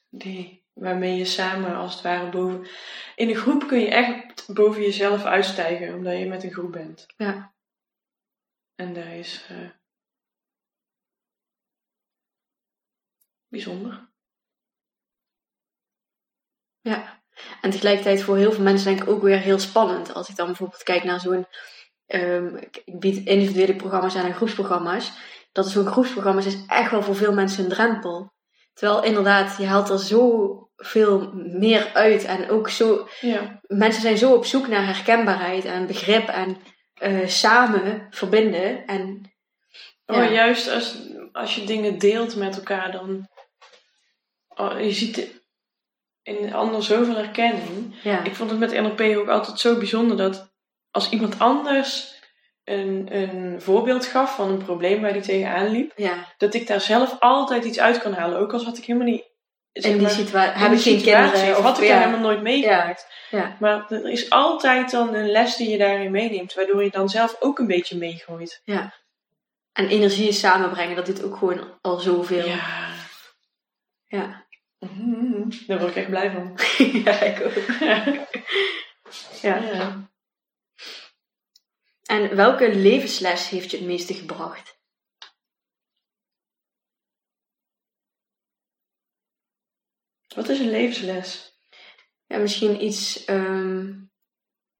[0.09, 2.67] Die, waarmee je samen als het ware boven...
[3.15, 7.05] In een groep kun je echt boven jezelf uitstijgen, omdat je met een groep bent.
[7.17, 7.53] Ja.
[8.75, 9.45] En dat is...
[9.49, 9.69] eh,
[13.47, 14.09] bijzonder.
[16.81, 17.23] Ja.
[17.61, 20.13] En tegelijkertijd voor heel veel mensen denk ik ook weer heel spannend.
[20.13, 21.47] Als ik dan bijvoorbeeld kijk naar zo'n...
[22.11, 25.11] ehm, ik bied individuele programma's aan en groepsprogramma's.
[25.51, 28.33] Dat zo'n groepsprogramma's is echt wel voor veel mensen een drempel.
[28.73, 32.23] Terwijl inderdaad, je haalt er zoveel meer uit.
[32.23, 33.07] En ook zo...
[33.21, 33.59] Ja.
[33.67, 36.57] Mensen zijn zo op zoek naar herkenbaarheid en begrip en
[36.93, 38.85] eh, samen verbinden.
[38.85, 39.31] En
[40.05, 40.95] Oh, juist als,
[41.31, 43.27] als je dingen deelt met elkaar, dan...
[44.55, 45.41] Oh, je ziet
[46.23, 47.95] in ander zoveel herkenning.
[48.03, 50.50] ja, Ik vond het met NLP ook altijd zo bijzonder dat
[50.91, 52.19] als iemand anders
[52.63, 56.25] een, een voorbeeld gaf van een probleem waar die tegenaan liep, ja.
[56.37, 58.39] dat ik daar zelf altijd iets uit kan halen.
[58.39, 59.23] Ook al zat ik helemaal niet.
[59.71, 61.57] zeg in die situatie in heb die situatie, kinderen.
[61.57, 63.07] Of had ik ja, daar helemaal nooit meegemaakt.
[63.29, 63.55] ja.
[63.59, 67.35] Maar er is altijd dan een les die je daarin meeneemt, waardoor je dan zelf
[67.39, 68.61] ook een beetje meegooit.
[68.63, 68.93] Ja.
[69.73, 72.45] En energieën samenbrengen, dat doet ook gewoon al zoveel.
[72.45, 72.89] Ja.
[74.07, 74.45] Ja.
[74.79, 76.57] Mhm, Daar word ik echt blij van.
[77.03, 77.53] ja, ik ook.
[79.41, 80.09] Ja.
[82.11, 84.79] En welke levensles heeft je het meeste gebracht?
[90.35, 91.59] Wat is een levensles?
[92.25, 93.85] Ja, misschien iets, ehm,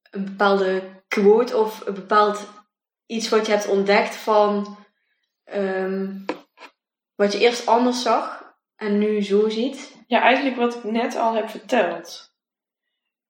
[0.10, 2.48] een bepaalde quote of een bepaald
[3.06, 4.78] iets wat je hebt ontdekt van
[5.44, 6.26] ehm,
[7.16, 10.04] wat je eerst anders zag en nu zo ziet.
[10.08, 12.31] Ja, eigenlijk wat ik net al heb verteld.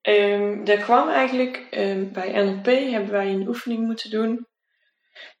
[0.02, 4.46] Ehm er kwam eigenlijk ehm, bij NLP hebben wij een oefening moeten doen.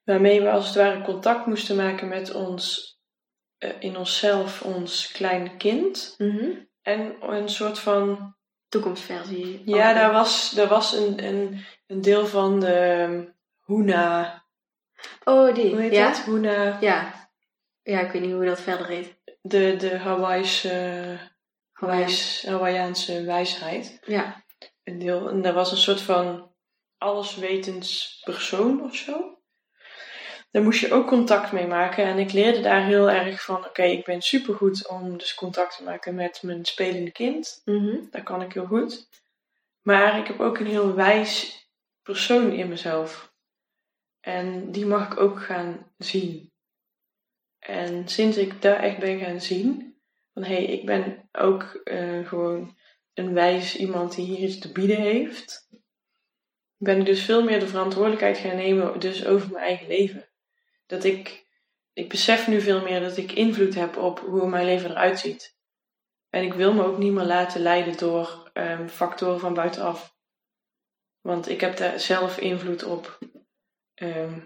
[0.04, 2.96] Waarmee we als het ware contact moesten maken met ons,
[3.58, 6.14] eh, in onszelf, ons kleine kind.
[6.82, 8.36] En een soort van.
[8.68, 9.62] Toekomstversie.
[9.64, 13.24] Ja, daar was, daar was een, een, een deel van de ehm,
[13.64, 14.44] Huna.
[15.24, 15.70] Oh, die.
[15.70, 16.08] Hoe heet ja?
[16.08, 16.24] dat?
[16.24, 16.78] Huna.
[16.80, 17.28] Ja.
[17.82, 19.14] Ja, ik weet niet hoe dat verder heet.
[19.40, 19.98] De, de
[21.74, 23.98] wijs, Hawaiiaanse wijsheid.
[24.04, 24.44] Ja.
[24.84, 25.28] Een deel.
[25.28, 26.54] En daar was een soort van
[26.98, 29.36] alleswetens persoon of zo.
[30.50, 32.04] Daar moest je ook contact mee maken.
[32.04, 35.82] En ik leerde daar heel erg van: oké, ik ben supergoed om dus contact te
[35.82, 37.62] maken met mijn spelende kind.
[37.64, 37.96] Mhm.
[38.10, 39.08] Dat kan ik heel goed.
[39.82, 41.66] Maar ik heb ook een heel wijs
[42.02, 43.32] persoon in mezelf.
[44.20, 46.52] En die mag ik ook gaan zien.
[47.58, 49.96] En sinds ik daar echt ben gaan zien,
[50.32, 52.76] van hé, hey, ik ben ook eh, gewoon
[53.14, 55.68] een wijs iemand die hier iets te bieden heeft,
[56.76, 60.28] ben ik dus veel meer de verantwoordelijkheid gaan nemen dus over mijn eigen leven.
[60.86, 61.46] Dat ik,
[61.92, 65.56] ik besef nu veel meer dat ik invloed heb op hoe mijn leven eruit ziet.
[66.30, 70.16] En ik wil me ook niet meer laten leiden door ehm, factoren van buitenaf.
[71.20, 73.18] Want ik heb daar zelf invloed op.
[73.94, 74.40] ehm,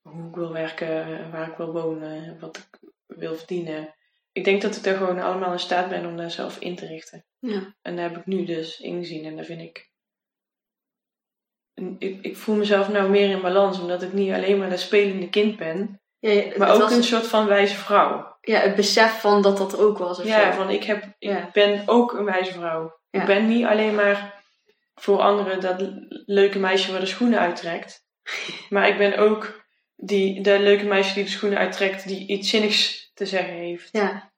[0.00, 3.94] hoe ik wil werken, waar ik wil wonen, wat ik wil verdienen.
[4.32, 6.86] Ik denk dat ik daar gewoon allemaal in staat ben om daar zelf in te
[6.86, 7.24] richten.
[7.38, 7.74] Ja.
[7.82, 9.90] En daar heb ik nu dus ingezien en daar vind ik.
[11.74, 14.80] en Ik, ik voel mezelf nou meer in balans, omdat ik niet alleen maar dat
[14.80, 18.36] spelende kind ben, Ja, ja, het maar ook was- een soort van wijze vrouw.
[18.40, 20.18] ja, het besef van dat dat er ook was.
[20.18, 20.56] Of Ja, zo.
[20.58, 22.96] van ik, heb, ik ben ook een wijze vrouw.
[23.10, 24.42] Ik ben niet alleen maar
[24.94, 25.84] voor anderen dat
[26.26, 28.06] leuke meisje waar de schoenen uittrekt.
[28.68, 29.66] Maar ik ben ook
[29.96, 33.88] die, dat leuke meisje die de schoenen uittrekt, die iets zinnigs te zeggen heeft.
[33.92, 34.32] ja,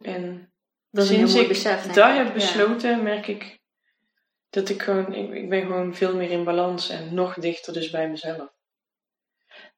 [0.00, 0.52] En
[0.90, 1.86] dat is sinds ik besef.
[1.86, 3.60] dat heb besloten, merk ik
[4.50, 7.90] dat ik gewoon, ik, ik ben gewoon veel meer in balans en nog dichter dus
[7.90, 8.50] bij mezelf.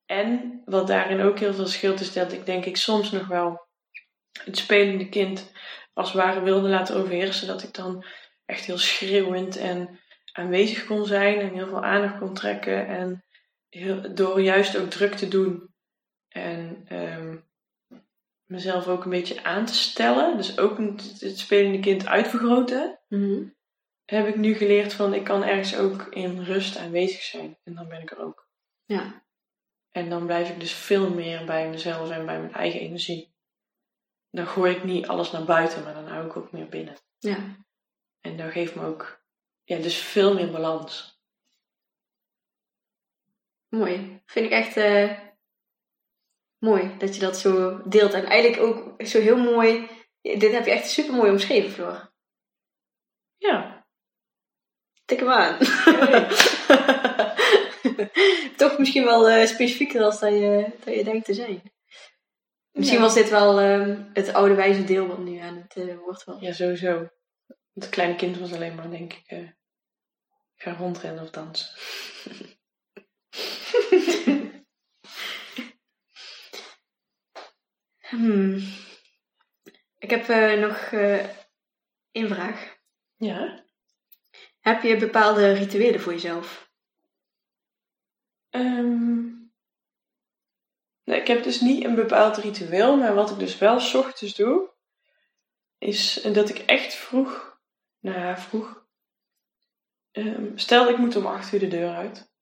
[0.06, 3.68] En wat daarin ook heel veel scheelt is dat ik denk ik soms nog wel
[4.44, 5.52] het spelende kind
[5.92, 7.46] als het ware wilde laten overheersen.
[7.46, 8.04] Dat ik dan
[8.44, 10.00] echt heel schreeuwend en
[10.32, 12.86] aanwezig kon zijn en heel veel aandacht kon trekken.
[12.86, 13.24] En
[13.68, 15.70] heel, door juist ook druk te doen
[16.30, 17.36] en ehm,
[18.44, 20.36] mezelf ook een beetje aan te stellen.
[20.36, 22.98] Dus ook het spelende kind uitvergroten.
[23.08, 23.44] Mhm.
[24.04, 27.58] Heb ik nu geleerd van ik kan ergens ook in rust aanwezig zijn.
[27.64, 28.48] En dan ben ik er ook.
[28.84, 29.28] ja.
[29.90, 33.34] En dan blijf ik dus veel meer bij mezelf en bij mijn eigen energie.
[34.30, 36.96] Dan gooi ik niet alles naar buiten, maar dan hou ik ook meer binnen.
[37.18, 37.56] ja.
[38.20, 39.20] En dat geeft me ook
[39.64, 41.20] ja, dus veel meer balans.
[43.68, 44.22] Mooi.
[44.26, 45.18] Vind ik echt eh,
[46.60, 48.12] mooi dat je dat zo deelt.
[48.12, 49.88] En eigenlijk ook zo heel mooi.
[50.20, 52.12] Dit heb je echt super mooi omschreven, Floor.
[53.36, 53.78] Ja,
[55.04, 55.58] Tik hem aan.
[58.56, 61.72] Toch misschien wel eh, specifieker als dat je, dat je denkt te zijn.
[62.72, 63.04] Misschien Ja.
[63.04, 66.40] was dit wel ehm, het oude wijze deel wat nu aan het eh, woord was.
[66.40, 67.08] ja sowieso.
[67.74, 69.48] Het kleine kind was alleen maar, denk ik, eh
[70.56, 71.68] ga rondrennen of dansen.
[78.10, 78.58] Hmm.
[79.98, 81.28] Ik heb eh, nog eh
[82.10, 82.78] één vraag.
[83.16, 83.64] Ja.
[84.60, 86.70] Heb je bepaalde rituelen voor jezelf?
[88.48, 89.20] Ehm,
[91.04, 94.34] nou, ik heb dus niet een bepaald ritueel, maar wat ik dus wel 's ochtends
[94.34, 94.70] doe,
[95.78, 97.60] is dat ik echt vroeg,
[97.98, 98.86] nou ja, vroeg,
[100.10, 102.32] ehm, stel ik moet om 8 uur de deur uit,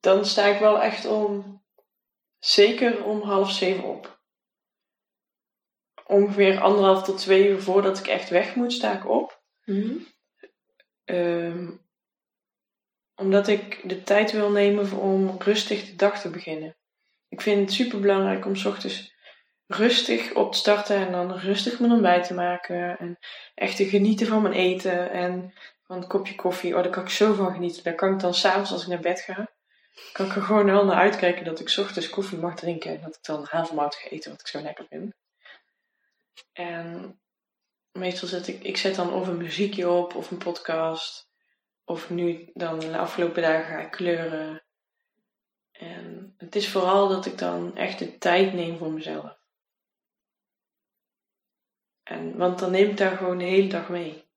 [0.00, 1.64] dan sta ik wel echt om,
[2.38, 4.17] zeker om half zeven op.
[6.08, 9.42] Ongeveer anderhalf tot twee uur voordat ik echt weg moet, sta ik op.
[11.04, 11.70] Ehm,
[13.14, 16.76] omdat ik de tijd wil nemen om rustig de dag te beginnen.
[17.28, 19.14] Ik vind het super belangrijk om 's ochtends
[19.66, 22.98] rustig op te starten en dan rustig mijn ontbijt te maken.
[22.98, 23.18] En
[23.54, 25.52] echt te genieten van mijn eten en
[25.86, 26.76] van een kopje koffie.
[26.76, 27.82] Oh, daar kan ik zo van genieten.
[27.82, 29.48] Daar kan ik dan s'avonds als ik naar bed ga.
[30.12, 33.00] kan ik er gewoon wel naar uitkijken dat ik 's ochtends koffie mag drinken en
[33.00, 35.14] dat ik dan havermout ga eten, wat ik zo lekker vind.
[36.58, 37.20] En
[37.92, 41.30] meestal zet ik, ik zet dan of een muziekje op of een podcast.
[41.84, 44.64] Of nu dan de afgelopen dagen ga ik kleuren.
[45.70, 49.38] En het is vooral dat ik dan echt de tijd neem voor mezelf.
[52.02, 54.27] En, want dan neem ik daar gewoon de hele dag mee.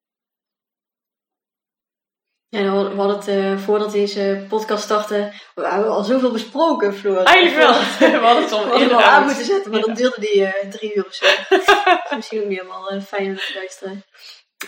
[2.52, 6.32] Ja, dan hadden- we hadden het eh, voordat deze podcast startte, we hebben al zoveel
[6.32, 7.24] besproken, Floor.
[7.24, 7.80] Eigenlijk wel.
[8.20, 9.86] We hadden het We al hadden eerder al aan moeten zetten, maar Ja.
[9.86, 11.26] dan duurde die eh, drie uur of zo.
[12.16, 14.04] Misschien ook niet helemaal eh, fijn om te luisteren.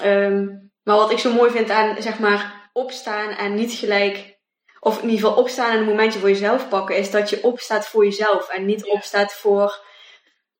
[0.01, 0.45] Ehm,
[0.84, 4.31] maar wat ik zo mooi vind aan, zeg maar, opstaan en niet gelijk...
[4.80, 7.88] Of in ieder geval opstaan en een momentje voor jezelf pakken, is dat je opstaat
[7.88, 8.49] voor jezelf.
[8.49, 8.91] En niet Ja.
[8.91, 9.84] opstaat voor,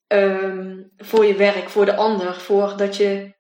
[0.08, 2.34] ehm, voor je werk, voor de ander.
[2.36, 3.34] Voor dat je,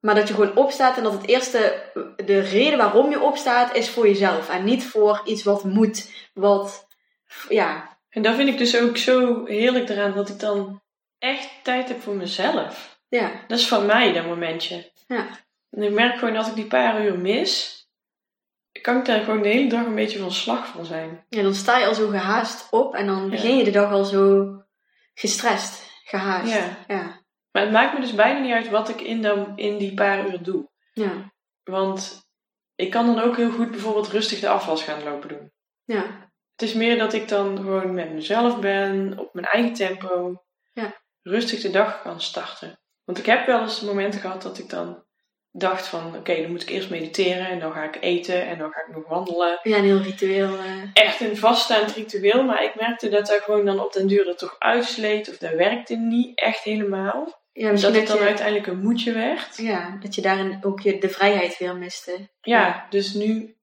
[0.00, 3.88] maar dat je gewoon opstaat en dat het eerste, de reden waarom je opstaat, is
[3.90, 4.48] voor jezelf.
[4.48, 6.86] En niet voor iets wat moet, wat,
[7.48, 10.82] ja, En dat vind ik dus ook zo heerlijk eraan, dat ik dan
[11.18, 13.00] echt tijd heb voor mezelf.
[13.08, 14.90] ja, Dat is van mij, dat momentje.
[15.06, 15.26] ja.
[15.70, 17.76] En ik merk gewoon dat ik die paar uur mis,
[18.82, 21.24] kan ik daar gewoon de hele dag een beetje van slag van zijn.
[21.28, 24.04] Ja, dan sta je al zo gehaast op en dan begin je de dag al
[24.04, 24.46] zo
[25.14, 26.52] gestrest, gehaast.
[26.52, 26.76] Ja.
[26.88, 27.20] Ja.
[27.52, 30.26] Maar het maakt me dus bijna niet uit wat ik in, dan, in die paar
[30.26, 30.68] uur doe.
[30.92, 31.32] Ja.
[31.62, 32.20] Want
[32.74, 35.52] ik kan dan ook heel goed bijvoorbeeld rustig de afwas gaan lopen doen.
[35.84, 36.30] Ja.
[36.52, 40.42] Het is meer dat ik dan gewoon met mezelf ben, op mijn eigen tempo,
[40.72, 41.02] Ja.
[41.22, 42.80] rustig de dag kan starten.
[43.04, 45.04] Want ik heb wel eens momenten gehad dat ik dan
[45.50, 48.70] dacht van, oké, dan moet ik eerst mediteren en dan ga ik eten en dan
[48.72, 49.58] ga ik nog wandelen.
[49.62, 50.56] Ja, een heel ritueel.
[50.58, 54.28] eh, Echt een vaststaand ritueel, maar ik merkte dat daar gewoon dan op den duur
[54.28, 57.42] er toch uitsleet of dat werkte niet echt helemaal.
[57.52, 59.56] ja, dat het dat dan je, uiteindelijk een moedje werd.
[59.56, 62.28] ja, dat je daarin ook je, de vrijheid weer miste.
[62.42, 63.56] Ja, dus nu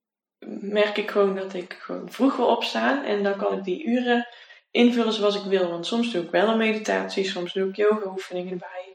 [0.61, 4.27] merk ik gewoon dat ik gewoon vroeg wil opstaan en dan kan ik die uren
[4.71, 5.69] invullen zoals ik wil.
[5.69, 8.94] Want soms doe ik wel een meditatie, soms doe ik yoga oefeningen erbij.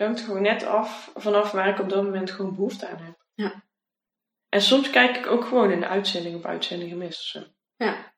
[0.00, 3.24] Dat hangt gewoon net af vanaf waar ik op dat moment gewoon behoefte aan heb.
[3.34, 3.64] Ja.
[4.48, 7.46] En soms kijk ik ook gewoon uitzending op uitzending gemist of zo.
[7.76, 8.14] Ja.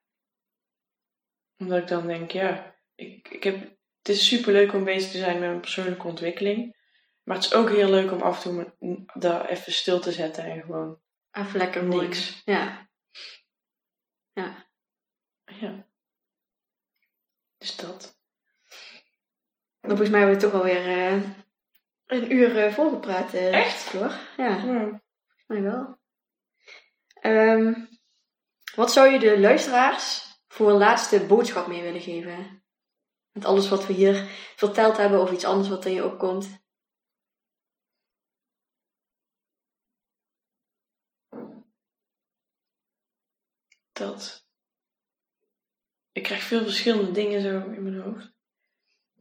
[1.57, 3.61] Omdat ik dan denk, ja, ik, ik heb,
[3.99, 6.77] het is super leuk om bezig te zijn met mijn persoonlijke ontwikkeling.
[7.23, 10.13] Maar het is ook heel leuk om af en toe me- daar even stil te
[10.13, 11.01] zetten en gewoon
[11.31, 12.43] Even lekker niks.
[12.45, 12.91] Ja.
[14.33, 14.71] Ja.
[15.45, 15.87] Ja.
[17.59, 18.21] Dus dat.
[19.81, 21.42] Maar volgens mij hebben we toch alweer eh
[22.13, 23.35] een uur eh, volgepraat.
[23.35, 23.77] eh, Echt?
[23.83, 24.13] Floor.
[24.37, 24.65] Ja,
[25.47, 25.99] mij wel.
[27.21, 27.75] Ehm,
[28.75, 32.65] wat zou je de luisteraars voor een laatste boodschap mee willen geven?
[33.33, 36.61] Met alles wat we hier verteld hebben of iets anders wat in je opkomt.
[43.93, 44.47] Dat.
[46.13, 48.33] Ik krijg veel verschillende dingen zo in mijn hoofd.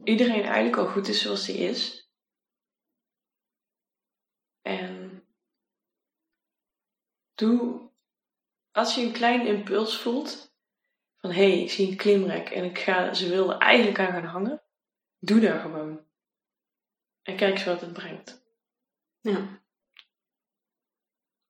[0.04, 2.01] Iedereen eigenlijk al goed is zoals hij is.
[4.62, 5.24] En
[7.34, 7.90] doe,
[8.70, 10.54] als je een klein impuls voelt,
[11.16, 14.24] van hé, hey, ik zie een klimrek en ik ga, ze wilde eigenlijk aan gaan
[14.24, 14.62] hangen,
[15.18, 16.06] doe daar gewoon.
[17.22, 18.44] En kijk eens wat het brengt.
[19.20, 19.62] Ja.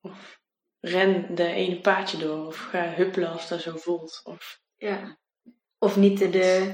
[0.01, 0.41] Of
[0.79, 4.21] ren de ene paadje door, of ga huppelen als dat zo voelt.
[4.23, 5.17] Of, ja.
[5.77, 6.73] Of niet de, de,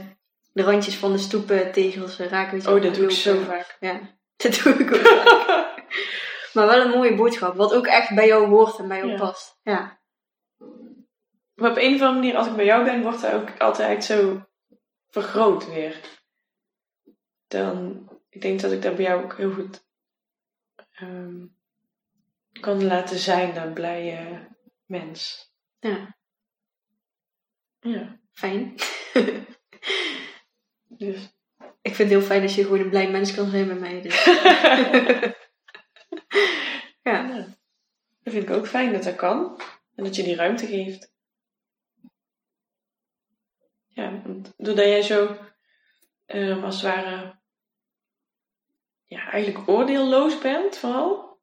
[0.52, 2.74] de randjes van de stoepen tegels raken.
[2.74, 3.78] oh, dat doe ik zo vaak.
[3.80, 5.02] Ja, dat doe ik ook.
[5.02, 5.78] vaak.
[6.54, 9.18] maar wel een mooie boodschap, wat ook echt bij jou hoort en bij jou Ja.
[9.18, 9.60] past.
[9.64, 10.00] Ja.
[11.56, 14.04] Maar op een of andere manier, als ik bij jou ben, wordt dat ook altijd
[14.06, 14.44] zo
[15.08, 16.00] vergroot weer.
[17.48, 19.86] Dan, ik denk dat ik dat bij jou ook heel goed
[20.92, 21.46] ehm,
[22.60, 24.48] kan laten zijn, dat blije
[24.86, 25.52] mens.
[25.80, 26.18] ja,
[27.80, 28.76] Ja, fijn.
[30.88, 31.34] dus.
[31.82, 34.02] ik vind het heel fijn als je gewoon een blij mens kan zijn bij mij.
[34.02, 34.26] Dus.
[37.04, 37.28] ja.
[37.28, 37.46] Ja.
[38.24, 39.62] Dat vind ik ook fijn dat dat kan.
[39.96, 41.12] En dat je die ruimte geeft.
[43.88, 45.38] Ja, want doordat jij zo,
[46.26, 47.40] ehm, als het ware,
[49.06, 51.40] ja, eigenlijk oordeelloos bent vooral,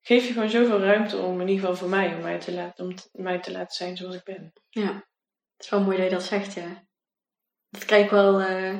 [0.00, 2.84] geef je gewoon zoveel ruimte om, in ieder geval voor mij, om mij te laten,
[2.86, 4.52] om mij te laten zijn zoals ik ben.
[4.68, 4.94] ja,
[5.56, 6.86] het is wel mooi dat je dat zegt, ja.
[7.70, 8.40] Dat krijg ik wel...
[8.40, 8.76] eh,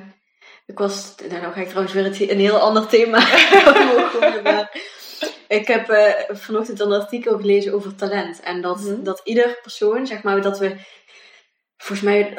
[0.66, 1.14] ik was...
[1.16, 3.18] Nou, nou ga ik trouwens weer het- een heel ander thema
[4.43, 4.80] maar...
[5.52, 8.40] Ik heb eh, vanochtend een artikel gelezen over talent.
[8.40, 9.02] En dat, Mhm.
[9.02, 10.76] dat ieder persoon, zeg maar, dat we...
[11.76, 12.38] Volgens mij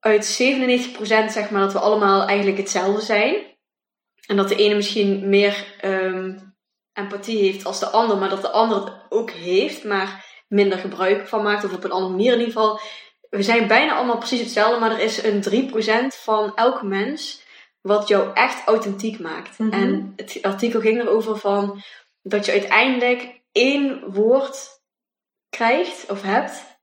[0.00, 3.34] uit 97% zeg maar dat we allemaal eigenlijk hetzelfde zijn.
[4.26, 6.38] En dat de ene misschien meer ehm,
[6.92, 11.28] empathie heeft als de ander, maar dat de ander het ook heeft, maar minder gebruik
[11.28, 11.64] van maakt.
[11.64, 12.80] Of op een andere manier in ieder geval
[13.30, 17.42] we zijn bijna allemaal precies hetzelfde, maar er is een 3% van elk mens
[17.80, 19.58] wat jou echt authentiek maakt.
[19.58, 19.72] Mhm.
[19.72, 21.82] En het artikel ging erover van
[22.24, 24.82] dat je uiteindelijk één woord
[25.48, 26.78] krijgt of hebt,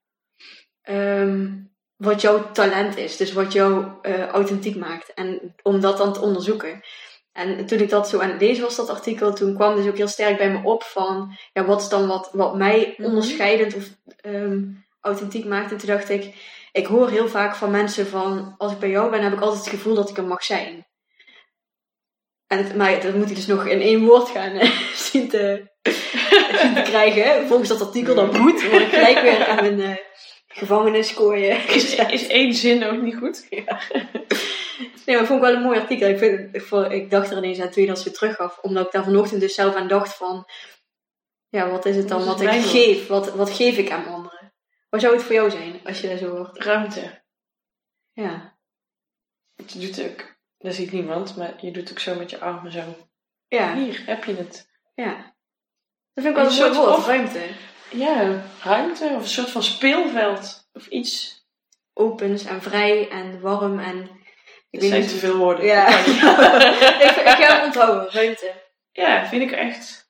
[0.82, 1.50] ehm,
[1.96, 3.18] wat jouw talent is.
[3.18, 5.14] Dus wat jou eh, authentiek maakt.
[5.14, 6.82] En om dat dan te onderzoeken.
[7.32, 9.98] En toen ik dat zo aan het lezen was, dat artikel, toen kwam dus ook
[9.98, 13.08] heel sterk bij me op van, ja, wat is dan wat, wat mij Mhm.
[13.08, 13.90] onderscheidend of
[14.22, 14.64] ehm,
[15.02, 15.72] authentiek maakt?
[15.72, 16.36] En toen dacht ik,
[16.72, 19.60] ik hoor heel vaak van mensen van, als ik bij jou ben, heb ik altijd
[19.66, 20.86] het gevoel dat ik er mag zijn.
[22.52, 24.60] En het, maar dat moet ik dus nog in één woord gaan
[25.12, 27.48] zien, te, zien te krijgen.
[27.48, 29.96] Volgens dat artikel dan goed, word ik gelijk weer aan mijn eh
[30.48, 33.48] gevangeniskooi eh, Is, is één zin ook niet goed?
[33.50, 33.66] Nee,
[35.16, 36.08] maar ik vond het wel een mooi artikel.
[36.08, 38.60] Ik, vind, ik, ik dacht er ineens aan toen je dat zo teruggaf.
[38.62, 40.46] Omdat ik daar vanochtend dus zelf aan dacht van...
[41.50, 43.08] Ja, wat is het dan Wat ik het geef?
[43.08, 44.54] Wat, wat geef ik aan anderen?
[44.90, 46.58] Wat zou het voor jou zijn als je dat zo hoort?
[46.58, 47.24] Ruimte.
[48.12, 48.58] Ja.
[49.66, 52.84] Je doet ook, dat ziet niemand, maar je doet ook zo met je armen zo.
[53.48, 54.70] Ja, Hier, heb je het.
[54.96, 55.36] ja.
[56.14, 57.40] Dat vind ik wel een soort woord, of- ruimte.
[57.92, 61.46] Ja, ruimte of een soort van speelveld of iets.
[61.94, 64.20] Opens en vrij en warm en...
[64.70, 65.66] Ik Dat zijn niet te veel woorden.
[65.66, 65.88] Ja.
[65.98, 66.06] Ik,
[67.32, 68.54] ik ga hem onthouden, ruimte.
[68.92, 70.10] ja, vind ik echt.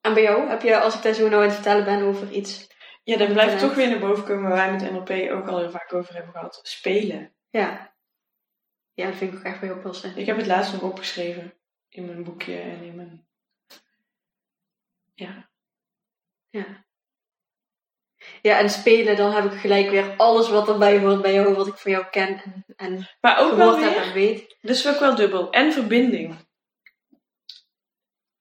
[0.00, 0.48] En bij jou?
[0.48, 2.66] Heb je, als ik daar zo nou aan het vertellen ben over iets...
[3.04, 5.70] Ja, dan blijft toch weer naar boven komen waar wij met NLP ook al heel
[5.70, 6.60] vaak over hebben gehad.
[6.62, 7.34] Spelen.
[7.50, 7.94] Ja.
[8.96, 10.16] Ja, dat vind ik ook echt bij jou passen.
[10.16, 11.54] Ik heb het laatst nog opgeschreven
[11.88, 13.26] in mijn boekje en in mijn.
[15.14, 15.50] Ja.
[16.50, 16.84] Ja.
[18.42, 21.66] Ja, en spelen, dan heb ik gelijk weer alles wat erbij hoort bij jou, wat
[21.66, 23.96] ik van jou ken en, en Maar ook wel weer.
[23.96, 24.56] en weet.
[24.60, 25.50] Dus ook wel dubbel.
[25.50, 26.36] En verbinding.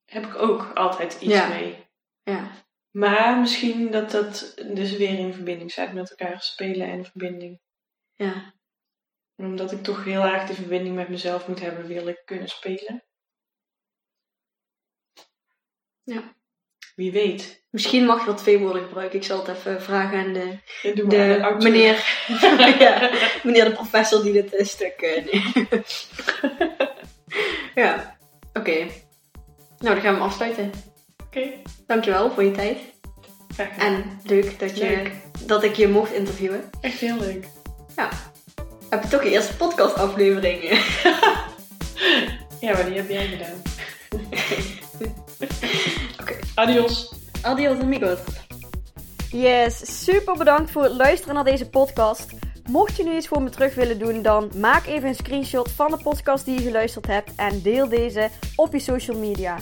[0.06, 1.48] Heb ik ook altijd iets Ja.
[1.48, 1.88] mee.
[2.23, 2.52] Ja.
[2.91, 7.60] Maar misschien dat dat dus weer in verbinding staat met elkaar spelen en verbinding.
[8.14, 8.53] Ja.
[9.36, 12.48] En omdat ik toch heel erg de verbinding met mezelf moet hebben, wil ik kunnen
[12.48, 13.03] spelen.
[16.03, 16.36] Ja.
[16.95, 17.64] Wie weet.
[17.70, 19.20] Misschien mag je wel twee woorden gebruiken.
[19.20, 22.26] Ik zal het even vragen aan de, Ja, de meneer,
[22.80, 23.12] ja,
[23.44, 25.02] meneer de professor die dit eh, stuk...
[25.02, 25.68] eh, nee.
[27.86, 28.18] ja,
[28.53, 28.78] oké.
[29.78, 30.72] Nou, dan gaan we hem afsluiten.
[31.26, 31.52] Oké,
[31.88, 32.78] Dankjewel voor je tijd.
[33.78, 35.12] En leuk dat, je, Leuk.
[35.45, 36.70] dat ik je mocht interviewen.
[36.82, 37.45] Echt heel leuk.
[38.90, 40.64] Heb je toch je eerste podcastaflevering?
[42.60, 43.62] Ja, maar die heb jij gedaan.
[46.22, 46.34] Oké.
[46.56, 47.14] Adios.
[47.41, 48.20] Adios amigos.
[49.32, 52.26] Yes, super bedankt voor het luisteren naar deze podcast.
[52.70, 55.91] Mocht je nu iets voor me terug willen doen, dan maak even een screenshot van
[55.91, 59.57] de podcast die je geluisterd hebt en deel deze op je social media.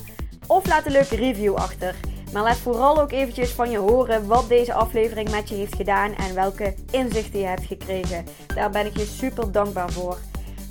[0.47, 1.95] Of laat een leuke review achter.
[2.33, 6.15] Maar laat vooral ook eventjes van je horen wat deze aflevering met je heeft gedaan
[6.15, 8.25] en welke inzichten je hebt gekregen.
[8.55, 10.17] Daar ben ik je super dankbaar voor.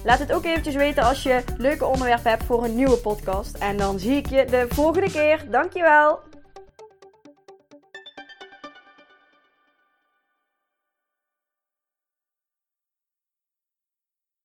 [0.05, 3.57] Laat het ook eventjes weten als je leuke onderwerpen hebt voor een nieuwe podcast.
[3.57, 5.45] En dan zie ik je de volgende keer.
[5.51, 6.32] Dankjewel!